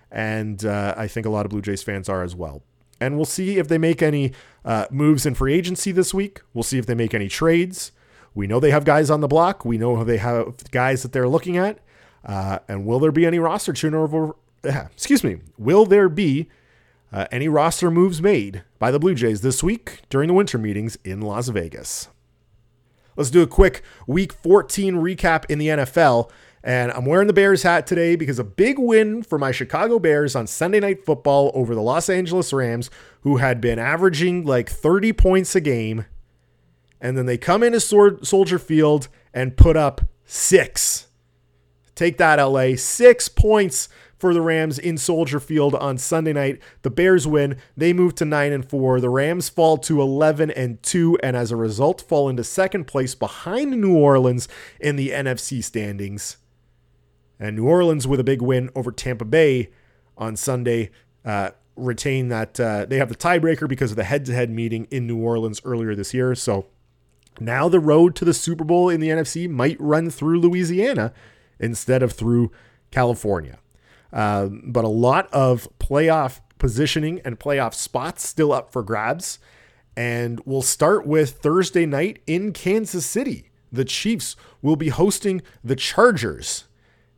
and 0.09 0.65
uh, 0.65 0.95
I 0.97 1.07
think 1.07 1.27
a 1.27 1.29
lot 1.29 1.45
of 1.45 1.51
Blue 1.51 1.61
Jays 1.61 1.83
fans 1.83 2.09
are 2.09 2.23
as 2.23 2.33
well. 2.33 2.63
And 3.03 3.15
we'll 3.15 3.25
see 3.25 3.57
if 3.57 3.67
they 3.67 3.77
make 3.77 4.01
any 4.01 4.31
uh, 4.63 4.85
moves 4.89 5.25
in 5.25 5.35
free 5.35 5.53
agency 5.53 5.91
this 5.91 6.13
week. 6.13 6.41
We'll 6.53 6.63
see 6.63 6.77
if 6.77 6.85
they 6.85 6.95
make 6.95 7.13
any 7.13 7.27
trades. 7.27 7.91
We 8.33 8.47
know 8.47 8.59
they 8.59 8.71
have 8.71 8.85
guys 8.85 9.09
on 9.09 9.21
the 9.21 9.27
block. 9.27 9.65
We 9.65 9.77
know 9.77 10.03
they 10.03 10.17
have 10.17 10.55
guys 10.71 11.03
that 11.03 11.11
they're 11.11 11.27
looking 11.27 11.57
at. 11.57 11.79
Uh, 12.25 12.59
and 12.67 12.85
will 12.85 12.99
there 12.99 13.11
be 13.11 13.25
any 13.25 13.39
roster 13.39 13.73
turnover? 13.73 14.35
Excuse 14.63 15.23
me. 15.23 15.39
Will 15.57 15.85
there 15.85 16.09
be 16.09 16.49
uh, 17.11 17.27
any 17.31 17.47
roster 17.47 17.91
moves 17.91 18.21
made 18.21 18.63
by 18.79 18.89
the 18.89 18.99
Blue 18.99 19.13
Jays 19.13 19.41
this 19.41 19.61
week 19.61 20.01
during 20.09 20.29
the 20.29 20.33
winter 20.33 20.57
meetings 20.57 20.97
in 21.03 21.21
Las 21.21 21.49
Vegas? 21.49 22.07
Let's 23.15 23.29
do 23.29 23.41
a 23.41 23.47
quick 23.47 23.83
Week 24.07 24.33
14 24.33 24.95
recap 24.95 25.45
in 25.49 25.59
the 25.59 25.67
NFL. 25.67 26.31
And 26.63 26.91
I'm 26.93 27.05
wearing 27.05 27.27
the 27.27 27.33
Bears 27.33 27.63
hat 27.63 27.85
today 27.85 28.15
because 28.15 28.39
a 28.39 28.43
big 28.43 28.79
win 28.79 29.21
for 29.21 29.37
my 29.37 29.51
Chicago 29.51 29.99
Bears 29.99 30.33
on 30.33 30.47
Sunday 30.47 30.79
Night 30.79 31.05
Football 31.05 31.51
over 31.53 31.75
the 31.75 31.81
Los 31.81 32.09
Angeles 32.09 32.53
Rams, 32.53 32.89
who 33.21 33.37
had 33.37 33.59
been 33.59 33.79
averaging 33.79 34.45
like 34.45 34.69
30 34.69 35.11
points 35.11 35.55
a 35.55 35.61
game. 35.61 36.05
And 37.01 37.17
then 37.17 37.25
they 37.25 37.37
come 37.37 37.63
into 37.63 37.81
Soldier 37.81 38.59
Field 38.59 39.09
and 39.33 39.57
put 39.57 39.75
up 39.75 40.01
six. 40.23 41.07
Take 41.95 42.17
that, 42.17 42.41
LA. 42.41 42.75
Six 42.77 43.27
points 43.27 43.89
for 44.17 44.33
the 44.33 44.41
Rams 44.41 44.79
in 44.79 44.97
Soldier 44.97 45.41
Field 45.41 45.75
on 45.75 45.97
Sunday 45.97 46.31
night. 46.31 46.61
The 46.81 46.89
Bears 46.89 47.27
win. 47.27 47.57
They 47.75 47.91
move 47.91 48.15
to 48.15 48.25
9 48.25 48.53
and 48.53 48.67
4. 48.67 49.01
The 49.01 49.09
Rams 49.09 49.49
fall 49.49 49.77
to 49.79 50.01
11 50.01 50.49
and 50.51 50.81
2 50.81 51.19
and 51.21 51.35
as 51.35 51.51
a 51.51 51.57
result 51.57 52.01
fall 52.01 52.29
into 52.29 52.45
second 52.45 52.85
place 52.87 53.15
behind 53.15 53.71
New 53.81 53.97
Orleans 53.97 54.47
in 54.79 54.95
the 54.95 55.09
NFC 55.09 55.61
standings. 55.61 56.37
And 57.39 57.55
New 57.55 57.67
Orleans 57.67 58.07
with 58.07 58.19
a 58.19 58.23
big 58.23 58.41
win 58.41 58.69
over 58.75 58.91
Tampa 58.91 59.25
Bay 59.25 59.69
on 60.17 60.35
Sunday 60.35 60.91
uh, 61.25 61.51
retain 61.75 62.29
that 62.29 62.59
uh, 62.59 62.85
they 62.85 62.97
have 62.97 63.09
the 63.09 63.15
tiebreaker 63.15 63.67
because 63.67 63.91
of 63.91 63.97
the 63.97 64.03
head-to-head 64.03 64.49
meeting 64.49 64.87
in 64.91 65.07
New 65.07 65.17
Orleans 65.17 65.61
earlier 65.65 65.95
this 65.95 66.13
year. 66.13 66.35
So 66.35 66.67
now 67.39 67.67
the 67.67 67.79
road 67.79 68.15
to 68.17 68.25
the 68.25 68.33
Super 68.33 68.63
Bowl 68.63 68.89
in 68.89 68.99
the 68.99 69.09
NFC 69.09 69.49
might 69.49 69.77
run 69.79 70.09
through 70.09 70.39
Louisiana 70.39 71.13
instead 71.59 72.03
of 72.03 72.13
through 72.13 72.51
California. 72.91 73.57
Uh, 74.11 74.49
but 74.63 74.83
a 74.83 74.89
lot 74.89 75.27
of 75.33 75.67
playoff 75.79 76.39
positioning 76.59 77.19
and 77.25 77.39
playoff 77.39 77.73
spots 77.73 78.27
still 78.27 78.53
up 78.53 78.71
for 78.71 78.83
grabs. 78.83 79.39
And 79.97 80.41
we'll 80.45 80.61
start 80.61 81.05
with 81.05 81.31
Thursday 81.31 81.85
night 81.85 82.21
in 82.27 82.53
Kansas 82.53 83.05
City. 83.05 83.49
The 83.71 83.85
Chiefs 83.85 84.35
will 84.61 84.75
be 84.75 84.89
hosting 84.89 85.41
the 85.63 85.75
Chargers. 85.75 86.65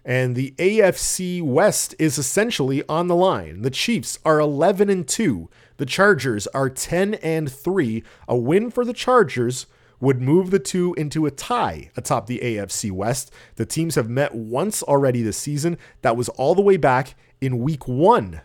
And 0.08 0.36
the 0.36 0.54
AFC 0.60 1.42
West 1.42 1.96
is 1.98 2.20
essentially 2.20 2.84
on 2.88 3.08
the 3.08 3.16
line. 3.16 3.64
The 3.64 3.72
Chiefs 3.72 4.20
are 4.24 4.40
11 4.40 4.88
and 4.88 5.08
2. 5.08 5.50
The 5.78 5.86
Chargers 5.88 6.46
are 6.48 6.70
10 6.70 7.16
and 7.16 7.52
3. 7.52 8.04
A 8.28 8.38
win 8.38 8.70
for 8.70 8.86
the 8.86 8.94
Chargers 8.94 9.66
would 10.00 10.22
move 10.22 10.52
the 10.52 10.60
two 10.60 10.94
into 10.96 11.26
a 11.26 11.32
tie 11.32 11.90
atop 11.98 12.28
the 12.28 12.40
AFC 12.40 12.92
West. 12.92 13.32
The 13.56 13.66
teams 13.66 13.96
have 13.96 14.10
met 14.10 14.36
once 14.36 14.84
already 14.84 15.24
this 15.24 15.38
season. 15.38 15.78
That 16.04 16.16
was 16.16 16.30
all 16.30 16.54
the 16.54 16.62
way 16.62 16.78
back 16.78 17.16
in 17.42 17.60
week 17.60 17.88
one 17.88 18.42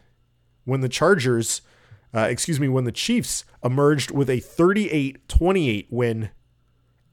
when 0.65 0.81
the 0.81 0.89
Chargers, 0.89 1.61
uh, 2.15 2.21
excuse 2.21 2.59
me, 2.59 2.69
when 2.69 2.85
the 2.85 2.93
Chiefs 2.93 3.45
emerged 3.63 4.11
with 4.11 4.31
a 4.31 4.41
38 4.41 5.29
28 5.29 5.89
win 5.91 6.31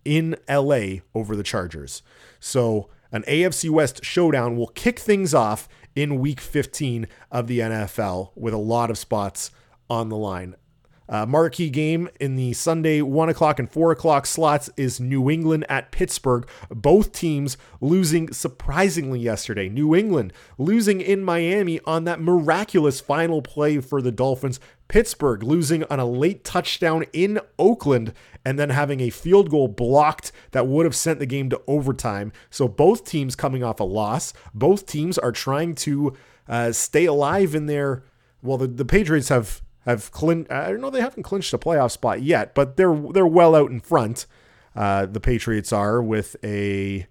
in 0.06 0.38
LA 0.50 1.02
over 1.14 1.36
the 1.36 1.44
Chargers. 1.44 2.02
So, 2.40 2.90
an 3.12 3.24
AFC 3.24 3.70
West 3.70 4.04
showdown 4.04 4.58
will 4.58 4.68
kick 4.68 5.00
things 5.00 5.34
off 5.34 5.68
in 5.96 6.20
week 6.20 6.40
15 6.40 7.08
of 7.32 7.48
the 7.48 7.60
NFL 7.60 8.32
with 8.36 8.54
a 8.54 8.58
lot 8.58 8.90
of 8.90 8.98
spots 8.98 9.52
on 9.90 10.10
the 10.10 10.18
line. 10.18 10.56
Uh, 11.10 11.26
marquee 11.26 11.70
game 11.70 12.10
in 12.20 12.36
the 12.36 12.52
Sunday 12.52 13.02
1 13.02 13.30
o'clock 13.30 13.60
and 13.60 13.72
4 13.72 13.92
o'clock 13.92 14.26
slots 14.26 14.70
is 14.76 15.00
New 15.00 15.30
England 15.30 15.66
at 15.70 15.92
Pittsburgh. 15.92 16.48
Both 16.70 17.14
teams 17.14 17.58
losing 17.80 18.34
surprisingly 18.34 19.20
yesterday. 19.20 19.70
New 19.70 19.96
England 19.96 20.34
losing 20.58 21.00
in 21.00 21.24
Miami 21.24 21.80
on 21.86 22.04
that 22.04 22.20
miraculous 22.20 23.00
final 23.00 23.42
play 23.42 23.80
for 23.80 24.02
the 24.02 24.12
Dolphins. 24.12 24.60
Pittsburgh 24.88 25.44
losing 25.44 25.84
on 25.86 26.00
a 26.00 26.06
late 26.06 26.44
touchdown 26.44 27.06
in 27.14 27.40
Oakland 27.60 28.14
and 28.46 28.58
then 28.58 28.70
having 28.70 29.02
a 29.02 29.10
field 29.10 29.50
goal 29.50 29.68
blocked 29.68 30.32
that 30.52 30.68
would 30.68 30.86
have 30.86 30.96
sent 30.96 31.20
the 31.20 31.26
game 31.26 31.50
to 31.50 31.62
overtime. 31.68 32.32
So 32.50 32.68
both 32.68 33.04
teams 33.04 33.36
coming 33.36 33.64
off 33.64 33.80
a 33.80 33.84
loss. 33.84 34.34
Both 34.54 34.86
teams 34.86 35.18
are 35.18 35.32
trying 35.32 35.76
to 35.76 36.16
uh, 36.48 36.72
stay 36.72 37.06
alive 37.06 37.56
in 37.56 37.66
their. 37.66 38.04
Well, 38.42 38.58
the, 38.58 38.68
the 38.68 38.86
Patriots 38.86 39.30
have 39.30 39.62
have 39.86 40.12
clinched. 40.12 40.52
I 40.52 40.70
don't 40.70 40.82
know 40.82 40.90
they 40.90 41.02
haven't 41.02 41.24
clinched 41.24 41.54
a 41.54 41.58
playoff 41.58 41.92
spot 41.92 42.22
yet, 42.22 42.56
but 42.56 42.78
they're 42.78 42.96
they're 42.96 43.28
well 43.28 43.56
out 43.56 43.72
in 43.72 43.80
front. 43.80 44.26
Uh, 44.76 45.08
the 45.08 45.20
Patriots 45.20 45.74
are 45.74 46.02
with 46.02 46.36
a 46.44 47.08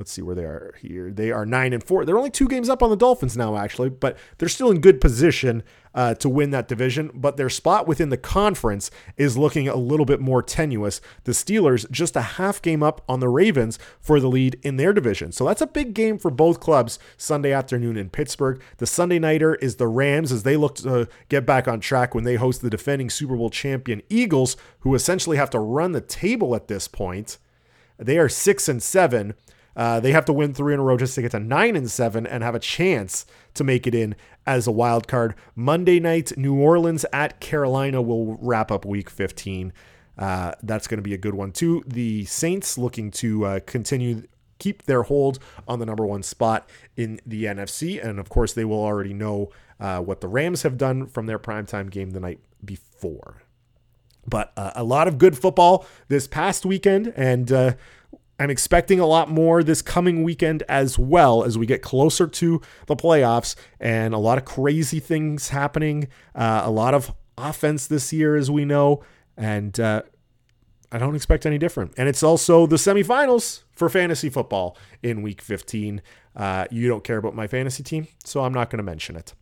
let's 0.00 0.10
see 0.10 0.22
where 0.22 0.34
they 0.34 0.44
are 0.44 0.74
here. 0.80 1.10
They 1.10 1.30
are 1.30 1.44
nine 1.44 1.74
and 1.74 1.84
four. 1.84 2.06
They're 2.06 2.16
only 2.16 2.30
two 2.30 2.48
games 2.48 2.70
up 2.70 2.82
on 2.82 2.88
the 2.88 2.96
Dolphins 2.96 3.36
now, 3.36 3.58
actually, 3.58 3.90
but 3.90 4.16
they're 4.38 4.48
still 4.48 4.70
in 4.70 4.80
good 4.80 4.98
position 4.98 5.62
uh, 5.94 6.14
to 6.14 6.28
win 6.30 6.52
that 6.52 6.68
division. 6.68 7.10
But 7.12 7.36
their 7.36 7.50
spot 7.50 7.86
within 7.86 8.08
the 8.08 8.16
conference 8.16 8.90
is 9.18 9.36
looking 9.36 9.68
a 9.68 9.76
little 9.76 10.06
bit 10.06 10.18
more 10.18 10.42
tenuous. 10.42 11.02
The 11.24 11.32
Steelers 11.32 11.88
just 11.90 12.16
a 12.16 12.22
half 12.22 12.62
game 12.62 12.82
up 12.82 13.04
on 13.10 13.20
the 13.20 13.28
Ravens 13.28 13.78
for 14.00 14.20
the 14.20 14.28
lead 14.30 14.58
in 14.62 14.78
their 14.78 14.94
division. 14.94 15.32
So 15.32 15.44
that's 15.44 15.60
a 15.60 15.66
big 15.66 15.92
game 15.92 16.16
for 16.16 16.30
both 16.30 16.60
clubs 16.60 16.98
Sunday 17.18 17.52
afternoon 17.52 17.98
in 17.98 18.08
Pittsburgh. 18.08 18.62
The 18.78 18.86
Sunday 18.86 19.18
nighter 19.18 19.56
is 19.56 19.76
the 19.76 19.86
Rams 19.86 20.32
as 20.32 20.44
they 20.44 20.56
look 20.56 20.76
to 20.76 21.08
get 21.28 21.44
back 21.44 21.68
on 21.68 21.78
track 21.78 22.14
when 22.14 22.24
they 22.24 22.36
host 22.36 22.62
the 22.62 22.70
defending 22.70 23.10
Super 23.10 23.36
Bowl 23.36 23.50
champion 23.50 24.00
Eagles, 24.08 24.56
who 24.78 24.94
essentially 24.94 25.36
have 25.36 25.50
to 25.50 25.58
run 25.58 25.92
the 25.92 26.00
table 26.00 26.54
at 26.54 26.68
this 26.68 26.88
point. 26.88 27.36
They 27.98 28.16
are 28.16 28.30
six 28.30 28.66
and 28.66 28.82
seven. 28.82 29.34
Uh, 29.76 30.00
they 30.00 30.12
have 30.12 30.24
to 30.24 30.32
win 30.32 30.52
three 30.52 30.74
in 30.74 30.80
a 30.80 30.82
row 30.82 30.96
just 30.96 31.14
to 31.14 31.22
get 31.22 31.30
to 31.30 31.40
nine 31.40 31.76
and 31.76 31.90
seven 31.90 32.26
and 32.26 32.42
have 32.42 32.54
a 32.54 32.60
chance 32.60 33.24
to 33.54 33.64
make 33.64 33.86
it 33.86 33.94
in 33.94 34.14
as 34.46 34.66
a 34.66 34.72
wild 34.72 35.06
card. 35.08 35.34
Monday 35.54 36.00
night, 36.00 36.36
New 36.36 36.58
Orleans 36.58 37.06
at 37.12 37.40
Carolina 37.40 38.02
will 38.02 38.36
wrap 38.40 38.70
up 38.70 38.84
Week 38.84 39.08
15. 39.08 39.72
Uh, 40.18 40.52
that's 40.62 40.86
going 40.86 40.98
to 40.98 41.02
be 41.02 41.14
a 41.14 41.18
good 41.18 41.34
one 41.34 41.52
too. 41.52 41.82
The 41.86 42.24
Saints 42.26 42.76
looking 42.76 43.10
to 43.12 43.46
uh, 43.46 43.60
continue 43.60 44.24
keep 44.58 44.82
their 44.84 45.04
hold 45.04 45.38
on 45.66 45.78
the 45.78 45.86
number 45.86 46.04
one 46.04 46.22
spot 46.22 46.68
in 46.96 47.18
the 47.24 47.44
NFC, 47.44 48.04
and 48.04 48.20
of 48.20 48.28
course 48.28 48.52
they 48.52 48.64
will 48.64 48.84
already 48.84 49.14
know 49.14 49.50
uh, 49.80 50.00
what 50.00 50.20
the 50.20 50.28
Rams 50.28 50.62
have 50.62 50.76
done 50.76 51.06
from 51.06 51.24
their 51.26 51.38
primetime 51.38 51.90
game 51.90 52.10
the 52.10 52.20
night 52.20 52.40
before. 52.62 53.42
But 54.26 54.52
uh, 54.56 54.72
a 54.74 54.84
lot 54.84 55.08
of 55.08 55.16
good 55.16 55.38
football 55.38 55.86
this 56.08 56.26
past 56.28 56.66
weekend, 56.66 57.12
and 57.16 57.76
I'm 58.40 58.48
expecting 58.48 58.98
a 58.98 59.06
lot 59.06 59.30
more 59.30 59.62
this 59.62 59.82
coming 59.82 60.22
weekend 60.22 60.62
as 60.66 60.98
well 60.98 61.44
as 61.44 61.58
we 61.58 61.66
get 61.66 61.82
closer 61.82 62.26
to 62.26 62.62
the 62.86 62.96
playoffs 62.96 63.54
and 63.78 64.14
a 64.14 64.18
lot 64.18 64.38
of 64.38 64.46
crazy 64.46 64.98
things 64.98 65.50
happening. 65.50 66.08
Uh, 66.34 66.62
a 66.64 66.70
lot 66.70 66.94
of 66.94 67.14
offense 67.36 67.86
this 67.86 68.14
year, 68.14 68.36
as 68.36 68.50
we 68.50 68.64
know. 68.64 69.04
And 69.36 69.78
uh, 69.78 70.02
I 70.90 70.96
don't 70.96 71.14
expect 71.14 71.44
any 71.44 71.58
different. 71.58 71.92
And 71.98 72.08
it's 72.08 72.22
also 72.22 72.66
the 72.66 72.76
semifinals 72.76 73.64
for 73.72 73.90
fantasy 73.90 74.30
football 74.30 74.74
in 75.02 75.20
week 75.20 75.42
15. 75.42 76.00
Uh, 76.34 76.64
you 76.70 76.88
don't 76.88 77.04
care 77.04 77.18
about 77.18 77.34
my 77.34 77.46
fantasy 77.46 77.82
team, 77.82 78.08
so 78.24 78.40
I'm 78.40 78.54
not 78.54 78.70
going 78.70 78.78
to 78.78 78.82
mention 78.82 79.16
it. 79.16 79.34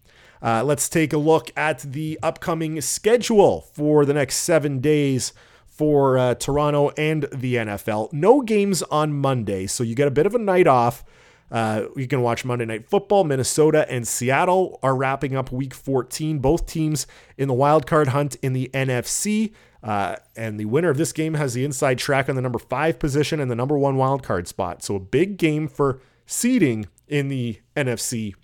Uh, 0.42 0.64
let's 0.64 0.88
take 0.88 1.12
a 1.12 1.18
look 1.18 1.53
at 1.57 1.78
the 1.80 2.18
upcoming 2.20 2.80
schedule 2.80 3.61
for 3.61 4.05
the 4.05 4.14
next 4.14 4.38
seven 4.38 4.80
days 4.80 5.32
for 5.78 6.18
uh, 6.18 6.34
Toronto 6.34 6.90
and 6.98 7.28
the 7.32 7.54
NFL. 7.54 8.12
No 8.12 8.42
games 8.42 8.82
on 8.82 9.12
Monday, 9.12 9.68
so 9.68 9.84
you 9.84 9.94
get 9.94 10.08
a 10.08 10.10
bit 10.10 10.26
of 10.26 10.34
a 10.34 10.38
night 10.38 10.66
off. 10.66 11.04
Uh, 11.52 11.84
you 11.94 12.08
can 12.08 12.20
watch 12.20 12.44
Monday 12.44 12.64
Night 12.64 12.90
Football. 12.90 13.22
Minnesota 13.22 13.90
and 13.90 14.06
Seattle 14.06 14.80
are 14.82 14.96
wrapping 14.96 15.36
up 15.36 15.52
Week 15.52 15.72
14. 15.72 16.40
Both 16.40 16.66
teams 16.66 17.06
in 17.38 17.46
the 17.46 17.54
wild 17.54 17.86
card 17.86 18.08
hunt 18.08 18.34
in 18.42 18.52
the 18.52 18.68
NFC. 18.74 19.52
Uh, 19.80 20.16
and 20.36 20.58
the 20.58 20.64
winner 20.64 20.90
of 20.90 20.96
this 20.96 21.12
game 21.12 21.34
has 21.34 21.54
the 21.54 21.64
inside 21.64 21.98
track 21.98 22.28
on 22.28 22.34
the 22.34 22.42
number 22.42 22.58
five 22.58 22.98
position 22.98 23.38
and 23.38 23.48
the 23.48 23.54
number 23.54 23.78
one 23.78 23.96
wild 23.96 24.24
card 24.24 24.48
spot. 24.48 24.82
So 24.82 24.96
a 24.96 25.00
big 25.00 25.38
game 25.38 25.68
for 25.68 26.00
seeding 26.26 26.88
in 27.06 27.28
the 27.28 27.60
NFC 27.76 28.34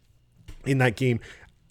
in 0.64 0.78
that 0.78 0.96
game 0.96 1.18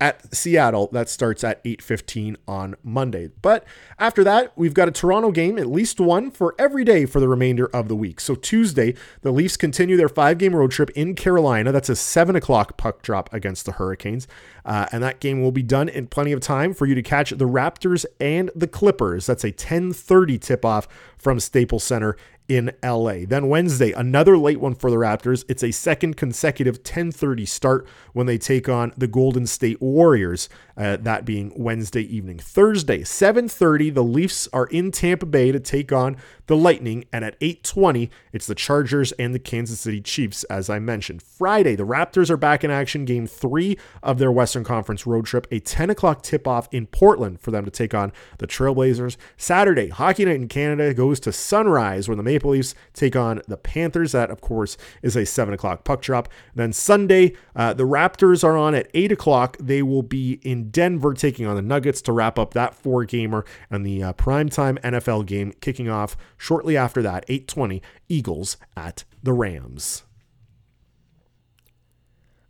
at 0.04 0.36
Seattle. 0.36 0.90
That 0.92 1.08
starts 1.08 1.46
at 1.46 1.62
8:15 1.64 2.36
on 2.46 2.76
Monday. 2.84 3.30
But 3.42 3.64
after 3.98 4.22
that, 4.26 4.52
we've 4.58 4.74
got 4.74 4.90
a 4.90 4.92
Toronto 4.92 5.32
game, 5.32 5.58
at 5.58 5.68
least 5.68 5.98
one 6.02 6.30
for 6.30 6.56
every 6.60 6.84
day 6.84 7.06
for 7.06 7.22
the 7.22 7.30
remainder 7.30 7.68
of 7.68 7.88
the 7.88 7.96
week. 7.96 8.20
So 8.20 8.36
Tuesday, 8.36 8.96
the 9.22 9.32
Leafs 9.32 9.56
continue 9.56 9.96
their 9.96 10.10
five-game 10.10 10.54
road 10.54 10.72
trip 10.72 10.90
in 10.90 11.16
Carolina. 11.16 11.72
That's 11.72 11.88
a 11.88 11.96
seven 11.96 12.36
o'clock 12.36 12.76
puck 12.76 13.02
drop 13.02 13.34
against 13.34 13.66
the 13.66 13.72
Hurricanes, 13.72 14.28
uh, 14.66 14.88
and 14.92 15.02
that 15.02 15.22
game 15.22 15.42
will 15.42 15.54
be 15.54 15.64
done 15.64 15.88
in 15.88 16.08
plenty 16.08 16.34
of 16.34 16.42
time 16.42 16.74
for 16.74 16.86
you 16.86 16.96
to 16.96 17.02
catch 17.02 17.30
the 17.30 17.48
Raptors 17.48 18.06
and 18.20 18.52
the 18.54 18.68
Clippers. 18.68 19.26
That's 19.26 19.46
a 19.46 19.54
10:30 19.54 20.38
tip-off 20.38 20.86
from 21.24 21.40
Staples 21.40 21.84
Center 21.84 22.18
in 22.50 22.72
LA. 22.84 23.26
Then 23.26 23.48
Wednesday, 23.48 23.92
another 23.94 24.38
late 24.38 24.60
one 24.60 24.76
for 24.76 24.92
the 24.92 24.98
Raptors. 24.98 25.46
It's 25.48 25.64
a 25.64 25.72
second 25.72 26.18
consecutive 26.18 26.84
10:30 26.84 27.46
start 27.46 27.88
when 28.12 28.26
they 28.28 28.38
take 28.38 28.68
on 28.68 28.92
the 28.98 29.08
Golden 29.08 29.48
State 29.48 29.82
Warriors. 29.82 30.50
Uh, 30.76 30.98
that 30.98 31.24
being 31.24 31.54
Wednesday 31.56 32.02
evening. 32.02 32.40
Thursday, 32.40 33.04
7:30, 33.04 33.90
the 33.92 34.04
Leafs 34.04 34.50
are 34.52 34.66
in 34.68 34.92
Tampa 34.92 35.26
Bay 35.26 35.52
to 35.52 35.60
take 35.60 35.92
on 35.92 36.18
the 36.48 36.58
Lightning, 36.58 37.06
and 37.14 37.24
at 37.24 37.38
8:20, 37.40 38.10
it's 38.34 38.48
the 38.48 38.56
Chargers 38.56 39.12
and 39.14 39.34
the 39.34 39.40
Kansas 39.40 39.80
City 39.80 40.02
Chiefs, 40.02 40.44
as 40.46 40.70
I 40.70 40.80
mentioned. 40.80 41.22
Friday, 41.22 41.76
the 41.76 41.86
Raptors 41.86 42.30
are 42.30 42.38
back 42.38 42.64
in 42.64 42.72
action. 42.72 43.06
Game 43.06 43.28
three 43.28 43.78
of 44.02 44.18
their 44.18 44.32
Western 44.32 44.64
Conference 44.64 45.08
road 45.08 45.26
trip, 45.26 45.48
a 45.52 45.60
10 45.60 45.90
o'clock 45.90 46.24
tip-off 46.24 46.68
in 46.72 46.88
Portland 46.88 47.40
for 47.40 47.52
them 47.52 47.66
to 47.66 47.72
take 47.72 47.94
on 47.94 48.12
the 48.40 48.48
Trailblazers. 48.48 49.16
Saturday, 49.38 49.90
Hockey 49.90 50.26
Night 50.26 50.36
in 50.36 50.48
Canada 50.48 50.94
goes 50.94 51.13
to 51.22 51.32
Sunrise, 51.32 52.08
where 52.08 52.16
the 52.16 52.24
Maple 52.24 52.52
Leafs 52.52 52.76
take 52.94 53.16
on 53.16 53.42
the 53.48 53.58
Panthers. 53.58 54.12
That, 54.12 54.32
of 54.32 54.42
course, 54.42 54.78
is 55.02 55.16
a 55.16 55.26
7 55.26 55.54
o'clock 55.54 55.84
puck 55.84 56.02
drop. 56.02 56.30
Then 56.56 56.74
Sunday, 56.74 57.36
uh, 57.56 57.74
the 57.74 57.86
Raptors 57.86 58.44
are 58.44 58.58
on 58.58 58.76
at 58.76 58.90
8 58.94 59.12
o'clock. 59.12 59.58
They 59.60 59.82
will 59.82 60.04
be 60.04 60.40
in 60.44 60.70
Denver 60.70 61.14
taking 61.14 61.46
on 61.46 61.56
the 61.56 61.62
Nuggets 61.62 62.02
to 62.04 62.12
wrap 62.12 62.38
up 62.38 62.54
that 62.54 62.76
four 62.76 63.06
gamer 63.06 63.46
and 63.70 63.86
the 63.86 64.04
uh, 64.04 64.14
primetime 64.14 64.80
NFL 64.82 65.26
game 65.26 65.54
kicking 65.62 65.90
off 65.90 66.16
shortly 66.38 66.78
after 66.78 67.02
that, 67.02 67.26
820 67.28 67.82
Eagles 68.10 68.58
at 68.76 69.04
the 69.22 69.34
Rams. 69.34 70.04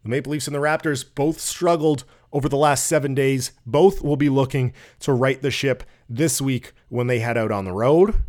The 0.04 0.10
Maple 0.10 0.34
Leafs 0.34 0.48
and 0.48 0.56
the 0.56 0.60
Raptors 0.60 1.06
both 1.16 1.40
struggled 1.40 2.04
over 2.34 2.50
the 2.50 2.58
last 2.58 2.86
seven 2.86 3.14
days. 3.14 3.54
Both 3.66 4.02
will 4.04 4.18
be 4.18 4.30
looking 4.30 4.74
to 5.00 5.14
right 5.14 5.42
the 5.42 5.52
ship 5.52 5.84
this 6.10 6.42
week 6.42 6.74
when 6.90 7.08
they 7.08 7.20
head 7.20 7.38
out 7.38 7.52
on 7.52 7.66
the 7.66 7.72
road. 7.72 8.24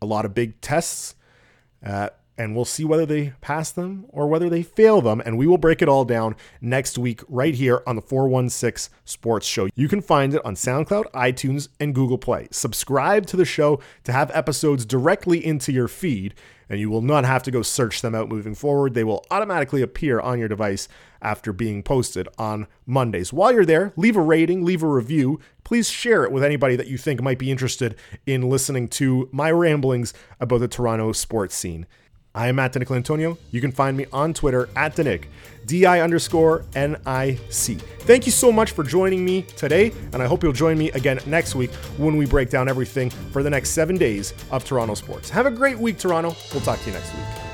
A 0.00 0.06
lot 0.06 0.24
of 0.24 0.34
big 0.34 0.60
tests. 0.60 1.14
Uh, 1.84 2.08
and 2.38 2.54
we'll 2.54 2.64
see 2.64 2.84
whether 2.84 3.06
they 3.06 3.32
pass 3.40 3.70
them 3.72 4.06
or 4.08 4.26
whether 4.28 4.48
they 4.48 4.62
fail 4.62 5.00
them. 5.00 5.22
And 5.24 5.38
we 5.38 5.46
will 5.46 5.58
break 5.58 5.80
it 5.80 5.88
all 5.88 6.04
down 6.04 6.36
next 6.60 6.98
week 6.98 7.22
right 7.28 7.54
here 7.54 7.82
on 7.86 7.96
the 7.96 8.02
416 8.02 8.94
Sports 9.04 9.46
Show. 9.46 9.68
You 9.74 9.88
can 9.88 10.02
find 10.02 10.34
it 10.34 10.44
on 10.44 10.54
SoundCloud, 10.54 11.10
iTunes, 11.12 11.68
and 11.80 11.94
Google 11.94 12.18
Play. 12.18 12.48
Subscribe 12.50 13.26
to 13.26 13.36
the 13.36 13.44
show 13.44 13.80
to 14.04 14.12
have 14.12 14.30
episodes 14.34 14.84
directly 14.84 15.44
into 15.44 15.72
your 15.72 15.88
feed 15.88 16.34
and 16.68 16.80
you 16.80 16.90
will 16.90 17.02
not 17.02 17.24
have 17.24 17.42
to 17.44 17.50
go 17.50 17.62
search 17.62 18.02
them 18.02 18.14
out 18.14 18.28
moving 18.28 18.54
forward. 18.54 18.94
They 18.94 19.04
will 19.04 19.24
automatically 19.30 19.82
appear 19.82 20.20
on 20.20 20.38
your 20.38 20.48
device 20.48 20.88
after 21.22 21.52
being 21.52 21.82
posted 21.82 22.28
on 22.38 22.66
Mondays. 22.86 23.32
While 23.32 23.52
you're 23.52 23.64
there, 23.64 23.92
leave 23.96 24.16
a 24.16 24.20
rating, 24.20 24.64
leave 24.64 24.82
a 24.82 24.88
review. 24.88 25.40
Please 25.64 25.88
share 25.88 26.24
it 26.24 26.32
with 26.32 26.44
anybody 26.44 26.76
that 26.76 26.88
you 26.88 26.98
think 26.98 27.22
might 27.22 27.38
be 27.38 27.50
interested 27.50 27.96
in 28.26 28.48
listening 28.48 28.88
to 28.88 29.28
my 29.32 29.50
ramblings 29.50 30.12
about 30.40 30.60
the 30.60 30.68
Toronto 30.68 31.12
sports 31.12 31.54
scene. 31.54 31.86
I 32.36 32.48
am 32.48 32.56
Matt 32.56 32.74
DiNicantonio. 32.74 33.38
You 33.50 33.62
can 33.62 33.72
find 33.72 33.96
me 33.96 34.04
on 34.12 34.34
Twitter 34.34 34.68
at 34.76 34.94
Dinic, 34.94 35.24
D-I 35.64 36.00
underscore 36.00 36.66
N-I-C. 36.74 37.74
Thank 38.00 38.26
you 38.26 38.32
so 38.32 38.52
much 38.52 38.72
for 38.72 38.84
joining 38.84 39.24
me 39.24 39.42
today, 39.42 39.90
and 40.12 40.22
I 40.22 40.26
hope 40.26 40.42
you'll 40.42 40.52
join 40.52 40.76
me 40.76 40.90
again 40.90 41.18
next 41.24 41.54
week 41.54 41.72
when 41.96 42.18
we 42.18 42.26
break 42.26 42.50
down 42.50 42.68
everything 42.68 43.08
for 43.08 43.42
the 43.42 43.48
next 43.48 43.70
seven 43.70 43.96
days 43.96 44.34
of 44.50 44.66
Toronto 44.66 44.94
sports. 44.94 45.30
Have 45.30 45.46
a 45.46 45.50
great 45.50 45.78
week, 45.78 45.98
Toronto. 45.98 46.36
We'll 46.52 46.62
talk 46.62 46.78
to 46.80 46.86
you 46.86 46.92
next 46.92 47.14
week. 47.14 47.45